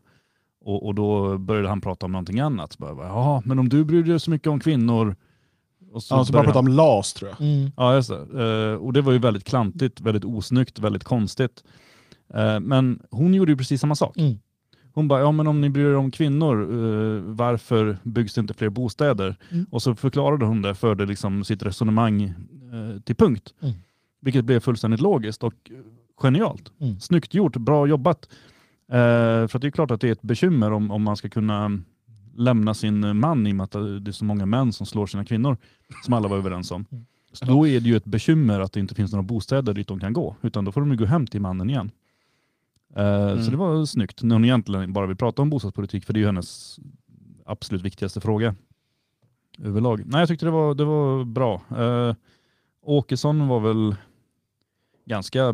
[0.64, 2.72] Och, och då började han prata om någonting annat.
[2.72, 5.16] Så Bara, Jaha, men om du bryr dig så mycket om kvinnor.
[5.92, 7.40] Och Ja, så bara prata om LAS tror jag.
[7.40, 7.70] Mm.
[7.76, 8.72] Ja, just det.
[8.72, 11.64] Eh, och det var ju väldigt klantigt, väldigt osnyggt, väldigt konstigt.
[12.34, 14.16] Eh, men hon gjorde ju precis samma sak.
[14.16, 14.38] Mm.
[14.94, 18.54] Hon bara, ja men om ni bryr er om kvinnor, eh, varför byggs det inte
[18.54, 19.36] fler bostäder?
[19.50, 19.66] Mm.
[19.70, 23.54] Och så förklarade hon det, förde liksom sitt resonemang eh, till punkt.
[23.60, 23.74] Mm.
[24.20, 25.70] Vilket blev fullständigt logiskt och
[26.20, 26.72] genialt.
[26.80, 27.00] Mm.
[27.00, 28.28] Snyggt gjort, bra jobbat.
[28.88, 31.28] Eh, för att det är klart att det är ett bekymmer om, om man ska
[31.28, 31.78] kunna
[32.36, 33.72] lämna sin man i och med att
[34.04, 35.56] det är så många män som slår sina kvinnor,
[36.04, 36.86] som alla var överens om.
[37.32, 40.00] Så då är det ju ett bekymmer att det inte finns några bostäder dit de
[40.00, 41.90] kan gå, utan då får de gå hem till mannen igen.
[42.96, 46.18] Eh, Så det var snyggt, när hon egentligen bara vill prata om bostadspolitik, för det
[46.18, 46.78] är ju hennes
[47.46, 48.54] absolut viktigaste fråga
[49.62, 50.02] överlag.
[50.06, 51.62] Nej, jag tyckte det var, det var bra.
[51.78, 52.14] Uh,
[52.82, 53.96] Åkesson var väl
[55.06, 55.52] ganska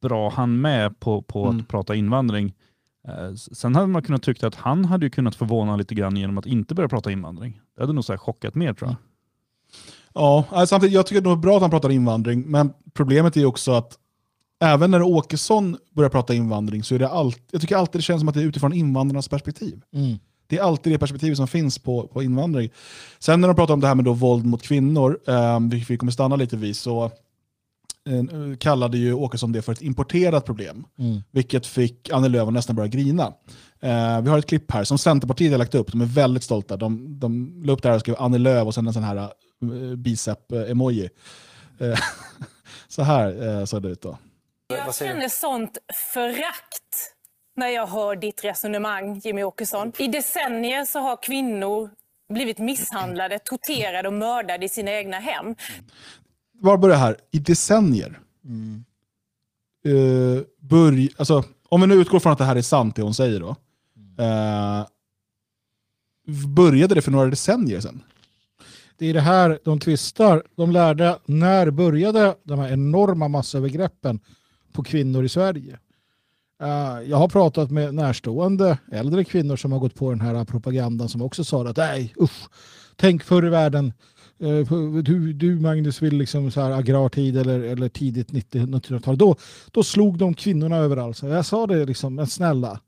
[0.00, 1.60] bra han med på, på Mm.
[1.60, 2.54] att prata invandring.
[3.08, 6.38] Eh, sen hade man kunnat tycka att han hade ju kunnat förvåna lite grann genom
[6.38, 7.60] att inte börja prata invandring.
[7.76, 8.96] Det hade nog så här chockat mer tror jag.
[10.14, 13.44] Ja, alltså, samtidigt, jag tycker det är bra att han pratar invandring, men problemet är
[13.44, 13.98] också att
[14.60, 18.20] även när Åkesson börjar prata invandring så är det alltid, jag tycker alltid det känns
[18.20, 19.82] som att det är utifrån invandrarnas perspektiv.
[19.94, 20.18] Mm.
[20.46, 22.70] Det är alltid det perspektivet som finns på, på invandring.
[23.18, 25.96] Sen när de pratar om det här med då våld mot kvinnor, eh, vilket vi
[25.96, 27.10] kommer stanna lite vid, så eh,
[28.58, 30.86] kallade ju Åkesson det för ett importerat problem.
[30.98, 31.22] Mm.
[31.30, 33.34] Vilket fick Annie Lööf att nästan börja grina.
[33.80, 36.76] Eh, vi har ett klipp här som Centerpartiet har lagt upp, de är väldigt stolta.
[36.76, 39.30] De, de la upp det här och skrev Annie Lööf och sen en sån här
[39.64, 41.08] uh, bicep-emoji.
[41.80, 41.98] Eh,
[42.88, 44.18] Så här eh, såg det ut då.
[44.68, 45.78] Jag känner sånt
[46.12, 47.14] förakt
[47.56, 49.92] när jag hör ditt resonemang, Jimmy Åkesson.
[49.98, 51.90] I decennier så har kvinnor
[52.32, 55.54] blivit misshandlade, torterade och mördade i sina egna hem.
[56.60, 57.16] Var börjar här?
[57.30, 58.20] I decennier.
[59.84, 63.14] Eh, börj, alltså, om vi nu utgår från att det här är sant, det hon
[63.14, 63.56] säger då.
[64.24, 64.86] Eh,
[66.48, 68.02] började det för några decennier sedan?
[68.98, 70.42] Det är det här de tvistar.
[70.56, 74.20] De lärde när började de här enorma massövergreppen
[74.72, 75.78] på kvinnor i Sverige.
[76.62, 81.08] Eh, jag har pratat med närstående äldre kvinnor som har gått på den här propagandan
[81.08, 82.48] som också sa att nej usch,
[82.96, 83.92] tänk förr i världen
[85.04, 89.18] du, du Magnus vill liksom så här agrartid eller, eller tidigt 1900-tal.
[89.18, 89.36] Då,
[89.70, 91.16] då slog de kvinnorna överallt.
[91.16, 92.80] Så jag sa det liksom, men snälla.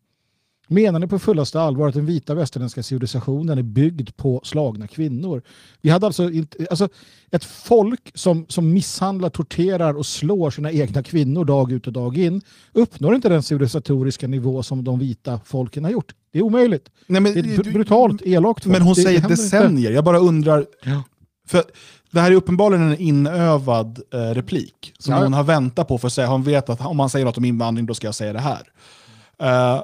[0.69, 5.43] Menar ni på fullaste allvar att den vita västerländska civilisationen är byggd på slagna kvinnor?
[5.81, 6.89] Vi hade alltså, inte, alltså
[7.31, 12.19] ett folk som, som misshandlar, torterar och slår sina egna kvinnor dag ut och dag
[12.19, 12.41] in
[12.73, 16.15] uppnår inte den civilisatoriska nivå som de vita folken har gjort.
[16.33, 16.91] Det är omöjligt.
[17.07, 18.67] Nej, men, det är brutalt, elakt.
[18.67, 19.69] Men hon Det- säger decennier.
[19.81, 19.93] inte.
[19.93, 20.67] Jag bara undrar.
[21.47, 21.65] För
[22.11, 25.23] det här är uppenbarligen en inövad eh, replik som Ja.
[25.23, 26.27] hon har väntat på för att säga.
[26.29, 28.63] Hon vet att om man säger något om invandring då ska jag säga det här.
[29.43, 29.83] Eh,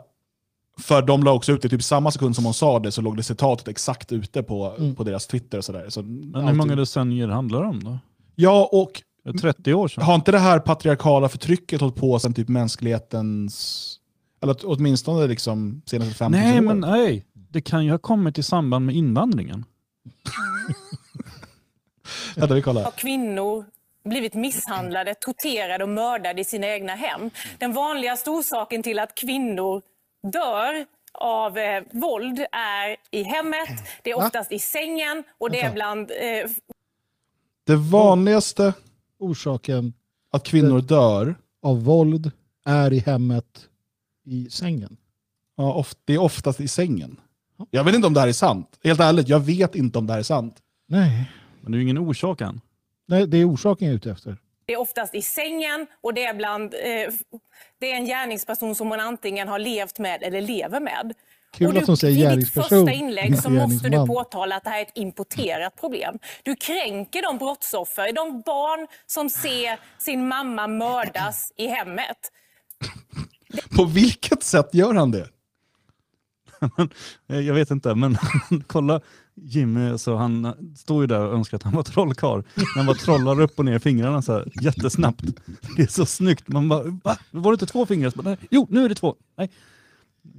[0.81, 3.17] för de la också ut det, typ samma sekund som hon sa det så låg
[3.17, 4.95] det citatet exakt ute på, Mm.
[4.95, 5.59] på deras Twitter.
[5.59, 5.87] Och sådär.
[5.89, 7.99] Så Men hur många decennier handlar det om då?
[8.35, 9.03] Ja, och
[9.41, 10.05] 30 år sedan.
[10.05, 13.95] har inte det här patriarkala förtrycket hållit på sedan typ mänsklighetens...
[14.43, 16.63] Eller åtminstone liksom senaste 50 Nej, år?
[16.63, 17.25] men nej.
[17.51, 19.65] Det kan ju ha kommit i samband med invandringen.
[22.37, 22.85] Vänta, vi kollar.
[22.85, 23.65] har kvinnor
[24.05, 27.31] blivit misshandlade, torterade och mördade i sina egna hem.
[27.59, 29.83] Den vanligaste orsaken till att kvinnor
[30.33, 33.69] dör av eh, våld är i hemmet,
[34.03, 36.11] det är oftast i sängen och det är bland...
[36.11, 36.51] Eh,
[37.67, 38.73] Det vanligaste
[39.19, 39.93] orsaken
[40.33, 42.31] att kvinnor dör av våld
[42.67, 43.69] är i hemmet
[44.27, 44.97] i sängen.
[45.57, 47.21] Ja, of, det är oftast i sängen.
[47.71, 48.79] Jag vet inte om det här är sant.
[48.85, 50.57] Helt ärligt, jag vet inte om det här är sant.
[50.87, 51.31] Nej.
[51.69, 52.61] Men det är ju ingen orsak än.
[53.07, 54.37] Nej, det är orsaken jag är ute efter.
[54.67, 56.75] det är oftast i sängen och det är bland...
[56.75, 57.13] Eh,
[57.81, 61.13] det är en gärningsperson som hon antingen har levt med eller lever med.
[61.53, 64.57] Kul och du, att hon säger I ditt gärningsperson, första inlägg så måste du påtala
[64.57, 66.19] att det här är ett importerat problem.
[66.43, 72.33] Du kränker de brottsoffer, de barn som ser sin mamma mördas i hemmet.
[73.77, 75.29] På vilket sätt gör han det?
[77.27, 78.19] Jag vet inte, men
[78.67, 79.01] kolla
[79.43, 82.43] Jimmy, så han står ju där och önskar att han var trollkarl.
[82.77, 85.25] Han bara trollar upp och ner fingrarna så här, jättesnabbt.
[85.77, 86.49] Det är så snyggt.
[86.49, 87.17] Man bara, va?
[87.31, 88.13] Var det inte två fingrar?
[88.17, 88.37] Bara.
[88.51, 89.17] Jo, nu är det två.
[89.39, 89.51] Nej.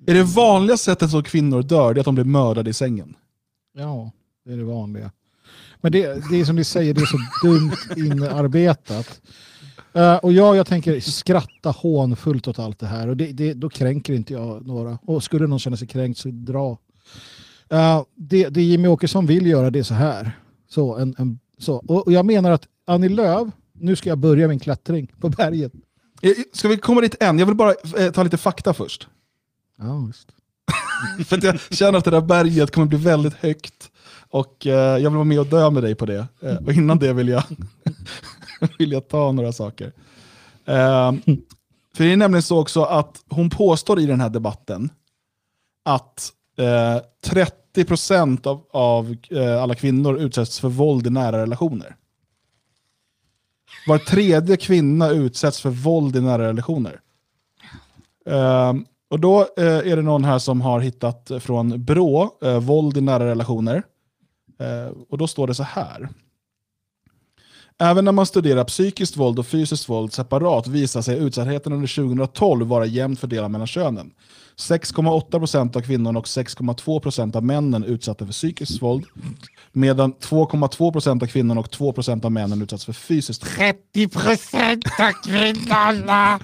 [0.05, 3.15] Är det vanliga sättet som kvinnor dör det är att de blir mördade i sängen?
[3.77, 4.11] Ja,
[4.45, 5.11] det är det vanliga.
[5.81, 9.21] Men det, det är som ni säger, det är så dumt inarbetat.
[9.93, 13.07] Eh, och ja, jag tänker skratta hånfullt åt allt det här.
[13.07, 14.99] Och det, det, då kränker inte jag några.
[15.01, 16.77] Och skulle någon känna sig kränkt så dra.
[17.69, 20.31] Eh, det, det Jimmy Åkesson vill göra det är så här.
[20.69, 21.75] Så, en, en, så.
[21.75, 25.73] Och, och jag menar att Annie Lööf, nu ska jag börja min klättring på berget.
[26.21, 27.39] Eh, Ska vi komma dit än?
[27.39, 29.07] Jag vill bara eh, ta lite fakta först.
[29.77, 30.27] Ja, just.
[31.29, 33.91] För att jag känner att det där berget kommer bli väldigt högt.
[34.29, 36.27] Och eh, jag vill vara med och dö med dig på det.
[36.41, 37.43] Eh, och innan det vill jag,
[38.79, 39.93] vill jag ta några saker.
[40.65, 41.13] Eh,
[41.95, 44.89] för det är nämligen så också att hon påstår i den här debatten
[45.85, 47.01] att eh,
[47.75, 51.95] 30% av, av eh, alla kvinnor utsätts för våld i nära relationer.
[53.87, 56.99] Var tredje kvinna utsätts för våld i nära relationer.
[58.25, 58.73] Eh,
[59.09, 63.01] och då eh, är det någon här som har hittat från Brå, eh, våld i
[63.01, 63.83] nära relationer.
[64.59, 66.09] Eh, och då står det så här.
[67.81, 72.67] Även när man studerar psykiskt våld och fysiskt våld separat visar sig utsattheten under 2012
[72.67, 74.11] vara jämnt fördelad mellan könen.
[74.57, 79.05] 6,8% av kvinnorna och 6,2% av männen utsatta för psykiskt våld.
[79.71, 83.77] Medan 2,2% av kvinnorna och 2% av männen utsatts för fysiskt våld.
[83.93, 86.39] 30% av kvinnorna!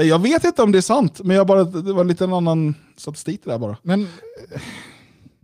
[0.00, 2.32] Eh, Jag vet inte om det är sant, men jag bara, det var en liten
[2.32, 3.76] annan statistik där bara.
[3.82, 4.60] Men eh,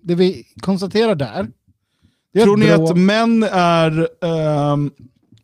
[0.03, 1.49] det vi konstaterar där.
[2.35, 4.91] Tror ni att män är ehm,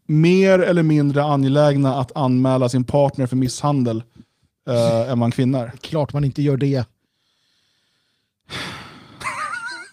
[0.06, 4.02] mer eller mindre angelägna att anmäla sin partner för misshandel
[4.70, 5.73] uh, än kvinna är?
[5.81, 6.85] Klart man inte gör det.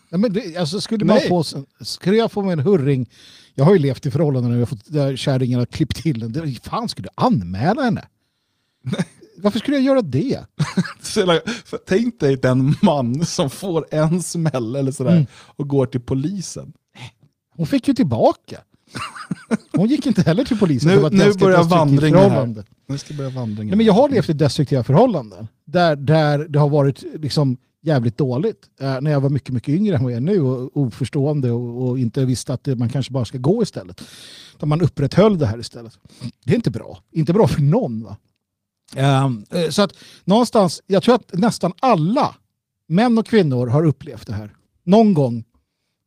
[0.10, 1.28] Ja, men det, alltså, skulle, man Nej.
[1.30, 1.44] få,
[1.80, 3.10] skulle jag få mig en hurring,
[3.56, 6.32] jag har ju levt i förhållanden där, jag fått, där kärringen har klippt till en.
[6.34, 8.08] Det- Fan, skulle du anmäla henne?
[9.38, 10.46] Varför skulle jag göra det?
[11.88, 15.26] Tänk dig den man som får en smäll eller sådär Mm.
[15.34, 16.74] och går till polisen.
[17.56, 18.62] Hon fick ju tillbaka.
[19.72, 20.90] Hon gick inte heller till polisen.
[20.90, 22.64] Det Nu, nu börjar vandringen här.
[22.88, 23.68] Nu ska börja vandringen.
[23.68, 28.18] Nej, men jag har levt i destruktiva förhållanden där, där det har varit liksom jävligt
[28.18, 28.70] dåligt.
[28.80, 31.88] Eh, när jag var mycket, mycket yngre än vad jag är nu och oförstående och,
[31.90, 34.02] och inte visste att det, man kanske bara ska gå istället.
[34.56, 35.94] Utan man upprätthöll det här istället.
[36.46, 37.00] Det är inte bra.
[37.12, 38.04] Inte bra för någon.
[38.04, 38.18] Va?
[38.96, 42.36] Ehm, eh, så att någonstans, jag tror att nästan alla
[42.88, 44.54] män och kvinnor har upplevt det här.
[44.84, 45.44] Någon gång.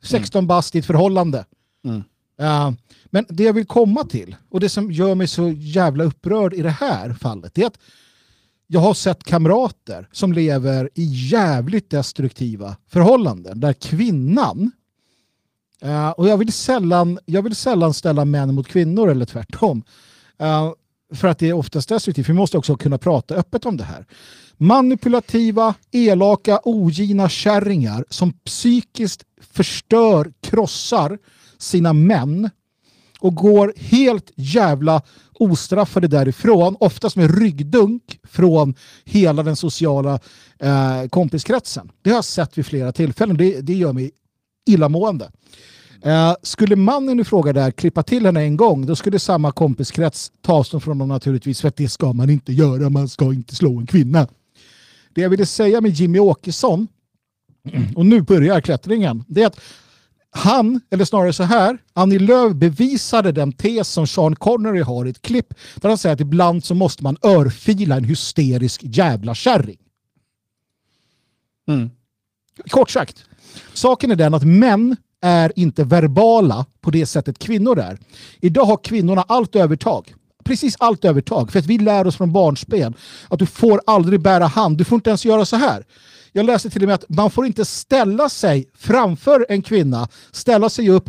[0.02, 1.44] 16 bast i ett förhållande.
[1.84, 2.02] Mm.
[2.36, 6.54] Ja, men det jag vill komma till och det som gör mig så jävla upprörd
[6.54, 7.78] i det här fallet är att
[8.66, 14.70] jag har sett kamrater som lever i jävligt destruktiva förhållanden där kvinnan
[15.82, 19.82] eh, och jag vill, sällan, jag vill sällan ställa män mot kvinnor eller tvärtom.
[20.38, 20.72] Eh,
[21.14, 22.28] för att det är oftast destruktivt.
[22.28, 24.06] Vi måste också kunna prata öppet om det här.
[24.58, 31.18] Manipulativa, elaka, ogina kärringar som psykiskt förstör, krossar
[31.58, 32.50] sina män
[33.20, 35.02] och går helt jävla
[35.34, 38.74] ostraffade därifrån, oftast med ryggdunk från
[39.04, 40.20] hela den sociala
[40.58, 41.90] eh, kompiskretsen.
[42.02, 43.36] Det har jag sett vid flera tillfällen.
[43.36, 44.10] Det, det gör mig
[44.66, 45.30] illamående.
[46.02, 50.32] Eh, skulle mannen i fråga där klippa till henne en gång, då skulle samma kompiskrets
[50.42, 53.54] ta avstånd från honom naturligtvis, för att det ska man inte göra, man ska inte
[53.54, 54.28] slå en kvinna.
[55.14, 56.88] Det jag ville säga med Jimmy Åkesson,
[57.96, 59.60] och nu börjar klättringen, det är att
[60.30, 65.10] han, eller snarare så här, Annie Lööf bevisade den tes som Sean Connery har i
[65.10, 69.78] ett klipp där han säger att ibland så måste man örfila en hysterisk jävla kärring.
[72.68, 73.24] Kort sagt,
[73.72, 77.98] saken är den att män är inte verbala på det sättet kvinnor är.
[78.40, 80.14] Idag har kvinnorna allt övertag.
[80.48, 81.52] Precis allt övertag.
[81.52, 82.94] För att vi lär oss från barnsben
[83.28, 84.78] att du får aldrig bära hand.
[84.78, 85.84] Du får inte ens göra så här.
[86.32, 90.68] Jag läste till och med att man får inte ställa sig framför en kvinna, ställa
[90.68, 91.08] sig upp,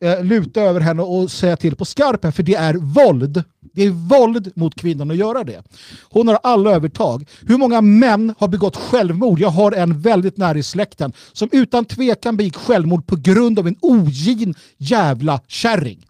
[0.00, 3.44] eh, luta över henne och säga till på skarpen, för det är våld.
[3.60, 5.62] Det är våld mot kvinnan att göra det.
[6.02, 7.28] Hon har alla övertag.
[7.46, 9.40] Hur många män har begått självmord?
[9.40, 13.66] Jag har en väldigt nära i släkten som utan tvekan begick självmord på grund av
[13.66, 16.06] en ogin jävla kärring.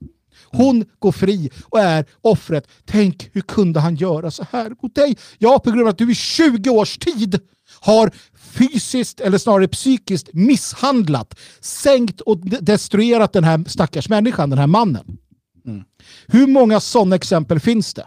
[0.57, 2.69] Hon går fri och är offret.
[2.85, 5.17] Tänk, hur kunde han göra så här mot dig?
[5.39, 7.41] Ja, på grund av att du i 20 års tid
[7.81, 14.59] har fysiskt eller snarare psykiskt misshandlat, sänkt och de- destruerat den här stackars människan, den
[14.59, 15.19] här mannen.
[16.27, 18.07] Hur många sådana exempel finns det?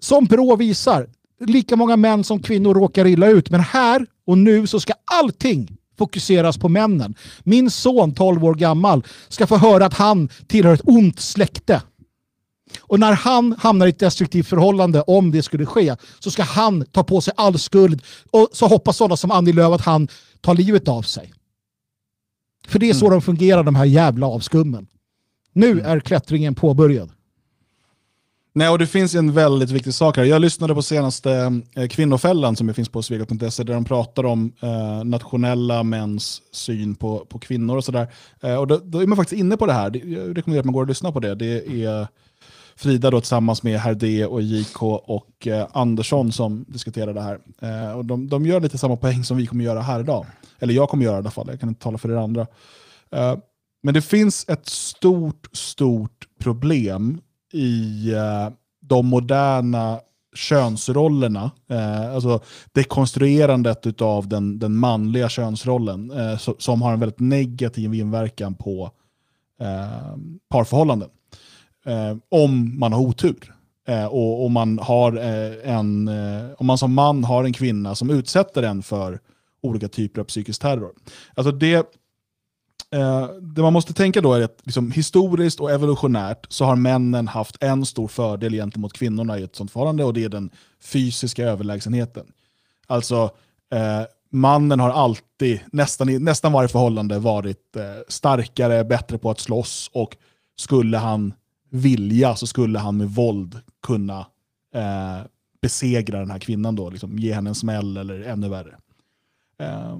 [0.00, 1.08] Som Brå visar,
[1.46, 3.50] lika många män som kvinnor råkar illa ut.
[3.50, 7.14] Men här och nu så ska allting fokuseras på männen.
[7.42, 11.82] Min son, 12 år gammal, ska få höra att han tillhör ett ont släkte.
[12.80, 16.84] Och när han hamnar i ett destruktivt förhållande, om det skulle ske, så ska han
[16.84, 18.02] ta på sig all skuld.
[18.30, 20.08] Och så hoppas sådana som Annie Lööf att han
[20.40, 21.32] tar livet av sig.
[22.66, 24.86] För det är så de fungerar, de här jävla avskummen.
[25.52, 27.10] Nu är klättringen påbörjad.
[28.54, 30.24] Nej, och det finns en väldigt viktig sak här.
[30.24, 35.04] Jag lyssnade på senaste eh, Kvinnofällan som finns på svegot.se där de pratar om eh,
[35.04, 38.12] nationella mäns syn på, på kvinnor och sådär.
[38.40, 40.06] Eh, och då, då är man faktiskt inne på det här.
[40.06, 41.34] Jag rekommenderar att man går och lyssnar på det.
[41.34, 42.06] Det är
[42.76, 47.38] Frida då tillsammans med Herde, och JK och eh, Andersson som diskuterar det här.
[47.60, 50.26] Eh, och de, de gör lite samma poäng som vi kommer göra här idag.
[50.58, 52.46] Eller jag kommer göra i alla fall, jag kan inte tala för er andra.
[53.10, 53.36] Eh,
[53.82, 57.20] men det finns ett stort, stort problem
[57.52, 60.00] i eh, de moderna
[60.34, 62.40] könsrollerna, eh, alltså
[62.72, 68.90] dekonstruerandet av den, den manliga könsrollen, eh, so, som har en väldigt negativ inverkan på
[69.60, 70.16] eh,
[70.48, 71.08] parförhållanden.
[71.86, 73.54] Eh, om man har otur.
[73.88, 77.94] Eh, och om man, har, eh, en, eh, om man som man har en kvinna
[77.94, 79.20] som utsätter en för
[79.62, 80.92] olika typer av psykisk terror.
[81.34, 81.86] Alltså det,
[82.92, 87.28] Eh, det man måste tänka då är att liksom, historiskt och evolutionärt så har männen
[87.28, 90.50] haft en stor fördel gentemot kvinnorna i ett sånt förhållande och det är den
[90.80, 92.26] fysiska överlägsenheten.
[92.86, 93.30] Alltså,
[93.72, 99.40] eh, mannen har alltid, nästan i nästan varje förhållande, varit eh, starkare, bättre på att
[99.40, 100.16] slåss och
[100.56, 101.34] skulle han
[101.70, 104.26] vilja så skulle han med våld kunna
[104.74, 105.26] eh,
[105.62, 108.76] besegra den här kvinnan då, liksom, ge henne en smäll eller ännu värre.
[109.58, 109.98] Eh,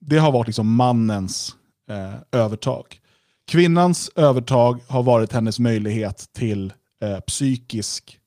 [0.00, 1.56] det har varit liksom mannens
[1.90, 2.98] eh, övertag.
[3.46, 6.72] Kvinnans övertag har varit hennes möjlighet till
[7.02, 8.18] eh, psykisk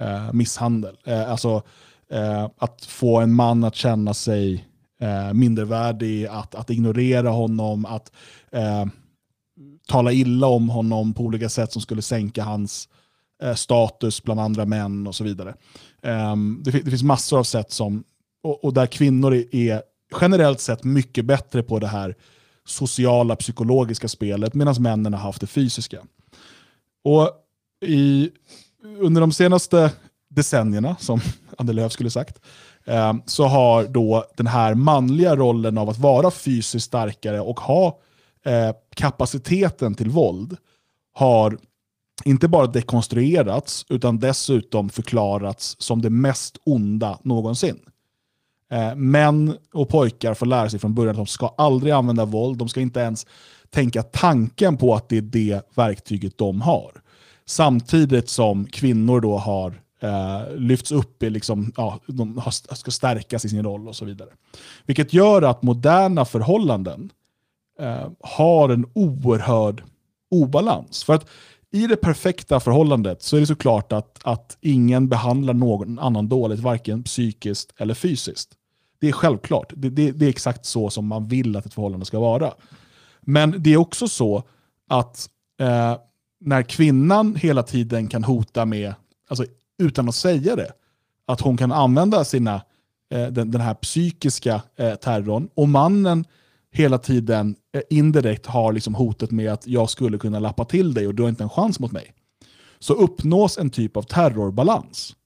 [0.00, 0.96] eh, misshandel.
[1.06, 1.62] Eh, alltså
[2.10, 4.68] eh, att få en man att känna sig
[5.00, 8.12] eh, mindervärdig, att, att ignorera honom, att
[8.52, 8.86] eh,
[9.88, 12.88] tala illa om honom på olika sätt som skulle sänka hans
[13.42, 15.54] eh, status bland andra män och så vidare.
[16.02, 18.04] Ehm, det, det finns massor av sätt som,
[18.42, 19.82] och, och där kvinnor är, är
[20.20, 22.14] generellt sett mycket bättre på det här
[22.68, 26.02] sociala, psykologiska spelet medan männen har haft det fysiska.
[27.04, 27.30] Och
[27.86, 28.30] i,
[28.98, 29.92] under de senaste
[30.28, 31.20] decennierna, som
[31.58, 32.40] Annie Lööf skulle sagt,
[32.84, 37.98] eh, så har då den här manliga rollen av att vara fysiskt starkare och ha
[38.44, 40.56] eh, kapaciteten till våld
[41.12, 41.58] har
[42.24, 47.78] inte bara dekonstruerats utan dessutom förklarats som det mest onda någonsin.
[48.70, 52.58] Eh, män och pojkar får lära sig från början att de ska aldrig använda våld.
[52.58, 53.26] De ska inte ens
[53.70, 56.92] tänka tanken på att det är det verktyget de har.
[57.46, 63.44] Samtidigt som kvinnor då har eh, lyfts upp, i liksom, ja, de har, ska stärkas
[63.44, 64.28] i sin roll och så vidare.
[64.86, 67.10] Vilket gör att moderna förhållanden
[67.80, 69.82] eh, har en oerhörd
[70.30, 71.04] obalans.
[71.04, 71.26] För att
[71.70, 76.60] i det perfekta förhållandet så är det såklart att, att ingen behandlar någon annan dåligt,
[76.60, 78.57] varken psykiskt eller fysiskt.
[79.00, 79.72] Det är självklart.
[79.76, 82.52] Det, det, det, är exakt så som man vill att ett förhållande ska vara.
[83.20, 84.42] Men det är också så
[84.88, 85.28] att
[85.60, 85.96] eh,
[86.40, 88.94] när kvinnan hela tiden kan hota med,
[89.28, 89.44] alltså
[89.78, 90.72] utan att säga det,
[91.26, 92.54] att hon kan använda sina,
[93.10, 96.24] eh, den, den, här psykiska eh, terrorn och mannen
[96.70, 101.06] hela tiden eh, indirekt har liksom hotet med att jag skulle kunna lappa till dig
[101.06, 102.12] och du har inte en chans mot mig.
[102.78, 105.16] Så uppnås en typ av terrorbalans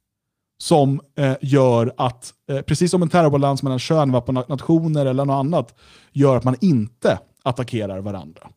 [0.62, 5.74] som eh, gör att, eh, precis som en terrorbalans mellan könvapennationer eller något annat,
[6.12, 8.50] gör att man inte attackerar varandra.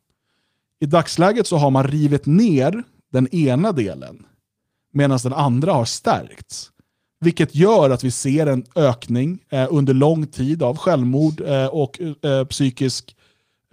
[0.79, 4.25] I dagsläget så har man rivit ner den ena delen
[4.93, 6.71] medan den andra har stärkts.
[7.19, 11.99] Vilket gör att vi ser en ökning eh, under lång tid av självmord eh, och
[12.01, 13.15] eh, psykisk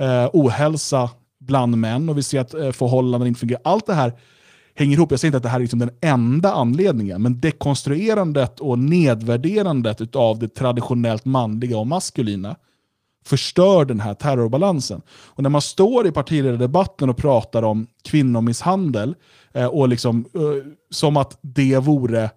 [0.00, 1.10] eh, ohälsa
[1.40, 2.09] bland män.
[2.09, 3.62] Och vi ser att eh, förhållanden inte fungerar.
[3.64, 4.12] Allt det här
[4.74, 5.11] hänger ihop.
[5.11, 10.16] Jag säger inte att det här är liksom den enda anledningen, men dekonstruerandet och nedvärderandet
[10.16, 12.57] av det traditionellt manliga och maskulina
[13.24, 15.03] förstör den här terrorbalansen.
[15.11, 19.15] Och när man står i partiledardebatten och pratar om kvinnomisshandel,
[19.53, 22.31] eh, och liksom, eh, som att det vore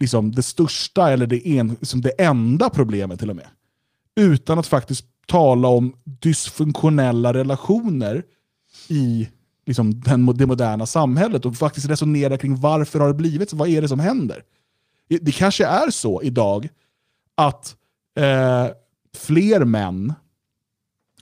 [0.00, 3.48] liksom, det största eller det, en, liksom det enda problemet till och med.
[4.16, 8.22] Utan att faktiskt tala om dysfunktionella relationer
[8.88, 9.28] i
[9.70, 13.68] liksom, den, det moderna samhället och faktiskt resonera kring varför har det blivit så, vad
[13.68, 14.42] är det som händer?
[15.08, 16.68] Det kanske är så idag
[17.34, 17.76] att
[18.16, 18.66] eh,
[19.16, 20.12] fler män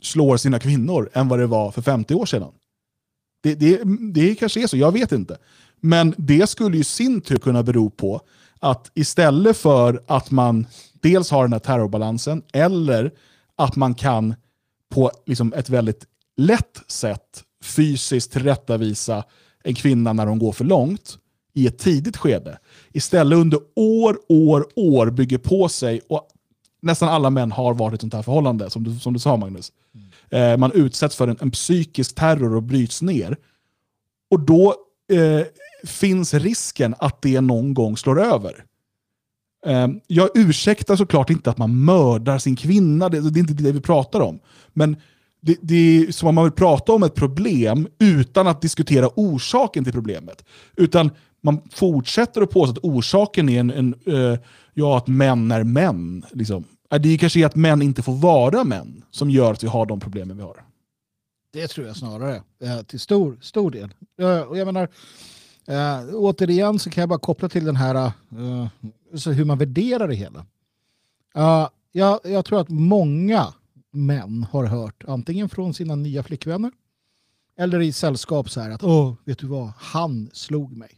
[0.00, 2.52] slår sina kvinnor än vad det var för 50 år sedan.
[3.42, 3.80] Det, det,
[4.12, 5.38] det kanske är så, jag vet inte.
[5.80, 8.20] Men det skulle ju sin tur kunna bero på
[8.60, 13.12] att istället för att man dels har den här terrorbalansen eller
[13.56, 14.34] att man kan
[14.88, 16.06] på liksom ett väldigt
[16.36, 19.24] lätt sätt fysiskt tillrättavisa
[19.64, 21.18] en kvinna när hon går för långt
[21.54, 22.58] i ett tidigt skede.
[22.92, 26.28] Istället under år, år, år bygger på sig och
[26.82, 29.36] nästan alla män har varit i ett sånt här förhållande, som du, som du sa
[29.36, 29.72] Magnus.
[30.30, 30.52] Mm.
[30.52, 33.36] Eh, man utsätts för en, en, psykisk terror och bryts ner.
[34.30, 34.74] Och då
[35.12, 35.46] eh,
[35.86, 38.64] finns risken att det någon gång slår över.
[39.66, 43.72] Eh, jag ursäktar såklart inte att man mördar sin kvinna, det, det är inte det
[43.72, 44.40] vi pratar om.
[44.72, 44.96] Men
[45.40, 49.84] det, det är som om man vill prata om ett problem utan att diskutera orsaken
[49.84, 50.44] till problemet.
[50.76, 51.10] Utan
[51.40, 54.38] man fortsätter att påstå att orsaken är en, en uh,
[54.74, 56.24] ja, att män är män.
[56.32, 56.64] Liksom.
[57.00, 60.00] Det är kanske att män inte får vara män som gör att vi har de
[60.00, 60.64] problemen vi har.
[61.52, 63.94] Det tror jag snarare, eh, till stor, stor del.
[64.20, 64.88] Eh, och jag menar,
[65.66, 68.66] eh, återigen så kan jag bara koppla till den här eh,
[69.14, 70.46] så hur man värderar det hela.
[71.36, 73.46] Eh, jag, jag tror att många
[73.92, 76.72] män har hört antingen från sina nya flickvänner
[77.58, 80.90] eller i sällskap så här att åh, vet du vad, han slog mig.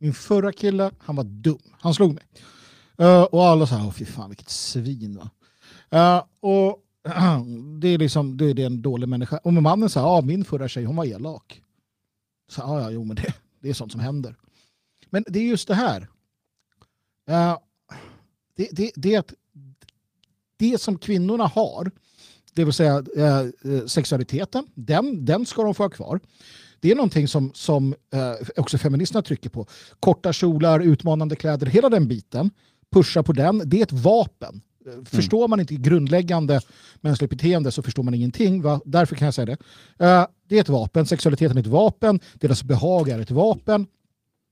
[0.00, 1.74] Min förra kille, han var dum.
[1.80, 2.24] Han slog mig.
[3.00, 5.16] Uh, och alla sa, åh fy fan vilket svin.
[5.18, 5.30] Va?
[5.94, 6.84] Uh, och
[7.80, 9.38] det är liksom, det är en dålig människa.
[9.38, 11.62] Och mannen sa, ja min förra tjej hon var elak.
[12.48, 14.36] Så, ja, ja, jo men det, det är sånt som händer.
[15.10, 16.00] Men det är just det här.
[17.30, 17.58] Uh,
[18.56, 19.34] det, det, det är att
[20.58, 21.90] det som kvinnorna har,
[22.54, 26.20] det vill säga eh, sexualiteten, den, den ska de få ha kvar.
[26.80, 29.66] Det är någonting som, som eh, också feministerna trycker på.
[30.00, 32.50] Korta kjolar, utmanande kläder, hela den biten.
[32.92, 33.62] Pusha på den.
[33.64, 34.60] Det är ett vapen.
[34.86, 35.04] Mm.
[35.04, 36.60] Förstår man inte grundläggande
[37.00, 38.62] mänskligt beteende så förstår man ingenting.
[38.62, 38.80] Va?
[38.84, 39.52] Därför kan jag säga det.
[40.04, 41.06] Uh, det är ett vapen.
[41.06, 42.20] Sexualiteten är ett vapen.
[42.34, 43.86] Deras behag är ett vapen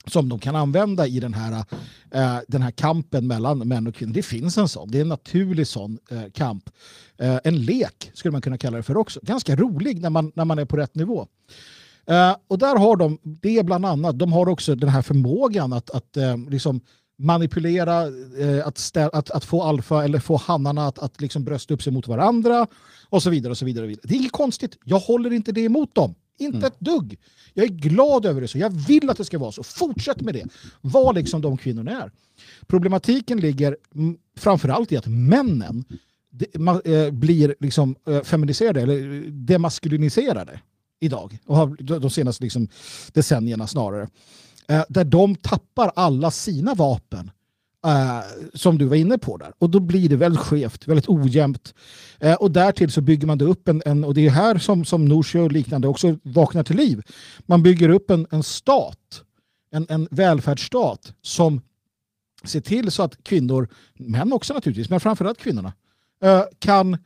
[0.06, 1.64] som de kan använda i den här,
[2.10, 4.12] eh, den här kampen mellan män och kvinnor.
[4.12, 4.90] Det finns en sån.
[4.90, 6.70] Det är en naturlig sån eh, kamp.
[7.18, 9.20] Eh, en lek skulle man kunna kalla det för också.
[9.22, 11.26] Ganska rolig när man, när man är på rätt nivå.
[12.48, 14.18] och där har de det bland annat.
[14.18, 16.16] De har också den här förmågan att, att
[16.48, 16.80] liksom
[17.18, 17.98] manipulera,
[18.64, 21.92] att, stä, att, att få alfa eller få hannarna att, att liksom brösta upp sig
[21.92, 22.66] mot varandra
[23.08, 23.50] och så vidare.
[23.50, 23.84] och så vidare.
[23.84, 24.06] och vidare.
[24.08, 24.78] Det är inget konstigt.
[24.84, 26.14] Jag håller inte det emot dem.
[26.38, 27.18] Inte ett dugg.
[27.54, 28.58] Jag är glad över det så.
[28.58, 29.62] Jag vill att det ska vara så.
[29.62, 30.44] Fortsätt med det.
[30.80, 32.10] Var liksom de kvinnorna är.
[32.66, 35.84] Problematiken ligger mm, framförallt i att männen
[36.84, 40.60] eh, blir liksom eh, feminiserade eller demaskuliniserade
[41.00, 42.68] idag och har de- senaste liksom,
[43.12, 44.08] decennierna snarare.
[44.68, 47.30] Eh, där de tappar alla sina vapen
[47.86, 48.20] eh,
[48.54, 49.52] som du var inne på där.
[49.58, 51.74] Och då blir det väldigt skevt, väldigt ojämnt.
[52.18, 54.84] Eh, och därtill så bygger man det upp en, en och det är här som,
[54.84, 57.02] som Norsjö och liknande också vaknar till liv.
[57.46, 59.22] Man bygger upp en, en stat,
[59.70, 61.60] en, en välfärdsstat som
[62.44, 65.72] ser till så att kvinnor, män också naturligtvis, men framförallt kvinnorna,
[66.22, 66.98] eh, kan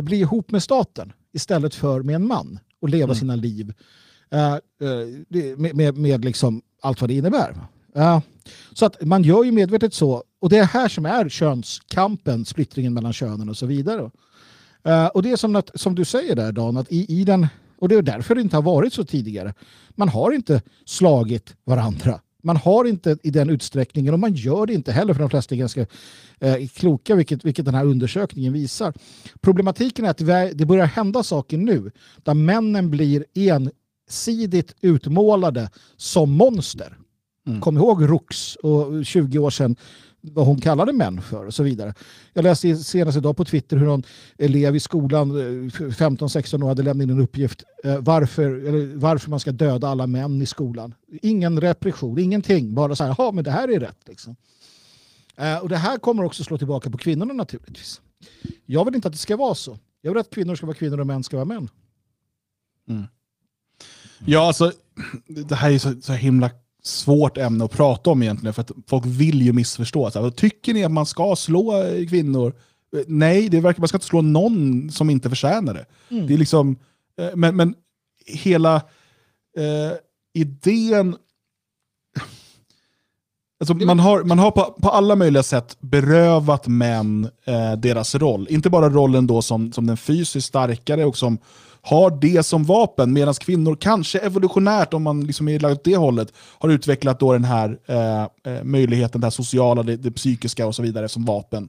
[0.00, 3.74] bli ihop med staten istället för med en man och leva sina liv
[5.28, 7.56] med, med, med liksom allt vad det innebär.
[7.94, 8.22] Ja.
[8.72, 10.24] Så att man gör ju medvetet så.
[10.40, 14.10] Och det är här som är könskampen, splittringen mellan könen och så vidare.
[14.88, 17.46] Uh, och det är som, att, som du säger där Dan, att i, i den,
[17.78, 19.54] och det är därför det inte har varit så tidigare.
[19.90, 22.20] Man har inte slagit varandra.
[22.42, 25.54] Man har inte i den utsträckningen och man gör det inte heller för de flesta
[25.54, 25.86] är ganska
[26.40, 28.94] eh, kloka, vilket, vilket den här undersökningen visar.
[29.40, 36.96] Problematiken är att det börjar hända saker nu där männen blir ensidigt utmålade som monster.
[37.60, 39.76] Kom ihåg Rox och 20 år sedan
[40.20, 41.94] vad hon kallade män för och så vidare.
[42.32, 44.02] Jag läste senast idag på Twitter hur någon
[44.38, 49.30] elev i skolan, eh, 15-16 år, hade lämnat in en uppgift eh, varför, eller varför
[49.30, 50.94] man ska döda alla män i skolan.
[51.22, 52.74] Ingen repression, ingenting.
[52.74, 54.08] Bara så här, ja men det här är rätt.
[54.08, 54.36] Liksom.
[55.36, 58.00] Eh, Och det här kommer också slå tillbaka på kvinnorna naturligtvis.
[58.66, 59.78] Jag vill inte att det ska vara så.
[60.00, 61.68] Jag vill att kvinnor ska vara kvinnor och män ska vara män.
[64.26, 64.72] Ja, alltså,
[65.48, 66.50] det här är så, så himla
[66.82, 70.10] svårt ämne att prata om egentligen, för att folk vill ju missförstå.
[70.10, 72.54] Så här, tycker ni att man ska slå eh, kvinnor?
[72.96, 75.86] Eh, Nej, det verkar, man ska inte slå någon som inte förtjänar det.
[76.14, 76.26] Mm.
[76.26, 76.76] Det är liksom,
[77.18, 77.74] eh, men, men
[78.26, 78.76] hela
[79.56, 79.92] eh,
[80.34, 81.16] idén...
[83.60, 88.46] Alltså man har, man har på, på alla möjliga sätt berövat män eh, deras roll.
[88.50, 91.38] Inte bara rollen då som, som den fysiskt starkare och som
[91.82, 95.96] har det som vapen, medan kvinnor kanske evolutionärt, om man liksom är lagd åt det
[95.96, 100.66] hållet, har utvecklat då den här eh, eh, möjligheten, det här sociala, det, det psykiska
[100.66, 101.68] och så vidare som vapen.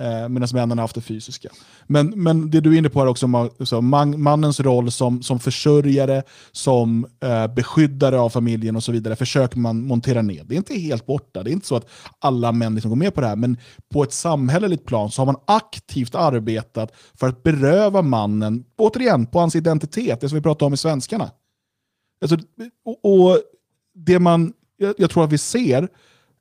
[0.00, 1.48] Eh, medan männen har haft det fysiska.
[1.86, 5.22] Men, men det du är inne på här också, man, så man, mannens roll som,
[5.22, 6.22] som försörjare,
[6.52, 10.44] som eh, beskyddare av familjen och så vidare, försöker man montera ner.
[10.44, 11.42] Det är inte helt borta.
[11.42, 13.56] Det är inte så att alla män liksom går med på det här, men
[13.92, 19.38] på ett samhälleligt plan så har man aktivt arbetat för att beröva mannen, återigen, på
[19.38, 21.30] hans identitet, det som vi pratade om i Svenskarna.
[22.22, 22.36] Alltså,
[22.84, 23.38] och, och
[23.94, 25.88] det man, jag, jag tror att vi ser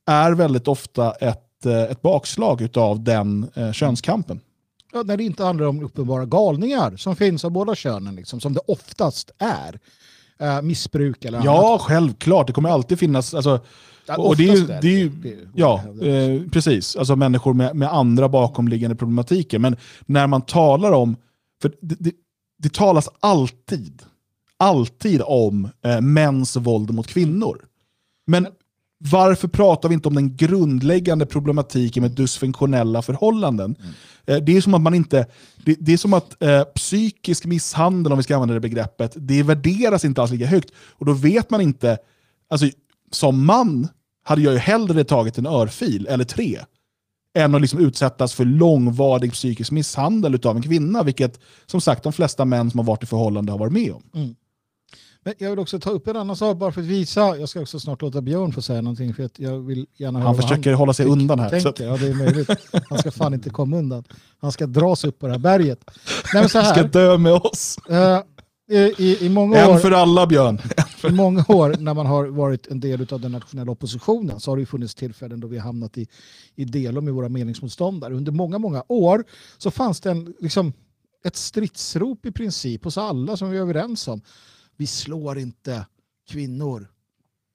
[0.05, 4.39] är väldigt ofta ett, eh, ett bakslag av den eh, könskampen.
[4.93, 8.53] Ja, när det inte handlar om uppenbara galningar som finns av båda könen, liksom, som
[8.53, 9.79] det oftast är.
[10.39, 11.81] Eh, missbruk eller Ja, annat.
[11.81, 12.47] självklart.
[12.47, 13.33] Det kommer alltid finnas...
[13.33, 13.59] Alltså,
[14.05, 15.29] Ja, och det är ju, det är ju, det.
[15.33, 16.95] Är- ja, eh, precis.
[16.95, 19.59] Alltså människor med, med andra bakomliggande problematiker.
[19.59, 21.15] Men när man talar om...
[21.61, 22.11] För det, det,
[22.57, 24.01] det talas alltid,
[24.57, 27.65] alltid om eh, mäns våld mot kvinnor.
[28.27, 28.47] Men
[29.01, 33.75] varför pratar vi inte om den grundläggande problematiken med dysfunktionella förhållanden?
[34.25, 35.25] Eh, Det är som att man inte...
[35.65, 39.43] Det, det är som att eh, psykisk misshandel, om vi ska använda det begreppet, det
[39.43, 40.71] värderas inte alls lika högt.
[40.75, 41.97] Och då vet man inte...
[42.49, 42.69] Alltså,
[43.11, 43.87] som man
[44.23, 46.59] hade jag ju hellre tagit en örfil, eller tre,
[47.37, 52.13] än att liksom utsättas för långvarig psykisk misshandel av en kvinna, vilket som sagt de
[52.13, 54.03] flesta män som har varit i förhållande har varit med om.
[54.13, 54.35] Mm.
[55.25, 57.37] Men jag vill också ta upp en annan sak bara för att visa.
[57.37, 60.27] Jag ska också snart låta Björn få säga någonting för att jag vill gärna höra
[60.27, 61.85] Han försöker hålla sig undan här, Tänker.
[61.85, 62.49] Ja, det är möjligt.
[62.89, 64.03] Han ska fan inte komma undan.
[64.37, 65.83] Han ska dras upp på det här berget.
[66.33, 66.73] Nej, men så här.
[66.73, 67.77] Ska dö med oss.
[67.89, 68.21] Eh,
[68.71, 69.77] i, i, många En år...
[69.77, 70.59] för alla, Björn.
[71.09, 74.57] I många år när man har varit en del av den nationella oppositionen så har
[74.57, 76.07] det funnits tillfällen då vi har hamnat i,
[76.55, 78.13] i delo med våra meningsmotståndare.
[78.13, 79.23] Under många, många år
[79.57, 80.73] så fanns det en, liksom,
[81.23, 84.21] ett stridsrop i princip hos alla som vi är överens om.
[84.79, 85.85] Vi slår inte
[86.29, 86.87] kvinnor.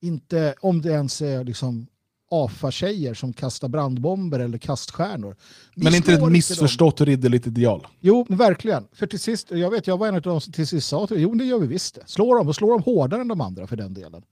[0.01, 1.87] Inte om det ens är liksom
[2.31, 5.37] AFA-tjejer som kastar brandbomber eller kaststjärnor.
[5.75, 7.87] Vi Men inte slår ett missförstått ridderligt ideal.
[8.01, 8.89] Jo, verkligen.
[8.93, 11.35] För till sist, jag vet, jag var en av de som till sist sa jo
[11.35, 12.03] det gör vi visst det.
[12.07, 14.23] Slå dem och slå dem hårdare än de andra för den delen.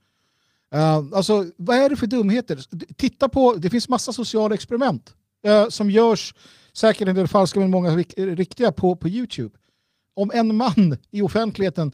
[0.75, 2.59] Uh, alltså, vad är det för dumheter?
[2.95, 5.15] Titta på, det finns massa sociala experiment
[5.45, 6.35] eh, som görs,
[6.73, 9.55] säkert en del falska men många rik- riktiga, på, på YouTube.
[10.15, 11.91] Om en man i offentligheten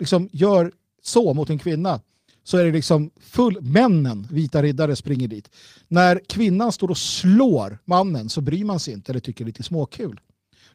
[0.00, 0.72] liksom gör
[1.02, 2.00] så mot en kvinna
[2.44, 5.50] så är det liksom full, männen, vita riddare, springer dit.
[5.88, 9.52] När kvinnan står och slår mannen så bryr man sig inte eller tycker det är
[9.52, 10.20] lite småkul.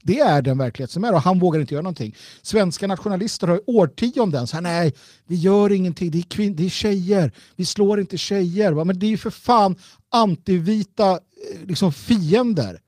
[0.04, 2.16] Det är den verklighet som är och han vågar inte göra någonting.
[2.42, 4.94] Svenska nationalister har i årtionden sagt nej,
[5.28, 8.84] vi gör ingenting, det är, kvin- det är tjejer, vi slår inte tjejer.
[8.84, 9.76] Men det är ju för fan
[10.10, 12.80] antivita eh, liksom fiender.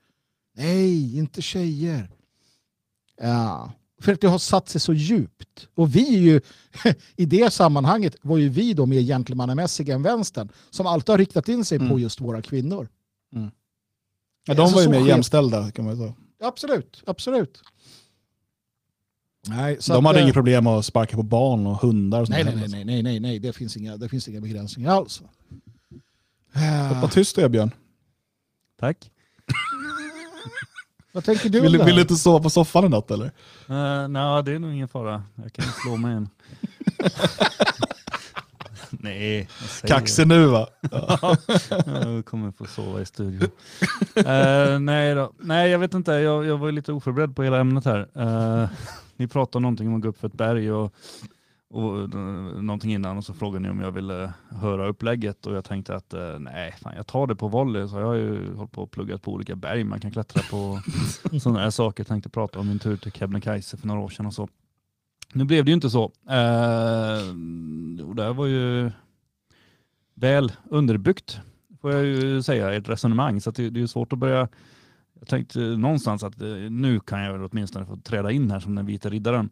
[0.55, 2.09] Nej, inte tjejer.
[3.21, 5.67] Ja, för att det har satt sig så djupt.
[5.75, 6.41] Och vi är ju,
[7.15, 11.49] i det sammanhanget var ju vi då mer gentlemannamässiga än vänstern som alltid har riktat
[11.49, 12.87] in sig på just våra kvinnor.
[13.29, 16.13] Ja, de Alltså, var ju mer jämställda kan man säga.
[16.43, 17.61] Absolut, absolut.
[19.47, 22.21] Nej, så De att, hade eh, inget problem med att sparka på barn och hundar.
[22.21, 24.41] Och sånt Nej, nej, nej, nej, nej, nej, nej, det finns inga, det finns inga
[24.41, 25.21] begränsningar alls.
[27.01, 27.71] Vad tyst du är Björn.
[28.79, 29.11] Tack.
[31.17, 33.11] Vad tänker du Vill, om du- det vill du inte sova på soffan i natt
[33.11, 33.25] eller?
[33.25, 35.23] Uh, Nej, det är nog ingen fara.
[35.35, 36.29] Jag kan slå mig in.
[38.89, 40.67] Nej, säger- Kaxig nu va?
[40.91, 41.35] Ja,
[41.85, 43.49] jag kommer få sova i studion.
[44.15, 45.31] Eh, nej, då.
[45.39, 46.11] nej, jag vet inte.
[46.11, 48.07] Jag, jag var ju lite oförberedd på hela ämnet här.
[48.17, 48.69] Uh,
[49.15, 50.93] ni pratade om någonting om att gå upp för ett berg och,
[51.69, 55.65] och eh, någonting innan och så frågade ni om jag ville höra upplägget och jag
[55.65, 57.87] tänkte att eh, nej, fan, jag tar det på volley.
[57.87, 60.81] Så jag har ju hållit på och pluggat på olika berg man kan klättra på.
[61.39, 62.01] Sådana här saker.
[62.01, 64.47] Jag tänkte prata om min tur till Kebnekaise för några år sedan och så.
[65.33, 66.11] Nu blev det ju inte så.
[66.29, 67.19] Eh,
[68.07, 68.91] och det var ju
[70.15, 71.41] väl underbyggt
[71.81, 73.41] får jag ju säga, ett resonemang.
[73.41, 74.47] Så det, det är ju svårt att börja...
[75.19, 78.75] Jag tänkte någonstans att eh, nu kan jag väl åtminstone få träda in här som
[78.75, 79.49] den vita riddaren.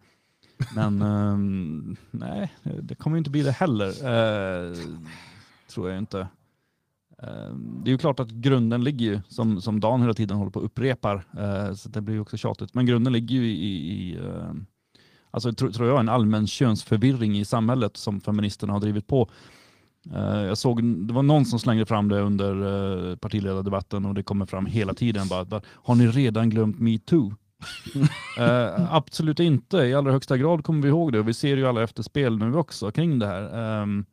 [0.75, 3.87] Men um, nej, det kommer ju inte bli det heller.
[3.87, 4.77] Uh,
[5.67, 6.27] tror jag inte.
[7.23, 10.51] Ehm, det är ju klart att grunden ligger ju, som, som Dan hela tiden håller
[10.51, 13.91] på och upprepar, eh, så det blir ju också tjatigt, men grunden ligger ju i,
[13.93, 14.65] i ehm,
[15.31, 19.29] alltså, tro, tror jag, en allmän könsförvirring i samhället som feministerna har drivit på.
[20.15, 24.45] Eh, jag såg, det var någon som slängde fram det under partiledardebatten och det kommer
[24.45, 25.27] fram hela tiden.
[25.27, 27.33] Bara, har ni redan glömt metoo?
[28.39, 29.77] Eh, absolut inte.
[29.77, 32.55] I allra högsta grad kommer vi ihåg det och vi ser ju alla efterspel nu
[32.55, 33.81] också kring det här.
[33.81, 34.05] Um,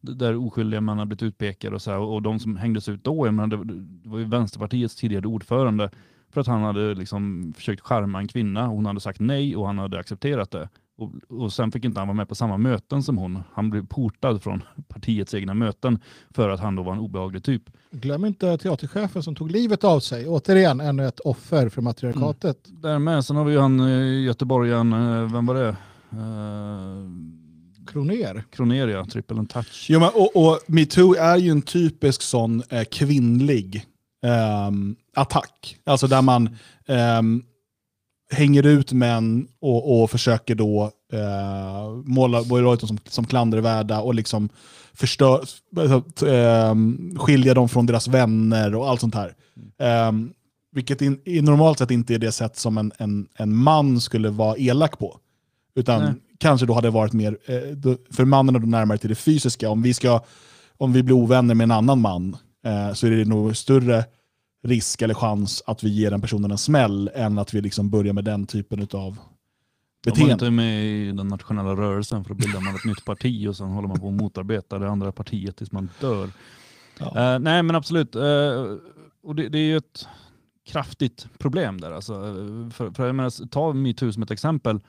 [0.00, 3.26] där oskyldiga män har blivit utpekade och så här, och de som hängdes ut då,
[3.26, 5.90] jag menar, det, var ju Vänsterpartiets tidigare ordförande
[6.32, 9.66] för att han hade liksom försökt charma en kvinna och hon hade sagt nej och
[9.66, 10.68] han hade accepterat det.
[10.96, 13.42] Och, och sen fick inte han vara med på samma möten som hon.
[13.52, 15.98] Han blev portad från partiets egna möten
[16.30, 17.62] för att han då var en obehaglig typ.
[17.90, 20.28] Glöm inte teaterchefen som tog livet av sig.
[20.28, 22.58] Återigen, ännu ett offer för matriarkatet.
[22.82, 25.76] Därmed, sen har vi ju han eh, göteborgaren, eh, vem var det?
[26.12, 27.34] Uh,
[27.86, 28.44] Kroner.
[28.50, 29.86] Kroner ja, triple and touch.
[29.88, 33.84] Jo, men, och, och metoo är ju en typisk sån eh, kvinnlig
[34.26, 35.76] ehm, attack.
[35.84, 36.56] Alltså där man
[36.86, 37.42] ehm,
[38.30, 44.48] hänger ut män och, och försöker då eh, måla dem som, som klandervärda och liksom
[44.94, 45.44] förstör,
[46.26, 49.34] ehm, skilja dem från deras vänner och allt sånt här.
[49.78, 50.32] Ehm,
[50.72, 54.30] vilket in, i normalt sett inte är det sätt som en, en, en man skulle
[54.30, 55.18] vara elak på.
[55.74, 56.12] Utan Nej.
[56.38, 59.70] kanske då hade varit mer, eh, för mannen är då närmare till det fysiska.
[59.70, 60.20] Om vi, ska,
[60.78, 62.36] om vi blir ovänner med en annan man
[62.66, 64.04] eh, så är det nog större
[64.64, 68.12] risk eller chans att vi ger den personen en smäll än att vi liksom börjar
[68.12, 69.18] med den typen av Om man
[70.04, 70.32] beteende.
[70.32, 73.56] inte är med i den nationella rörelsen för då bildar man ett nytt parti och
[73.56, 76.24] sen håller man på att motarbeta det andra partiet tills man dör.
[77.00, 78.14] Eh, nej men absolut.
[78.14, 78.76] Eh,
[79.22, 80.06] och det, det är ju ett
[80.66, 81.92] kraftigt problem där.
[81.92, 82.12] Alltså,
[82.72, 84.80] för, för jag menar, ta metoo som ett exempel.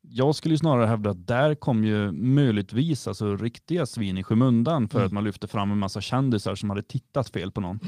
[0.00, 4.88] Jag skulle ju snarare hävda att där kom ju möjligtvis alltså, riktiga svin i skymundan
[4.88, 5.06] för Mm.
[5.06, 7.80] att man lyfte fram en massa kändisar som hade tittat fel på någon.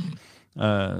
[0.56, 0.96] Eh,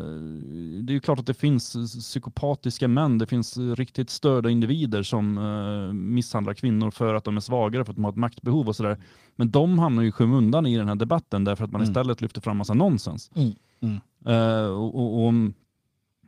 [0.83, 5.39] det är ju klart att det finns psykopatiska män, det finns riktigt störda individer som
[5.39, 8.77] eh, misshandlar kvinnor för att de är svagare, för att de har ett maktbehov och
[8.77, 8.99] sådär.
[9.37, 11.91] Men de hamnar ju i skymundan i den här debatten därför att man Mm.
[11.91, 13.31] istället lyfter fram massa nonsens.
[13.35, 13.53] Mm.
[13.81, 14.01] Mm.
[14.27, 15.33] Eh, och, och, och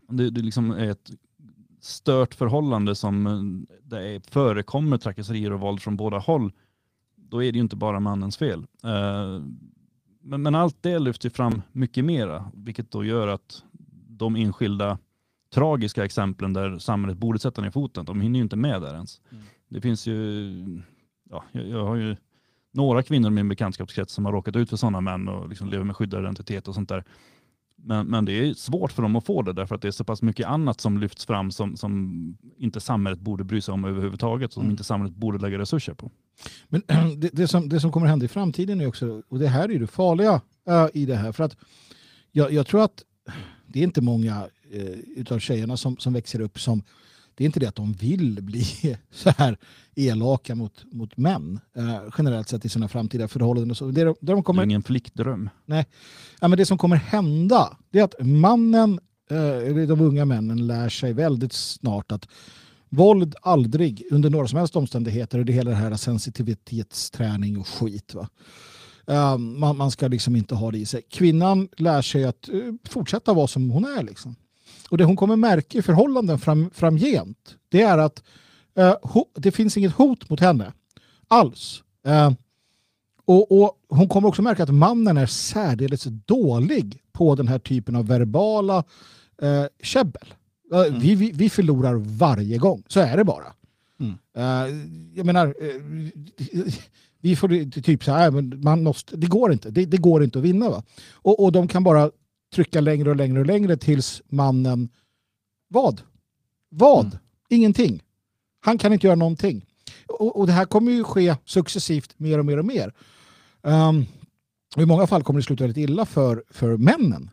[0.08, 1.10] det, det liksom är ett
[1.80, 6.52] stört förhållande som det är, förekommer trakasserier och våld från båda håll,
[7.16, 8.66] då är det ju inte bara mannens fel.
[10.28, 13.64] Men, men allt det lyfter fram mycket mera, vilket då gör att
[14.08, 14.98] de enskilda
[15.54, 19.20] tragiska exemplen där samhället borde sätta ner foten, de hinner ju inte med där ens.
[19.68, 20.82] Det finns ju,
[21.30, 22.16] ja, jag, jag har ju
[22.72, 25.84] några kvinnor i min bekantskapskrets som har råkat ut för sådana män och liksom lever
[25.84, 27.04] med skyddad identitet och sånt där.
[27.76, 30.04] Men, men det är svårt för dem att få det därför att det är så
[30.04, 34.52] pass mycket annat som lyfts fram som, som inte samhället borde bry sig om överhuvudtaget,
[34.52, 36.10] som inte samhället borde lägga resurser på.
[36.68, 36.82] Men
[37.20, 39.78] det, det, som, det som kommer hända i framtiden är också, och det här är
[39.78, 41.56] det farliga äh, i det här, för att
[42.32, 43.02] jag, jag tror att
[43.66, 46.82] det är inte många eh, utav tjejerna som, som växer upp som
[47.34, 49.58] Det är inte det att de vill bli så här
[49.94, 53.70] elaka mot, mot män eh, generellt sett i sina framtida förhållanden.
[53.70, 53.86] Och så.
[53.86, 55.50] Det, de, de kommer, Det är ingen flickdröm.
[55.64, 55.86] Nej,
[56.40, 59.00] ja, men det som kommer hända det är att mannen,
[59.30, 62.28] eller de unga männen lär sig väldigt snart att
[62.88, 68.14] våld aldrig under några som helst omständigheter, och det hela det här sensitivitetsträning och skit.
[68.14, 68.28] Va?
[69.34, 71.02] Um, man, man ska liksom inte ha det i sig.
[71.10, 74.02] Kvinnan lär sig att uh, fortsätta vara som hon är.
[74.02, 74.36] Liksom.
[74.88, 78.22] Och det hon kommer märka i förhållanden fram, framgent, det är att
[78.78, 80.72] uh, ho, det finns inget hot mot henne
[81.28, 81.82] alls.
[82.08, 82.30] Uh,
[83.24, 87.96] och, och Hon kommer också märka att mannen är särdeles dålig på den här typen
[87.96, 88.84] av verbala
[89.42, 90.34] eh, käbbel.
[90.72, 93.46] Eh, Vi, vi, vi förlorar varje gång, så är det bara.
[94.36, 94.74] Eh,
[95.14, 95.82] jag menar, eh,
[97.20, 100.38] vi får typ så här, men man måste, det går inte, det, det går inte
[100.38, 100.70] att vinna.
[100.70, 100.82] Va?
[101.12, 102.10] Och, och de kan bara
[102.54, 104.88] trycka längre och längre och längre tills mannen,
[105.68, 106.02] vad?
[106.70, 107.18] Vad?
[107.48, 108.02] Ingenting.
[108.60, 109.64] Han kan inte göra någonting.
[110.06, 112.92] Och, och det här kommer ju ske successivt mer och mer och mer.
[113.62, 114.06] Um,
[114.76, 117.30] och I många fall kommer det sluta väldigt illa för, för männen.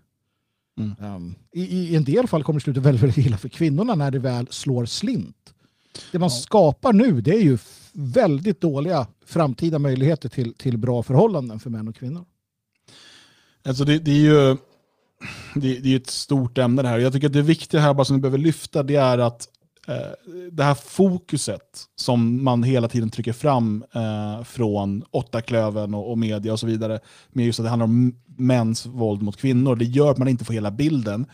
[0.78, 4.12] Um, i, I en del fall kommer det sluta väldigt, väldigt illa för kvinnorna när
[4.12, 5.54] det väl slår slint.
[6.12, 7.58] Det man skapar nu det är ju
[7.94, 12.26] väldigt dåliga framtida möjligheter till, till bra förhållanden för män och kvinnor.
[13.66, 14.58] Alltså det, det är ju
[15.56, 17.00] det, det är ett stort ämne det här.
[17.00, 19.50] Jag tycker att det viktiga här bara som vi behöver lyfta det är att
[19.88, 26.18] Eh, det här fokuset som man hela tiden trycker fram eh, från åttaklöven och, och
[26.18, 27.00] media och så vidare,
[27.30, 30.46] med just att det handlar om mäns våld mot kvinnor, det gör att man inte
[30.46, 31.26] får hela bilden.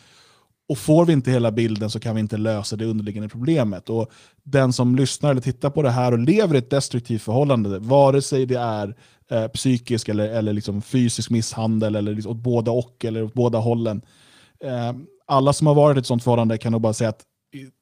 [0.70, 3.90] Och får vi inte hela bilden så kan vi inte lösa det underliggande problemet.
[3.90, 4.12] Och
[4.44, 8.22] den som lyssnar eller tittar på det här och lever i ett destruktivt förhållande, vare
[8.22, 8.96] sig det är
[9.32, 13.58] eh, psykisk eller, eller liksom fysisk misshandel, eller liksom åt båda och, eller åt båda
[13.58, 14.02] hållen.
[14.64, 14.94] Eh,
[15.26, 17.24] alla som har varit i ett sånt förhållande kan nog bara säga att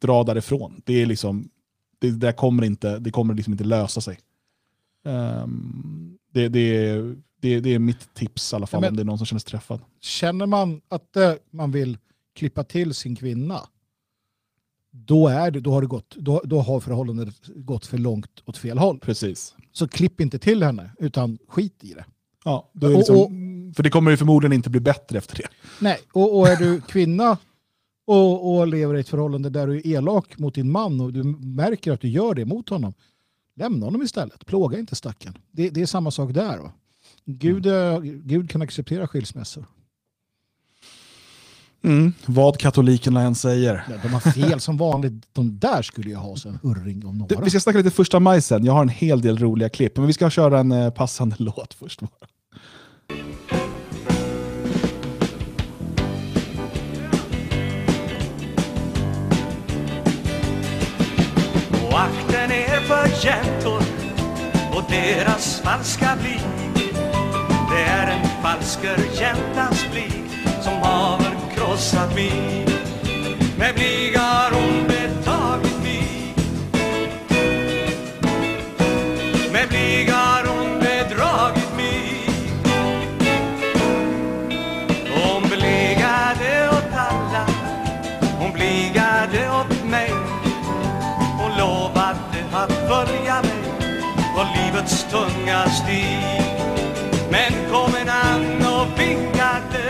[0.01, 0.81] dra därifrån.
[0.85, 1.49] Det, är liksom,
[1.99, 4.19] det, det kommer inte, det kommer liksom inte lösa sig.
[5.05, 9.01] Ehm, det, det, är- det, det är mitt tips i alla fall, men- om det
[9.03, 9.81] är någon som känner sig träffad.
[10.01, 11.17] Känner man att
[11.51, 11.97] man vill
[12.35, 13.61] klippa till sin kvinna,
[14.91, 18.57] då, är det, då, har det gått, då, då har förhållandet gått för långt åt
[18.57, 18.99] fel håll.
[18.99, 19.55] Precis.
[19.71, 22.05] Så klipp inte till henne, utan skit i det.
[22.45, 23.31] Ja, det Och- liksom, och-
[23.75, 25.47] för det kommer ju förmodligen inte bli bättre efter det.
[25.81, 27.37] Nej, och, och är du kvinna
[28.07, 31.23] och, och lever i ett förhållande där du är elak mot din man och du
[31.23, 32.93] märker att du gör det mot honom,
[33.55, 34.45] lämna honom istället.
[34.45, 35.37] Plåga inte stackaren.
[35.51, 36.57] Det, det är samma sak där.
[36.57, 36.71] Va?
[37.25, 39.65] Gud, eh, Gud kan acceptera skilsmässor.
[41.81, 42.13] Mm.
[42.25, 43.83] Vad katolikerna än säger.
[43.89, 45.13] Ja, de har fel som vanligt.
[45.33, 47.41] De där skulle ju ha sig en hurring om några.
[47.41, 48.65] Vi ska snacka lite första maj sen.
[48.65, 51.73] Jag har en hel del roliga klipp, men vi ska köra en eh, passande låt
[51.73, 51.99] först.
[51.99, 52.27] bara.
[63.23, 63.81] Jäntor
[64.73, 66.93] och deras falska blik.
[67.71, 70.31] Det är en falsker jäntans blick
[70.61, 72.65] som haver krossat mig.
[95.77, 96.41] Stig
[97.31, 99.85] Men kom en annan och vinkade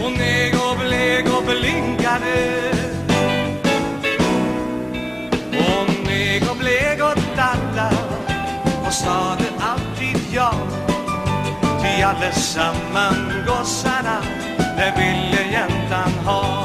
[0.00, 2.36] Hon neg och blek och blinkade
[5.52, 7.90] Hon neg och blek och alla
[8.86, 10.52] och sade alltid ja.
[11.82, 14.22] Ty allesamman gossarna,
[14.58, 16.59] det ville jäntan ha.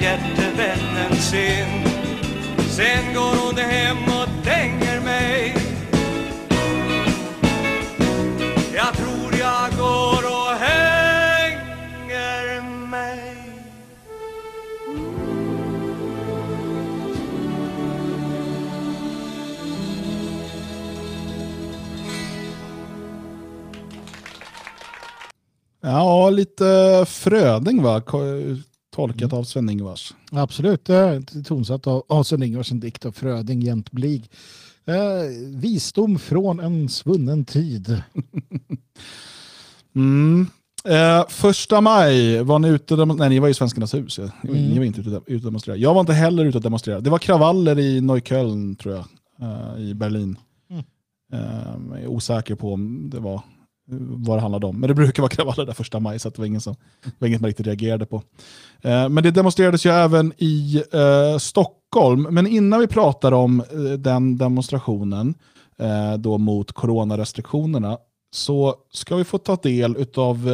[0.00, 1.84] hjärtevännen sin.
[2.70, 5.56] Sen går hon hem och dänger mig.
[8.74, 11.82] Jag tror jag går och hänger
[12.90, 13.36] mig.
[25.80, 28.02] Ja, lite Fröding va?
[28.94, 30.14] Tolkat av Sven-Ingvars.
[30.30, 30.88] Absolut,
[31.46, 34.30] tonsatt av av Sven-Ingvars en dikt av Fröding jämtblig.
[34.84, 34.94] Eh,
[35.48, 38.02] visdom från en svunnen tid.
[39.94, 40.46] Mm.
[40.84, 44.18] Eh, första maj var ni ute Nej, ni var i Svenskarnas hus.
[44.18, 44.28] ja.
[44.44, 44.68] Mm.
[44.68, 45.82] ni var inte ute och ute och demonstrerade.
[45.82, 47.02] Jag var inte heller ute och demonstrerade.
[47.02, 49.04] Det var kravaller i Neukölln, tror jag,
[49.40, 50.38] eh, i Berlin.
[50.70, 50.84] Mm.
[51.32, 53.42] Eh, osäker på om det var
[53.86, 54.80] vad det handlade om.
[54.80, 57.12] Men det brukar vara kravaller där första maj, så att det var, ingen som, det
[57.18, 58.22] var inget man riktigt reagerade på.
[58.80, 62.22] Eh, men det demonstrerades ju även i eh, Stockholm.
[62.30, 65.34] Men innan vi pratar om eh, den demonstrationen
[65.78, 67.98] eh, då mot coronarestriktionerna
[68.30, 70.48] så ska vi få ta del av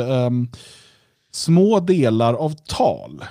[1.32, 3.24] små delar av tal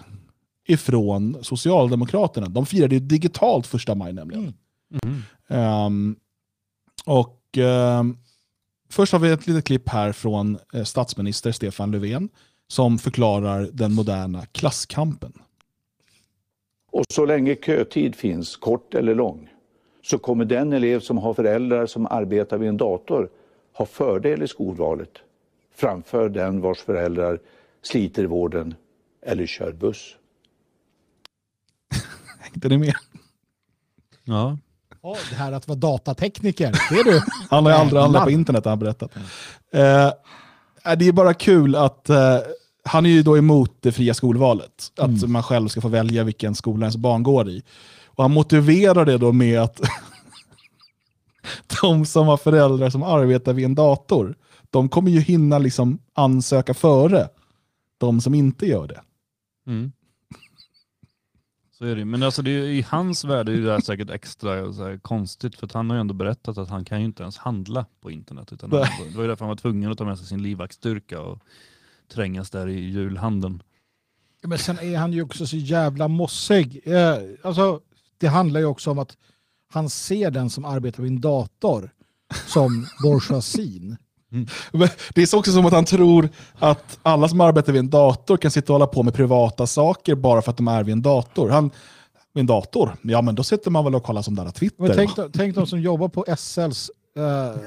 [0.67, 2.47] ifrån Socialdemokraterna.
[2.47, 4.53] De firade ju digitalt första maj nämligen.
[5.49, 6.15] Ehm,
[7.05, 8.17] och ehm,
[8.89, 12.30] Först har vi ett litet klipp här från eh, statsminister Stefan Löfven
[12.68, 15.34] som förklarar den moderna klasskampen.
[16.91, 19.49] Och så länge kötid finns, kort eller lång,
[20.03, 23.30] så kommer den elev som har föräldrar som arbetar vid en dator
[23.73, 25.11] ha fördel i skolvalet
[25.76, 27.39] framför den vars föräldrar
[27.81, 28.76] sliter i vården
[29.22, 30.15] eller kör buss.
[32.39, 32.93] Hängde ni med?
[34.23, 34.57] Ja.
[35.03, 37.21] Ja, det här att vara datatekniker, det är du.
[37.49, 39.11] Han har ju aldrig handlat på internet har han berättat.
[39.73, 40.11] Eh,
[40.95, 42.37] det är bara kul att eh,
[42.83, 44.91] han är ju då emot det fria skolvalet.
[44.97, 47.63] Att man själv ska få välja vilken skola ens barn går i.
[48.05, 49.81] Och han motiverar det då med att
[51.81, 54.35] de som har föräldrar som arbetar vid en dator,
[54.69, 57.29] de kommer ju hinna liksom ansöka före
[57.97, 59.01] de som inte gör det.
[59.67, 59.91] Mm.
[61.77, 62.05] Så är det.
[62.05, 65.69] Men alltså det är, i hans värld är det där säkert extra här, konstigt för
[65.73, 68.53] han har ju ändå berättat att han kan ju inte ens handla på internet.
[68.53, 71.21] Utan han, det var ju därför han var tvungen att ta med sig sin livvaktsstyrka
[71.21, 71.39] och
[72.13, 73.63] trängas där i julhandeln.
[74.43, 76.81] Men sen är han ju också så jävla mossig.
[76.85, 77.81] Eh, alltså,
[78.17, 79.17] det handlar ju också om att
[79.69, 81.89] han ser den som arbetar vid en dator
[82.47, 83.97] som bourgeoisien.
[84.72, 87.89] Men Det är så också som att han tror att alla som arbetar vid en
[87.89, 90.93] dator kan sitta och hålla på med privata saker bara för att de är vid
[90.93, 91.49] en dator.
[91.49, 91.72] Han,
[92.34, 92.95] vid en dator?
[93.01, 94.84] Ja, men då sitter man väl och kollar som där Twitter.
[94.84, 97.61] Men tänk, de- tänk de som jobbar på SLs eh,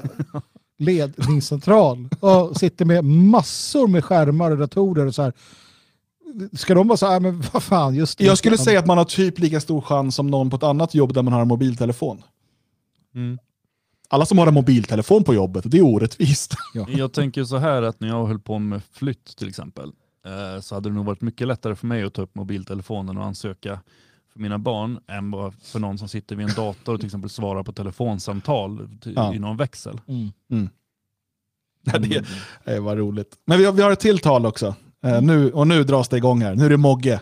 [0.78, 5.32] ledningscentral och sitter med massor med skärmar och datorer och så här.
[6.52, 8.98] Ska de bara säga, "Nej, men vad fan, just det." Jag skulle säga att man
[8.98, 11.48] har typ lika stor chans som någon på ett annat jobb där man har en
[11.48, 12.22] mobiltelefon.
[13.14, 13.38] Mm.
[14.12, 16.54] Alla som har en mobiltelefon på jobbet, det är orättvist.
[16.88, 19.92] Jag tänker så här att när jag höll på med flytt till exempel
[20.26, 23.24] eh, så hade det nog varit mycket lättare för mig att ta upp mobiltelefonen och
[23.24, 23.80] ansöka
[24.32, 27.30] för mina barn än bara för någon som sitter vid en dator och till exempel
[27.30, 29.34] svarar på telefonsamtal Ja.
[29.34, 30.00] i någon växel.
[30.08, 30.28] Mm.
[30.50, 30.68] Mm.
[31.84, 32.24] Ja, det,
[32.64, 33.34] det var roligt.
[33.46, 34.74] Men vi har, vi har ett till tal också.
[35.04, 36.54] Eh, nu, och nu dras det igång här.
[36.54, 37.20] Nu är det Mogge.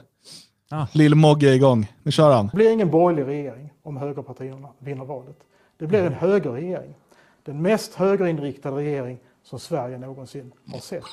[0.71, 0.87] Ah.
[0.93, 1.93] Lill-Mogge är igång.
[2.03, 2.47] Nu kör han.
[2.47, 5.37] Det blir ingen borgerlig regering om högerpartierna vinner valet.
[5.79, 6.95] Det blir en högerregering.
[7.43, 11.05] Den mest högerinriktade regering som Sverige någonsin har sett.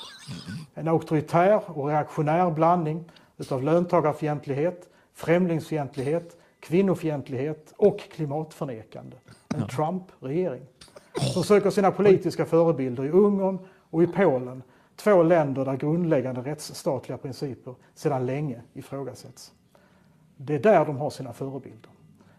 [0.74, 9.18] En auktoritär och reaktionär blandning utav löntagarfientlighet, främlingsfientlighet, kvinnofientlighet och klimatförnekande.
[9.56, 10.62] En Trump-regering.
[11.34, 13.60] Som söker sina politiska förebilder i Ungern
[13.90, 14.64] och i Polen.
[14.96, 19.54] Två länder där grundläggande rättsstatliga principer sedan länge ifrågasätts.
[20.38, 21.90] Det är där de har sina förebilder.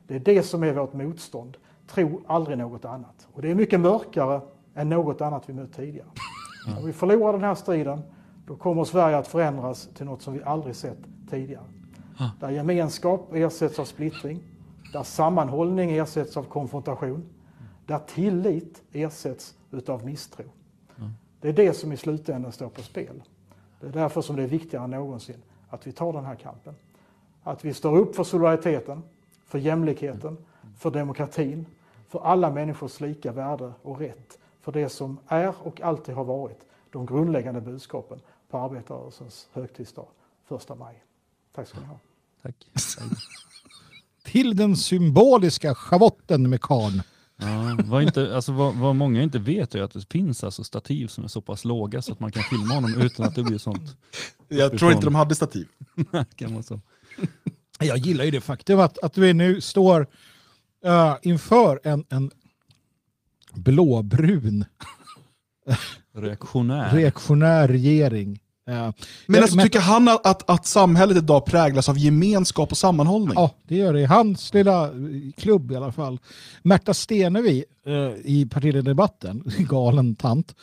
[0.07, 1.57] Det är det som är vårt motstånd.
[1.87, 3.29] Tro aldrig något annat.
[3.33, 4.41] Och det är mycket mörkare
[4.75, 6.09] än något annat vi mött tidigare.
[6.79, 8.03] Om vi förlorar den här striden,
[8.47, 10.99] då kommer Sverige att förändras till något som vi aldrig sett
[11.31, 11.65] tidigare.
[12.41, 14.41] Där gemenskap ersätts av splittring,
[14.93, 17.25] där sammanhållning ersätts av konfrontation,
[17.87, 20.45] där tillit ersätts utav misstro.
[21.41, 23.23] Det är det som i slutändan står på spel.
[23.81, 26.75] Det är därför som det är viktigare än någonsin att vi tar den här kampen.
[27.43, 29.03] Att vi står upp för solidariteten,
[29.47, 30.37] för jämlikheten,
[30.77, 31.67] för demokratin,
[32.09, 36.67] för alla människors lika värde och rätt, för det som är och alltid har varit
[36.91, 38.21] de grundläggande budskapen
[38.51, 40.07] på arbetarrörelsens högtidsdag,
[40.49, 41.05] första maj.
[41.55, 41.99] Tack ska ni ha.
[42.43, 42.55] Tack.
[44.25, 47.03] Till den symboliska schavotten med karn.
[47.37, 51.07] Ja, vad, inte, alltså vad, vad många inte vet är att det finns alltså stativ
[51.07, 53.59] som är så pass låga så att man kan filma honom utan att det blir
[53.59, 53.97] sånt.
[54.49, 55.69] Jag tror inte de hade stativ.
[56.37, 56.81] kan vara så.
[57.79, 60.07] Jag gillar ju det faktum att, att vi nu står
[60.85, 62.31] eh, inför en, en
[63.55, 64.65] blåbrun
[66.15, 66.91] Reaktionär.
[66.95, 68.41] reaktionär regering.
[68.69, 68.93] Eh,
[69.27, 73.33] Men alltså, men- tycker han att, att, att samhället idag präglas av gemenskap och sammanhållning?
[73.35, 74.01] Ja, det gör det.
[74.01, 74.93] I hans lilla eh,
[75.37, 76.19] klubb i alla fall.
[76.63, 80.55] Märta Stenevi eh, i partiledardebatten, galen tant.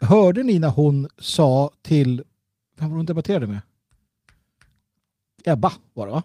[0.00, 2.22] Hörde ni när hon sa till
[2.78, 3.60] Vem var hon debatterade med?
[5.44, 6.22] Ebba var det va?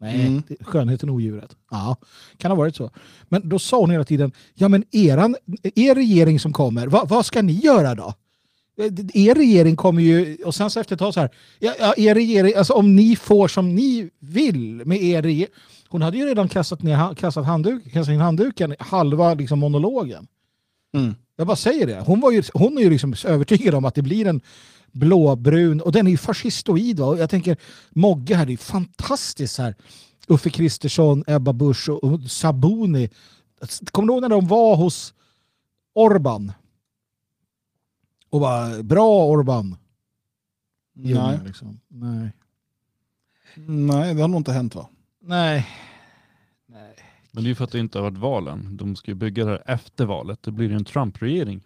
[0.00, 0.42] Nej, Mm.
[0.60, 1.56] skönheten och odjuret.
[1.70, 1.96] Ja,
[2.36, 2.90] kan ha varit så.
[3.28, 5.36] Men då sa hon hela tiden, ja men eran,
[5.74, 8.14] er regering som kommer, vad, vad ska ni göra då?
[8.78, 11.94] Eh, Er regering kommer ju, och sen så efter ett tag så här, ja, ja,
[11.96, 15.52] er regering, alltså om ni får som ni vill med er regering.
[15.88, 20.26] Hon hade ju redan kastat, ner, kastat, handduk, kastat in handduken halva liksom, monologen.
[20.94, 21.14] Mm.
[21.36, 22.00] Jag bara säger det.
[22.06, 24.40] Hon, var ju, hon är ju liksom övertygad om att det blir en
[24.92, 26.98] blåbrun, och den är ju fascistoid.
[26.98, 27.06] Va?
[27.06, 27.56] Och jag tänker,
[27.90, 29.74] Mogge här, det är fantastiskt här.
[30.28, 33.10] Uffe Kristersson, Ebba Busch och, och Sabuni.
[33.90, 35.14] Kommer du ihåg när de var hos
[35.94, 36.52] Orban?
[38.30, 39.76] Och bara, bra Orban.
[40.92, 41.38] Nej.
[41.46, 41.80] Liksom.
[41.88, 42.32] Nej.
[43.54, 44.88] Nej, det har nog inte hänt va?
[45.20, 45.66] Nej.
[47.32, 48.76] Men det är ju för att det inte har varit valen.
[48.76, 50.42] De ska ju bygga det här efter valet.
[50.42, 51.60] Det blir ju en Trump-regering.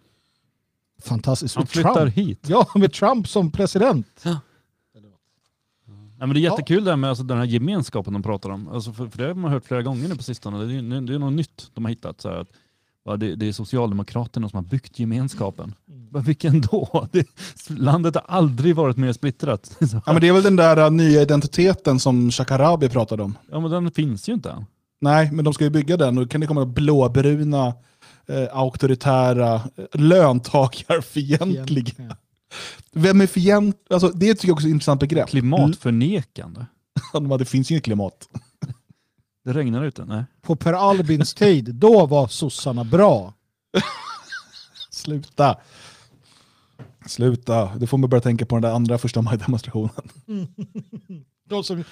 [1.05, 1.55] Fantastiskt.
[1.55, 2.15] Han flyttar Trump.
[2.15, 2.39] hit.
[2.47, 4.25] Ja, med Trump som president.
[6.17, 8.67] Nej, men det är jättekul det här med alltså, den här gemenskapen de pratar om.
[8.67, 10.65] Alltså, för, för det har man hört flera gånger nu på sistone.
[10.65, 12.21] Det är, det är något nytt de har hittat.
[12.21, 12.47] Så här, att,
[13.05, 15.73] ja, det, det är Socialdemokraterna som har byggt gemenskapen.
[16.11, 17.07] Men vilken då?
[17.11, 17.27] Det,
[17.69, 19.77] landet har aldrig varit mer splittrat.
[19.79, 23.37] Ja, men det är väl den där uh, nya identiteten som Shakarabi pratade om.
[23.51, 24.65] ja, men den finns ju inte än.
[25.01, 27.73] Nej, men de ska ju bygga den och då kan det komma blåbruna,
[28.27, 32.17] eh, auktoritära, eh, löntagarfientliga.
[32.91, 33.77] Vem är fient?
[33.89, 35.29] Alltså, det tycker jag också är ett intressant begrepp.
[35.29, 36.65] Klimatförnekande.
[37.39, 38.29] Det finns ju inget klimat.
[39.45, 40.05] Det regnar ute?
[40.05, 40.23] Nej.
[40.41, 43.33] På Per Albins tid, då var sossarna bra.
[44.89, 45.57] Sluta.
[47.07, 47.75] Sluta.
[47.75, 49.89] Det får mig börja tänka på den där andra första maj-demonstrationen.
[51.49, 51.83] De som,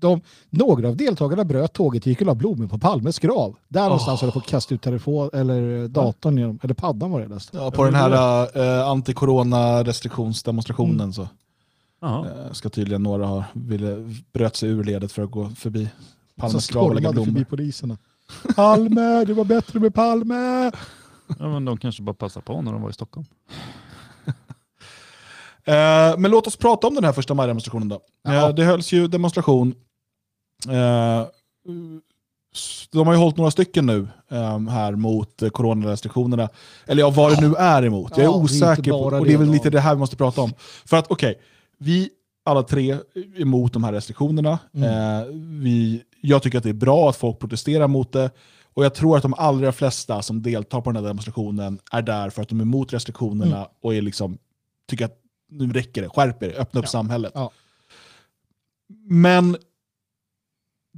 [0.00, 0.20] de,
[0.50, 3.56] några av deltagarna bröt tåget och gick och la blommor på Palmes grav.
[3.68, 7.20] Där någonstans höll de på att kasta ut telefon, eller datorn, genom, eller paddan var
[7.20, 7.50] det näst.
[7.52, 8.12] Ja, på den här
[8.58, 11.12] uh, anti-corona restriktionsdemonstrationen
[12.02, 12.24] Mm.
[12.24, 15.88] så eh, ska tydligen några ha ville, bröt sig ur ledet för att gå förbi
[16.36, 17.44] Palmes grav och lägga stormade förbi blommor.
[17.44, 17.98] poliserna.
[18.56, 20.70] Palme, det var bättre med Palme!
[21.38, 23.26] Ja, men de kanske bara passade på när de var i Stockholm.
[25.64, 28.00] Eh, men låt oss prata om den här första maj-demonstrationen då.
[28.22, 28.48] Ja.
[28.48, 29.74] Eh, det hölls ju demonstration.
[30.68, 31.26] Eh,
[32.92, 36.48] de har ju hållit några stycken nu eh, här mot coronarestriktionerna.
[36.86, 38.10] Eller ja, vad det nu är emot.
[38.16, 39.94] Jag är Ja, det är inte osäker på, och det är väl lite det här
[39.94, 40.52] vi måste prata om.
[40.84, 41.40] För att okej,
[41.78, 42.10] vi
[42.44, 44.58] alla tre är emot de här restriktionerna.
[44.74, 44.90] Mm.
[45.20, 45.26] Eh,
[45.62, 48.30] vi, jag tycker att det är bra att folk protesterar mot det.
[48.74, 52.30] Och jag tror att de allra flesta som deltar på den här demonstrationen är där
[52.30, 53.68] för att de är emot restriktionerna Mm.
[53.82, 54.38] och är liksom,
[54.88, 55.18] tycker att
[55.50, 57.32] nu räcker det, skärp er, öppna upp samhället.
[57.34, 57.50] Ja.
[59.08, 59.56] Men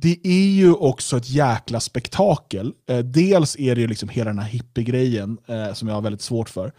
[0.03, 2.73] det är ju också ett jäkla spektakel.
[2.89, 6.23] Eh, dels är det ju liksom hela den här hippie-grejen eh, som jag har väldigt
[6.23, 6.73] svårt för.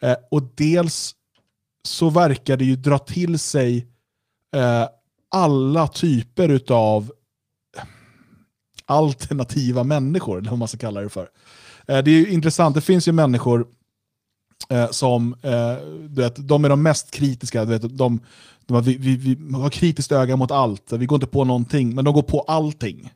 [0.00, 1.14] Eh, och dels
[1.84, 3.86] så verkar det ju dra till sig
[4.54, 4.88] eh,
[5.30, 7.12] alla typer av
[8.86, 11.28] alternativa människor, eller vad man ska kalla det för.
[11.86, 13.66] Eh, det är ju intressant, det finns ju människor
[14.72, 15.74] eh, som, eh,
[16.08, 18.20] du vet, de är de mest kritiska, du vet, de,
[18.66, 21.94] de har, vi, vi, vi har kritiskt öga mot allt, vi går inte på någonting,
[21.94, 23.10] men de går på allting.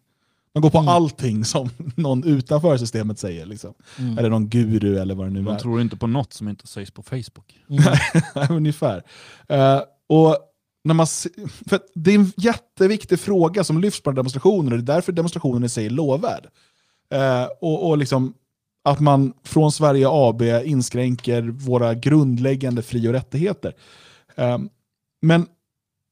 [0.52, 3.46] De går på allting som någon utanför systemet säger.
[3.46, 3.74] Liksom.
[3.98, 4.18] Mm.
[4.18, 5.58] Eller någon guru eller vad det nu De är.
[5.58, 7.58] tror inte på något som inte sägs på Facebook.
[7.66, 8.00] Nej,
[8.50, 9.02] Ungefär.
[9.48, 10.36] Eh, och
[10.84, 11.28] när man, se-
[11.68, 15.64] för det är en jätteviktig fråga som lyfts på demonstrationer och det är därför demonstrationen
[15.64, 16.46] i sig är lovvärd.
[17.10, 18.34] Eh, och, och liksom
[18.86, 23.74] att man från Sverige AB inskränker våra grundläggande fri och rättigheter.
[24.36, 24.68] Ehm,
[25.22, 25.46] men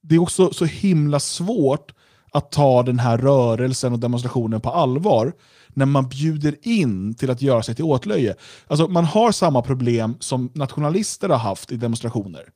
[0.03, 1.93] det är också så himla svårt
[2.33, 5.33] att ta den här rörelsen och demonstrationen på allvar
[5.69, 8.35] när man bjuder in till att göra sig till åtlöje.
[8.67, 12.49] Alltså, man har samma problem som nationalister har haft i demonstrationer.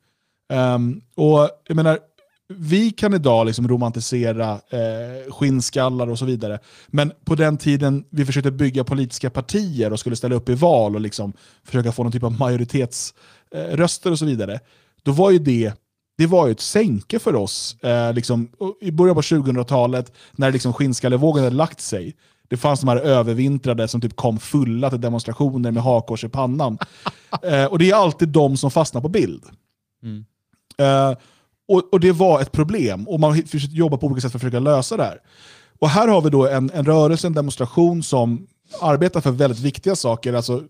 [0.53, 1.99] Um, och jag menar,
[2.49, 8.25] vi kan idag liksom romantisera eh, skinnskallar och så vidare, men på den tiden vi
[8.25, 11.33] försökte bygga politiska partier och skulle ställa upp i val och liksom
[11.65, 14.61] försöka få någon typ av majoritetsröster eh, och så vidare,
[15.03, 15.73] då var ju det
[16.19, 18.49] det var ju ett sänke för oss eh, liksom,
[18.81, 22.17] i början på 2000-talet när liksom skinnskallavågen hade lagt sig.
[22.49, 26.79] Det fanns de här övervintrade som typ kom fulla till demonstrationer med hakkors i pannan.
[27.43, 29.45] eh, och det är alltid de som fastnar på bild.
[30.03, 30.25] Mm.
[30.79, 31.19] Eh,
[31.69, 34.43] och, och det var ett problem och man försökte jobba på olika sätt för att
[34.43, 35.21] försöka lösa det här.
[35.79, 38.47] Och här har vi då en, en rörelse, en demonstration som
[38.81, 40.33] arbetar för väldigt viktiga saker.
[40.33, 40.65] Alltså,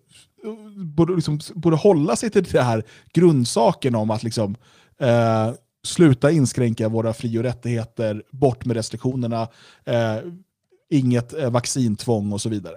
[0.76, 4.56] borde, liksom, borde hålla sig till det här grundsaken om att liksom,
[5.00, 5.50] eh,
[5.84, 9.48] sluta inskränka våra fri och rättigheter, bort med restriktionerna,
[9.84, 10.16] eh,
[10.90, 12.76] inget eh, vaccintvång och så vidare.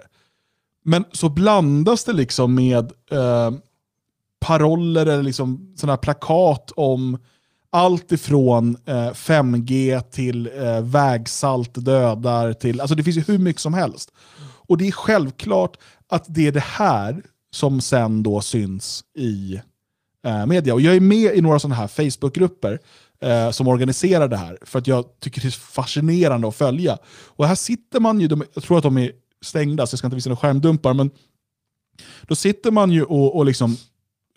[0.84, 3.50] Men så blandas det liksom med eh,
[4.40, 7.18] paroller eller liksom sådana här plakat om
[7.72, 13.62] allt ifrån eh, 5G till eh, vägsalt dödar till, alltså det finns ju hur mycket
[13.62, 14.12] som helst.
[14.68, 15.76] Och det är självklart
[16.08, 19.60] att det är det här som sen då syns i
[20.26, 20.74] eh, media.
[20.74, 22.78] Och jag är med i några sådana här Facebookgrupper
[23.20, 26.98] eh, som organiserar det här, för att jag tycker det är fascinerande att följa.
[27.26, 29.12] Och här sitter man ju, de, jag tror att de är
[29.44, 31.10] stängda, så jag ska inte visa några skärmdumpar, men
[32.22, 33.76] då sitter man ju och, och liksom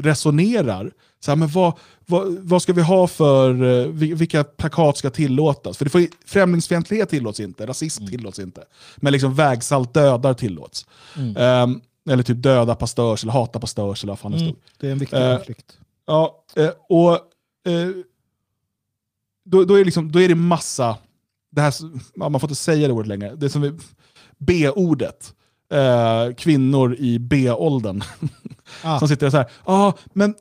[0.04, 0.92] resonerar.
[1.20, 1.74] Så här, men vad,
[2.06, 5.78] vad, vad ska vi ha för, eh, vil- vilka plakat ska tillåtas?
[5.78, 8.64] För det får, främlingsfientlighet tillåts inte, rasism tillåts inte.
[8.98, 10.86] Men liksom vägsalt dödar tillåts.
[11.18, 11.38] Mm.
[11.38, 14.62] Ehm, eller typ döda pastörs eller hata pastörs eller vad fan det Mm, stod.
[14.80, 15.78] det är en viktig Eh, konflikt.
[16.08, 17.12] Ja, eh, och
[17.72, 17.90] eh,
[19.46, 20.98] då, då, är det liksom, då är det massa,
[21.52, 21.74] det här,
[22.30, 23.74] man får inte säga det ordet längre, det som är
[24.38, 25.34] B-ordet.
[26.38, 28.04] Kvinnor i B-åldern.
[28.84, 29.00] Ah.
[29.00, 30.36] Som sitter och så här, ja men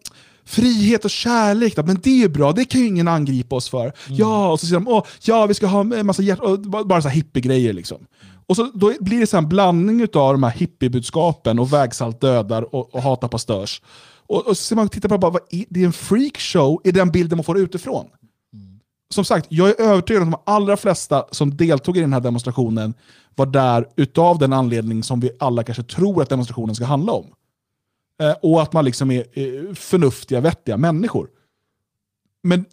[0.44, 3.92] frihet och kärlek, då, men det är bra, det kan ju ingen angripa oss för.
[4.08, 7.02] Ja, och så säger de, Åh, ja vi ska ha en massa hjärt och bara
[7.02, 8.06] så här hippiegrejer liksom.
[8.46, 12.74] Och så, då blir det så en blandning av de här hippiebudskapen och vägsalt dödar
[12.74, 13.82] och, och hata pastörs.
[14.26, 16.90] Och, och så ser man tittar på bara, vad är, det är en freakshow i
[16.90, 18.06] den bilden man får utifrån.
[19.14, 22.20] Som sagt, jag är övertygad om att de allra flesta som deltog i den här
[22.20, 22.94] demonstrationen
[23.34, 27.26] var där utav den anledning som vi alla kanske tror att demonstrationen ska handla om.
[28.20, 31.30] Eh, och att man liksom är eh, förnuftiga, vettiga människor.
[32.42, 32.64] Men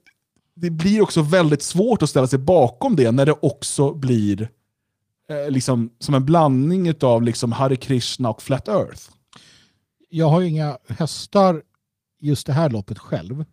[0.55, 4.49] det blir också väldigt svårt att ställa sig bakom det när det också blir
[5.30, 9.09] eh, liksom, som en blandning av liksom Hare Krishna och Flat Earth.
[10.09, 11.63] Jag har ju inga hästar
[12.19, 13.45] just det här loppet själv.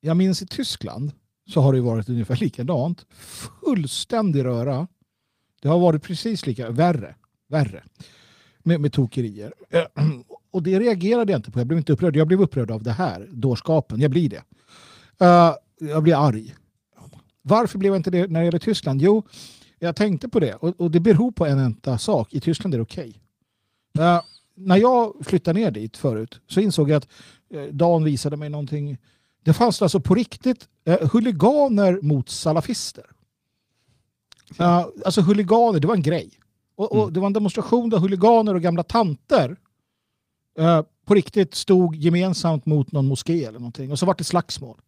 [0.00, 1.12] Jag minns i Tyskland
[1.48, 3.06] så har det varit ungefär likadant.
[3.10, 4.88] Fullständig röra.
[5.62, 7.14] Det har varit precis lika, värre,
[7.48, 7.82] värre
[8.62, 9.52] med, med tokerier.
[9.70, 9.84] Eh,
[10.50, 11.60] Och det reagerade jag inte på.
[11.60, 12.16] Jag blev inte upprörd.
[12.16, 14.00] Jag blev upprörd av det här, dårskapen.
[14.00, 14.42] Jag blir det.
[15.24, 16.54] Eh, jag blir arg.
[17.42, 19.02] Varför blev jag inte det när det gäller Tyskland?
[19.02, 19.22] Jo,
[19.78, 20.54] jag tänkte på det.
[20.54, 22.34] Och, och det beror på en enda sak.
[22.34, 23.20] I Tyskland är det okej.
[23.98, 24.22] Eh,
[24.54, 27.08] när jag flyttade ner dit förut så insåg jag att
[27.54, 28.98] eh, Dan visade mig någonting.
[29.44, 33.04] Det fanns alltså på riktigt eh, huliganer mot salafister.
[34.58, 36.30] Eh, alltså huliganer, det var en grej.
[36.80, 39.56] Och, och Det var en demonstration där huliganer och gamla tanter
[40.58, 43.92] eh, på riktigt stod gemensamt mot någon moské eller någonting.
[43.92, 44.80] Och så var det slagsmål.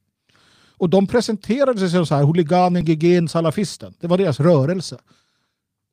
[0.76, 3.94] Och de presenterade sig som så här, huliganen, gegen, salafisten.
[4.00, 4.98] Det var deras rörelse.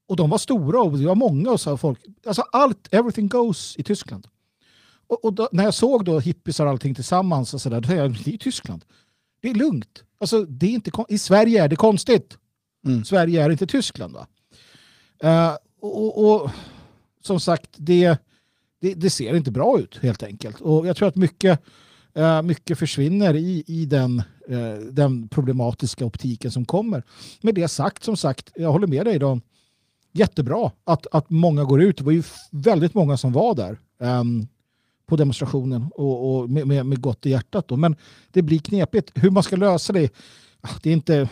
[0.08, 2.00] Och de var stora och det var många och så folk.
[2.26, 4.28] Alltså allt, everything goes i Tyskland.
[5.08, 7.88] Och, och då, när jag såg då hippisar och allting tillsammans och så där, då
[7.88, 8.86] tänkte jag, det är Tyskland.
[9.42, 10.04] Det är lugnt.
[10.20, 12.38] Alltså, det är inte, I Sverige är det konstigt.
[13.06, 14.14] Sverige är inte Tyskland.
[14.14, 14.28] Va?
[15.24, 16.52] Eh, och, och, och
[17.22, 18.18] som sagt, det,
[18.82, 20.62] det, det ser inte bra ut helt enkelt.
[20.62, 21.60] Och jag tror att mycket,
[22.14, 24.20] eh, mycket försvinner i, i den,
[24.50, 27.04] eh, den problematiska optiken som kommer.
[27.42, 29.40] Med det sagt, som sagt, jag håller med dig då.
[30.12, 31.98] Jättebra att, att många går ut.
[31.98, 34.48] Det var ju väldigt många som var där um,
[35.06, 37.68] på demonstrationen och, och med, med, med gott i hjärtat.
[37.68, 37.76] Då.
[37.76, 37.96] Men
[38.32, 39.12] det blir knepigt.
[39.16, 40.14] Hur man ska lösa det,
[40.84, 41.30] det är inte,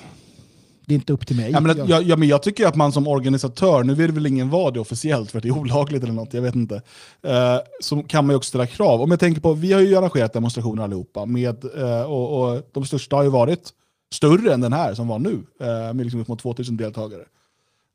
[0.88, 1.52] det är inte upp till mig.
[1.52, 4.26] Ja, men, att, jag, ja, men jag tycker att man som organisatör, nu vill väl
[4.26, 6.82] ingen vara det officiellt för att det är olagligt eller något, jag vet inte.
[7.22, 9.02] Eh, så kan man ju också ställa krav.
[9.02, 12.86] Om jag tänker på, vi har ju arrangerat demonstrationer allihopa, med, eh, och, och de
[12.86, 13.70] största har ju varit
[14.14, 17.24] större än den här som var nu, eh, med liksom upp mot 2000 deltagare.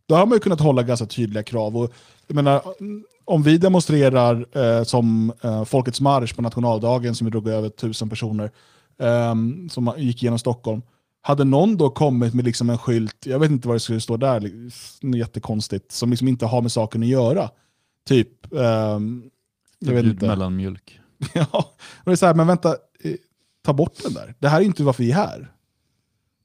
[0.07, 1.77] Då har man ju kunnat hålla ganska tydliga krav.
[1.77, 1.93] Och,
[2.27, 2.63] jag menar,
[3.25, 8.09] om vi demonstrerar eh, som eh, Folkets marsch på nationaldagen som vi drog över tusen
[8.09, 8.51] personer,
[8.99, 9.35] eh,
[9.71, 10.83] som gick genom Stockholm,
[11.25, 14.17] hade någon då kommit med liksom en skylt, jag vet inte vad det skulle stå
[14.17, 14.53] där,
[15.17, 17.51] jättekonstigt, som liksom inte har med saken att göra.
[18.09, 19.31] Typ, ehm,
[19.79, 20.27] jag vet inte.
[20.29, 21.01] mellanmjölk.
[21.35, 21.47] ja,
[21.77, 22.69] och det är så här, men vänta,
[23.01, 23.15] eh,
[23.65, 24.35] ta bort den där.
[24.39, 25.53] Det här är inte varför vi är här.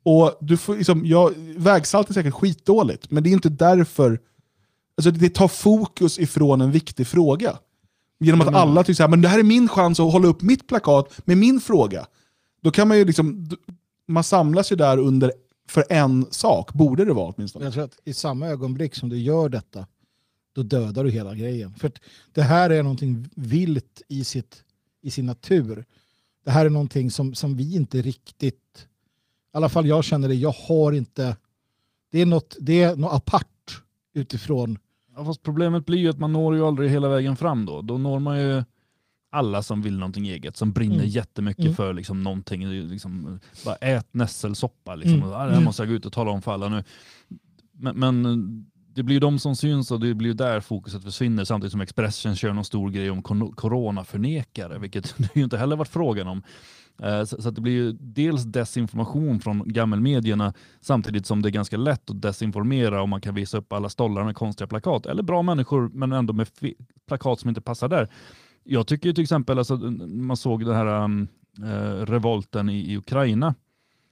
[0.04, 4.20] Och du får, liksom, ja, vägsalt är säkert skitdåligt, men det är inte därför.
[4.98, 7.58] Alltså, det tar fokus ifrån en viktig fråga.
[8.20, 8.60] Genom att Mm.
[8.60, 11.20] alla tycker så här, men det här är min chans att hålla upp mitt plakat
[11.26, 12.06] med min fråga.
[12.64, 13.50] Då kan man ju liksom,
[14.08, 15.32] man samlas ju där under
[15.68, 17.66] för en sak, borde det vara åtminstone.
[17.66, 19.88] Jag tror att i samma ögonblick som du gör detta,
[20.54, 21.74] då dödar du hela grejen.
[21.74, 22.00] För att
[22.34, 24.64] det här är någonting vilt i, sitt,
[25.02, 25.86] i sin natur.
[26.46, 28.88] Det här är någonting som, som vi inte riktigt,
[29.54, 31.38] i alla fall jag känner det, jag har inte,
[32.12, 33.82] det är något, det är något apart
[34.14, 34.78] utifrån.
[35.16, 37.82] Ja, fast problemet blir ju att man når ju aldrig hela vägen fram då.
[37.82, 38.64] Då når man ju
[39.30, 41.08] alla som vill någonting eget, som brinner Mm.
[41.08, 41.76] jättemycket Mm.
[41.76, 42.68] för liksom, någonting.
[42.70, 44.96] Liksom, bara ät nässelsoppa.
[44.96, 45.14] Liksom.
[45.18, 45.30] Mm.
[45.30, 45.64] Och, "Ah, Det här Mm.
[45.64, 46.84] måste jag gå ut och tala om för alla nu.
[47.72, 51.44] Men, men det blir ju de som syns och det blir ju där fokuset försvinner
[51.44, 53.22] samtidigt som Expressen kör någon stor grej om
[53.56, 56.44] coronaförnekare, vilket det ju inte heller varit frågan om.
[57.04, 62.10] Eh, Så, det blir ju dels desinformation från gammelmedierna samtidigt som det är ganska lätt
[62.10, 65.06] att desinformera om man kan visa upp alla stollar med konstiga plakat.
[65.06, 66.48] Eller bra människor men ändå med
[67.08, 68.10] plakat som inte passar där.
[68.70, 69.76] Jag tycker till exempel, alltså,
[70.08, 71.28] man såg den här um,
[71.64, 73.56] eh, revolten i, i Ukraina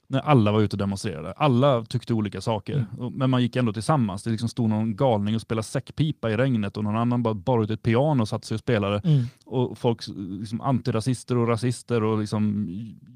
[0.08, 1.32] när alla var ute och demonstrerade.
[1.32, 4.22] Alla tyckte olika saker, Och- men man gick ändå tillsammans.
[4.22, 7.62] Det liksom stod någon galning och spelade säckpipa i regnet och någon annan bara bar
[7.62, 9.00] ut ett piano och satte sig och spelade.
[9.04, 9.24] Mm.
[9.46, 10.02] Och folk,
[10.40, 12.66] liksom antirasister och rasister och liksom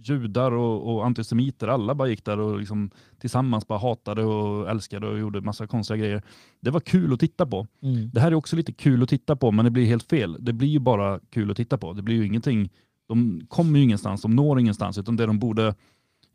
[0.05, 2.91] judar och, och antisemiter, alla bara gick där och liksom
[3.21, 6.23] tillsammans bara hatade och älskade och gjorde massa konstiga grejer.
[6.61, 7.67] Det var kul att titta på.
[7.83, 8.11] Mm.
[8.13, 10.37] Det här är också lite kul att titta på, men det blir helt fel.
[10.41, 11.93] Det blir ju bara kul att titta på.
[11.93, 12.71] Det blir ju ingenting,
[13.09, 15.75] de kommer ju ingenstans, de når ingenstans, utan det de borde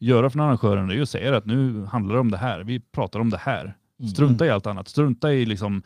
[0.05, 2.79] göra från arrangören är ju att säga att nu handlar det om det här, vi
[2.79, 3.75] pratar om det här.
[3.99, 4.11] Mm.
[4.11, 5.83] Strunta i allt annat, strunta i liksom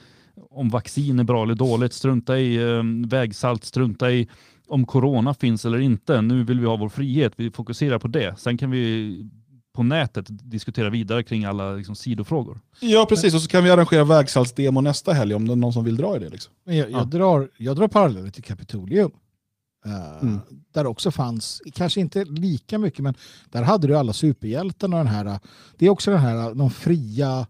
[0.50, 4.28] om vaccin är bra eller dåligt, strunta i eh, vägsalt, strunta i
[4.68, 6.22] om corona finns eller inte.
[6.22, 8.40] Nu vill vi ha vår frihet, vi fokuserar på det.
[8.40, 9.26] Sen kan vi
[9.76, 12.60] på nätet diskutera vidare kring alla liksom, sidofrågor.
[12.80, 13.34] Ja, precis.
[13.34, 16.16] Och så kan vi arrangera vägsaltsdemo nästa helg om det är någon som vill dra
[16.16, 16.30] i det.
[16.30, 16.54] Liksom.
[16.66, 19.12] Men jag, jag, drar, jag drar paralleller till Kapitolium.
[19.86, 20.40] Eh, Mm.
[20.72, 23.14] Där också fanns, kanske inte lika mycket, men
[23.50, 24.98] där hade du alla superhjältarna.
[24.98, 25.40] och Den här,
[25.78, 27.48] det är också den här, de fria,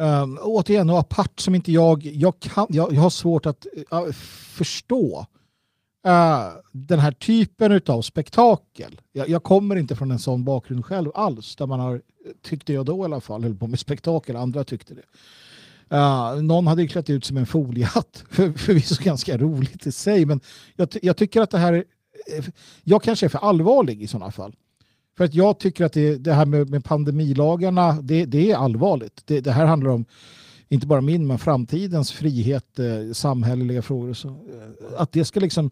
[0.00, 4.12] um, återigen, och apart som inte jag, jag, kan, jag, jag har svårt att eh,
[4.56, 5.26] förstå
[6.06, 9.00] eh, den här typen av spektakel.
[9.12, 12.02] Jag, jag kommer inte från en sån bakgrund själv alls, där man har,
[12.42, 15.02] tyckte jag då i alla fall, höll på med spektakel, andra tyckte det.
[15.92, 20.26] Uh, någon hade ju klätt ut som en foliehatt, för, förvisso ganska roligt i sig,
[20.26, 20.40] men
[20.76, 21.84] jag, ty- jag tycker att det här,
[22.84, 24.56] jag kanske är för allvarlig i sådana fall.
[25.16, 29.22] För att jag tycker att det, det här med, med pandemilagarna, det, det är allvarligt.
[29.24, 30.04] Det, det här handlar om
[30.68, 34.10] inte bara min, men framtidens frihet, eh, samhälleliga frågor.
[34.10, 35.70] och Så, eh, att det ska liksom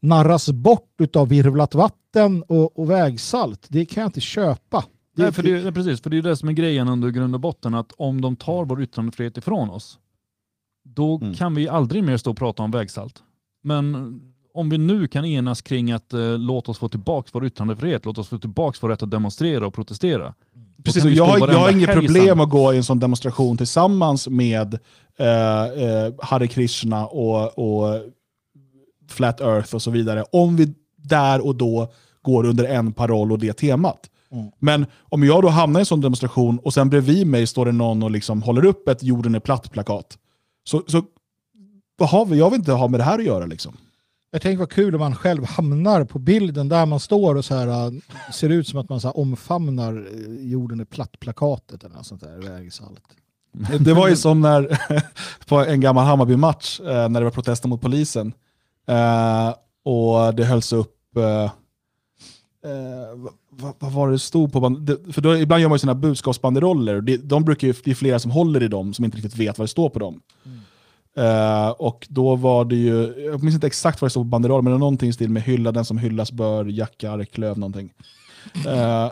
[0.00, 4.84] narras bort av virvlat vatten och, och vägsalt, det kan jag inte köpa.
[5.18, 7.34] Det- Nej, för det, är- precis, för det är det som är grejen under grund
[7.34, 9.98] och botten, att om de tar vår yttrandefrihet ifrån oss,
[10.84, 13.22] då kan vi aldrig mer stå och prata om vägsalt.
[13.62, 14.20] Men
[14.54, 18.18] om vi nu kan enas kring att eh, låt oss få tillbaka vår yttrandefrihet, låt
[18.18, 20.34] oss få tillbaka vår rätt att demonstrera och protestera.
[20.84, 24.28] Precis, vi jag, har- jag har inget problem att gå i en sån demonstration tillsammans
[24.28, 24.74] med
[25.18, 28.00] eh, eh, Hare Krishna och, och
[29.08, 30.24] Flat Earth och så vidare.
[30.32, 31.92] Om vi där och då
[32.22, 34.10] går under en paroll och det temat.
[34.32, 34.50] Mm.
[34.58, 37.72] Men om jag då hamnar i en sån demonstration och sen bredvid mig står det
[37.72, 40.18] någon och liksom håller upp ett jorden är platt-plakat.
[40.64, 41.02] Så, så
[41.96, 42.38] vad har vi?
[42.38, 43.46] jag vill inte ha med det här att göra.
[43.46, 43.76] Liksom.
[44.30, 47.54] Jag tänker vad kul om man själv hamnar på bilden där man står och så
[47.54, 47.92] här, äh,
[48.32, 52.38] ser ut som att man så omfamnar äh, jorden är platt-plakatet eller något sånt där
[52.38, 53.04] vägsalt.
[53.80, 54.80] Det var ju som när,
[55.46, 58.32] på en gammal Hammarby-match, eh, när det var protester mot polisen.
[58.88, 61.50] Eh, och det hölls upp, eh, eh,
[63.60, 64.60] vad, vad, var det stod på?
[64.60, 67.90] band- det- För då, ibland gör man ju sina budskapsbanderoller, det, de brukar ju, det
[67.90, 70.20] är flera som håller i dem som inte riktigt vet vad det står på dem.
[71.16, 74.64] Eh, och då var det ju, jag minns inte exakt vad det stod på banderollen,
[74.64, 77.92] men det var någonting i stil med hylla den som hyllas bör, Jacka Arklöv någonting.
[78.66, 79.10] Eh,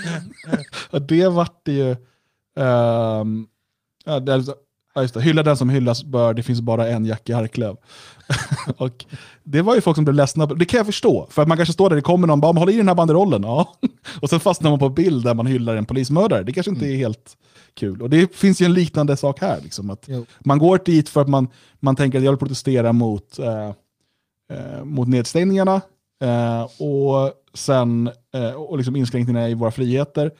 [0.90, 1.90] och det vart det ju,
[2.56, 3.46] ehm,
[4.04, 7.04] ja, det, är- ja, just det, hylla den som hyllas bör, det finns bara en
[7.04, 7.76] Jacke Arklöv.
[8.76, 9.04] och
[9.44, 11.26] det var ju folk som blev ledsna, det kan jag förstå.
[11.30, 13.42] För att man kanske står där, det kommer någon, bara håll i den här banderollen.
[13.42, 13.74] Ja.
[14.20, 16.42] och sen fastnar man på bild där man hyllar en polismördare.
[16.42, 17.36] Det kanske inte är helt
[17.74, 18.02] kul.
[18.02, 19.60] Och det finns ju en liknande sak här.
[19.62, 20.08] Liksom, att
[20.40, 21.48] man går dit för att man,
[21.80, 23.68] man tänker att jag vill protestera mot, eh,
[24.52, 25.80] eh, mot nedstängningarna
[26.24, 30.30] eh, och sen eh, och liksom inskränkningarna i våra friheter.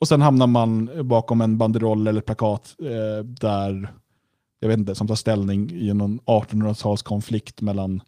[0.00, 3.92] Och sen hamnar man bakom en banderoll eller ett plakat eh, där,
[4.60, 8.02] jag vet inte, som tar ställning i någon 1800-talskonflikt mellan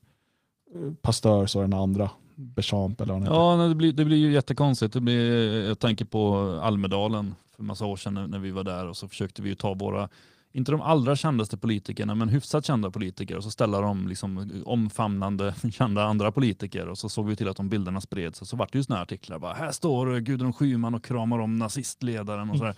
[0.74, 3.26] eh, Pastörs och den andra, Bechamp eller vad.
[3.26, 4.92] Ja, nej, det blir, det blir ju jättekonstigt.
[4.92, 8.86] Det blir, jag tänker på Almedalen för massa år sedan när, när vi var där
[8.86, 10.08] och så försökte vi ju ta våra,
[10.52, 15.54] inte de allra kändaste politikerna, men hyfsat kända politiker och så ställa dem liksom omfamnande
[15.72, 18.72] kända andra politiker och så såg vi till att de bilderna spreds och så vart
[18.72, 19.38] det ju såna här artiklar.
[19.38, 22.76] Bara, här står Gudrun Schyman och kramar om nazistledaren och sådär.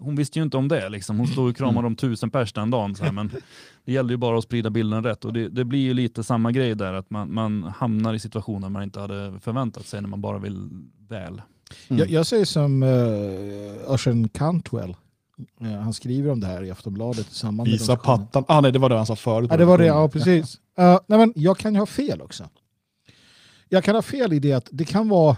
[0.00, 0.88] Hon visste ju inte om det.
[0.88, 1.18] Liksom.
[1.18, 2.94] Hon stod och kramade om tusen pers den dagen.
[2.94, 3.30] Så här, men
[3.84, 5.24] det gäller ju bara att sprida bilden rätt.
[5.24, 8.68] Och det, det blir ju lite samma grej där, att man, man hamnar i situationer
[8.68, 10.68] man inte hade förväntat sig när man bara vill
[11.08, 11.42] väl.
[11.88, 14.94] Jag, jag säger som uh, Ocean Cantwell.
[15.60, 18.26] Eh, han skriver om det här i Aftonbladet med Visa demonstrationen.
[18.26, 18.44] pattan.
[18.48, 19.50] Ah, nej, det var det han sa förut.
[19.50, 20.60] Ja, det var det, ja precis.
[20.80, 22.48] Uh, nej, men jag kan ju ha fel också.
[23.68, 25.36] Jag kan ha fel i det att det kan vara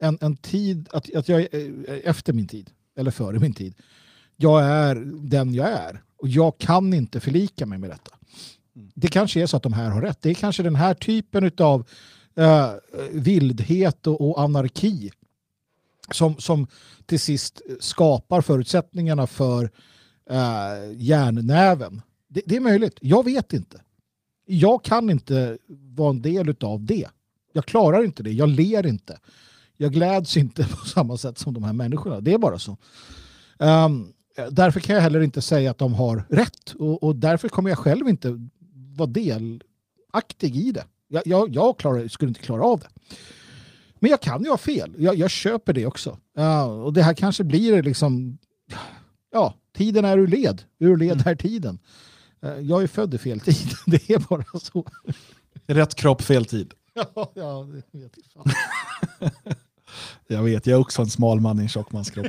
[0.00, 1.54] en, en tid, att, att jag är
[1.90, 3.74] eh, efter min tid, eller före min tid.
[4.36, 4.94] Jag är
[5.28, 6.02] den jag är.
[6.16, 8.10] Och jag kan inte förlika mig med detta.
[8.94, 10.22] Det kanske är så att de här har rätt.
[10.22, 11.80] Det är kanske den här typen av
[12.38, 12.70] uh,
[13.12, 15.10] vildhet och, och anarki
[16.12, 16.66] som, som
[17.06, 19.70] till sist skapar förutsättningarna för
[20.30, 22.02] eh, uh, järnnäven.
[22.28, 22.98] Det, det är möjligt.
[23.00, 23.80] Jag vet inte.
[24.46, 27.08] Jag kan inte vara en del av det.
[27.52, 28.32] Jag klarar inte det.
[28.32, 29.18] Jag ler inte.
[29.76, 32.20] Jag gläds inte på samma sätt som de här människorna.
[32.20, 32.76] Det är bara så.
[33.58, 34.12] Um,
[34.50, 37.78] därför kan jag heller inte säga att de har rätt och, och därför kommer jag
[37.78, 38.48] själv inte
[38.96, 40.84] vara delaktig i det.
[41.08, 42.88] Jag, jag, jag klarar, skulle inte klara av det.
[44.04, 44.94] Men jag kan ju ha fel.
[44.98, 46.18] Jag, jag köper det också.
[46.38, 48.38] Uh, och det här kanske blir liksom...
[49.32, 50.62] Ja, tiden är ur led.
[50.78, 51.78] Ur led är tiden.
[52.44, 53.74] Uh, jag är född i fel tid.
[53.86, 54.86] Det är bara så.
[55.66, 56.74] Rätt kropp, fel tid.
[56.94, 58.46] Ja, ja det vet jag.
[60.26, 62.26] Jag vet, jag är också en smal man i en tjock mans kropp.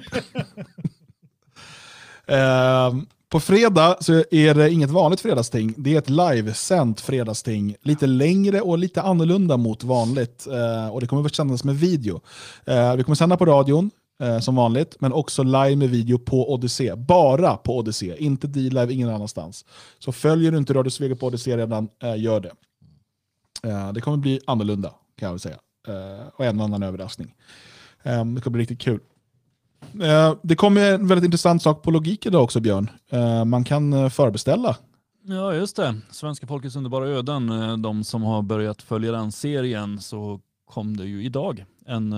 [2.31, 5.73] uh, på fredag så är det inget vanligt fredagsting.
[5.77, 7.75] Det är ett livesänt fredagsting.
[7.81, 10.47] Lite längre och lite annorlunda mot vanligt.
[10.47, 12.21] Eh, och det kommer att sändas med video.
[12.65, 16.53] Eh, vi kommer sända på radion eh, som vanligt, men också live med video på
[16.53, 16.95] Odyssey.
[16.95, 19.65] Bara på Odyssey, inte D-Live ingen annanstans.
[19.99, 22.51] Så följer du inte Radio Svega på Odyssey redan, eh, gör det.
[23.69, 25.57] Eh, det kommer bli annorlunda kan jag väl säga.
[25.87, 27.35] Eh, och en annan överraskning.
[28.03, 28.99] Det kommer bli riktigt kul.
[30.01, 32.89] Eh, det kommer en väldigt intressant sak på logik idag också Björn.
[33.09, 34.77] Eh, man kan eh, förbeställa.
[35.27, 37.51] Ja just det, Svenska folkets underbara öden.
[37.81, 42.09] De som har börjat följa den serien så kom det ju idag, en,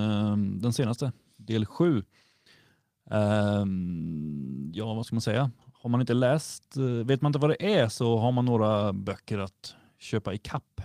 [0.61, 2.03] den senaste, del 7.
[4.73, 5.51] Ja vad ska man säga?
[5.73, 9.37] Har man inte läst, vet man inte vad det är så har man några böcker
[9.37, 10.81] att köpa i kapp.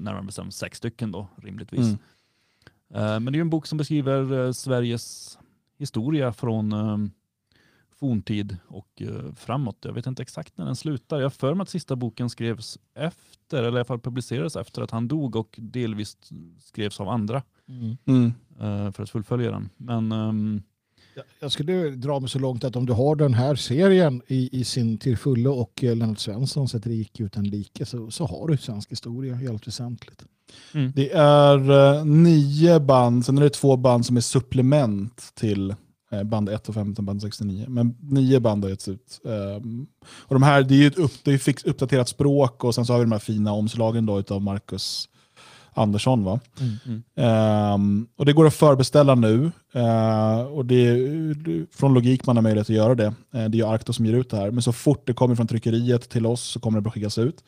[0.00, 1.96] Närmare bestämt sex stycken då rimligtvis.
[2.90, 3.24] Mm.
[3.24, 5.38] Men det är en bok som beskriver Sveriges
[5.80, 7.10] historia från um,
[7.98, 9.78] forntid och uh, framåt.
[9.80, 11.20] Jag vet inte exakt när den slutar.
[11.20, 14.90] Jag för mig att sista boken skrevs efter, eller i alla fall publicerades efter att
[14.90, 16.16] han dog och delvis
[16.58, 17.96] skrevs av andra mm.
[18.04, 18.32] Mm.
[18.60, 19.68] Uh, för att fullfölja den.
[19.76, 20.62] Men um,
[21.40, 24.64] jag skulle dra mig så långt att om du har den här serien i, i
[24.64, 28.92] sin tillfullo och eh, Lennart Svensson sätter gick utan like så, så har du svensk
[28.92, 30.24] historia helt väsentligt.
[30.74, 30.92] Mm.
[30.96, 35.74] Det är uh, nio band, sen är det två band som är supplement till
[36.14, 37.64] uh, band 1 och 15, band 69.
[37.68, 39.20] Men nio band har getts ut.
[39.22, 42.74] Um, och de här, det är ju ett upp, det är fix, uppdaterat språk och
[42.74, 45.08] sen så har vi de här fina omslagen då utav Marcus
[45.72, 46.24] Andersson.
[46.24, 46.40] Va?
[46.60, 47.74] Mm.
[47.74, 49.50] Um, och Det går att förbeställa nu.
[49.76, 53.06] Uh, och det är, från Logik man har möjlighet att göra det.
[53.06, 54.50] Uh, det är ju Arcto som ger ut det här.
[54.50, 57.44] Men så fort det kommer från tryckeriet till oss så kommer det att skickas ut.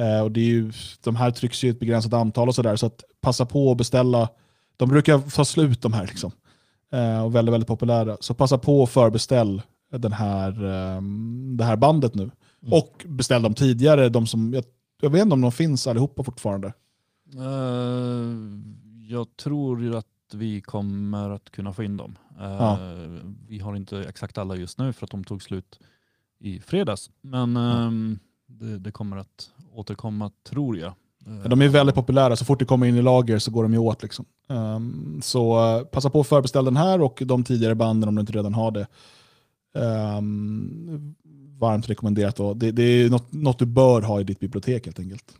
[0.00, 0.72] Uh, och det är ju,
[1.04, 2.76] de här trycks ju ett begränsat antal och sådär.
[2.76, 4.28] Så att passa på att beställa.
[4.76, 6.06] De brukar ta slut de här.
[6.06, 6.32] Liksom.
[7.24, 8.16] och väldigt, väldigt populära.
[8.20, 9.62] Så passa på att förbeställ
[9.98, 12.22] den här, um, det här bandet nu.
[12.22, 12.72] Mm.
[12.72, 14.08] Och beställ dem tidigare.
[14.08, 14.64] De som, jag,
[15.00, 16.72] jag vet inte om de finns allihopa fortfarande.
[17.36, 18.36] Uh,
[19.08, 22.18] jag tror ju att vi kommer att kunna få in dem.
[22.40, 22.78] Uh, ja.
[23.48, 25.78] Vi har inte exakt alla just nu för att de tog slut
[26.38, 27.10] i fredags.
[27.20, 30.94] Men um, det, det, kommer att återkomma tror jag.
[31.46, 33.78] De är väldigt populära, så fort det kommer in i lager så går de ju
[33.78, 34.02] åt.
[34.02, 34.24] Liksom.
[34.48, 38.32] Um, så passa på att förbeställa den här och de tidigare banden om du inte
[38.32, 38.86] redan har det.
[39.74, 41.14] Um,
[41.58, 42.60] varmt rekommenderat.
[42.60, 45.34] Det, det, är något, något du bör ha i ditt bibliotek helt enkelt.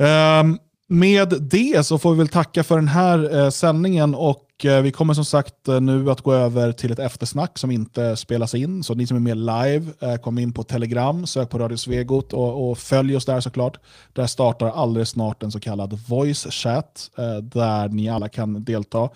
[0.00, 0.58] Ehm,
[0.88, 4.92] med det så får vi väl tacka för den här eh, sändningen och eh, vi
[4.92, 8.82] kommer som sagt eh, nu att gå över till ett eftersnack som inte spelas in.
[8.82, 12.70] Så ni som är med live, kom in på Telegram, sök på Radio Svegot och,
[12.70, 13.78] och följ oss där såklart.
[14.12, 17.10] Där startar alldeles snart en så kallad voice chat
[17.42, 19.08] där ni alla kan delta.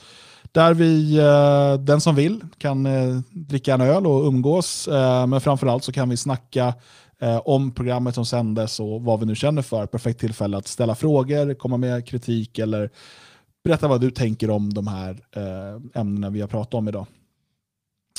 [0.53, 1.17] Där vi,
[1.85, 2.89] den som vill kan
[3.31, 4.89] dricka en öl och umgås,
[5.29, 6.75] men framförallt så kan vi snacka
[7.25, 9.87] eh, om programmet som sändes och vad vi nu känner för.
[9.87, 12.91] Perfekt tillfälle att ställa frågor, komma med kritik eller
[13.65, 17.07] berätta vad du tänker om de här eh, ämnena vi har pratat om idag.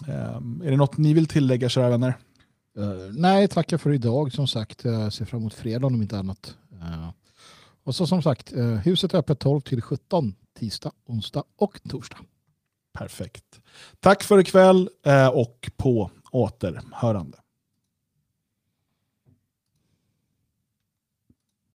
[0.07, 2.13] Eh, är det något ni vill tillägga, kära vänner?
[2.79, 4.33] Uh, nej, tackar för idag.
[4.33, 6.55] Som sagt, jag ser fram emot fredag om inte annat.
[6.73, 7.09] Uh,
[7.83, 12.17] och så som sagt, uh, huset är öppet 12 till 17 tisdag, onsdag och torsdag.
[12.93, 13.61] Perfekt.
[13.99, 14.89] Tack för ikväll
[15.33, 17.37] och på återhörande.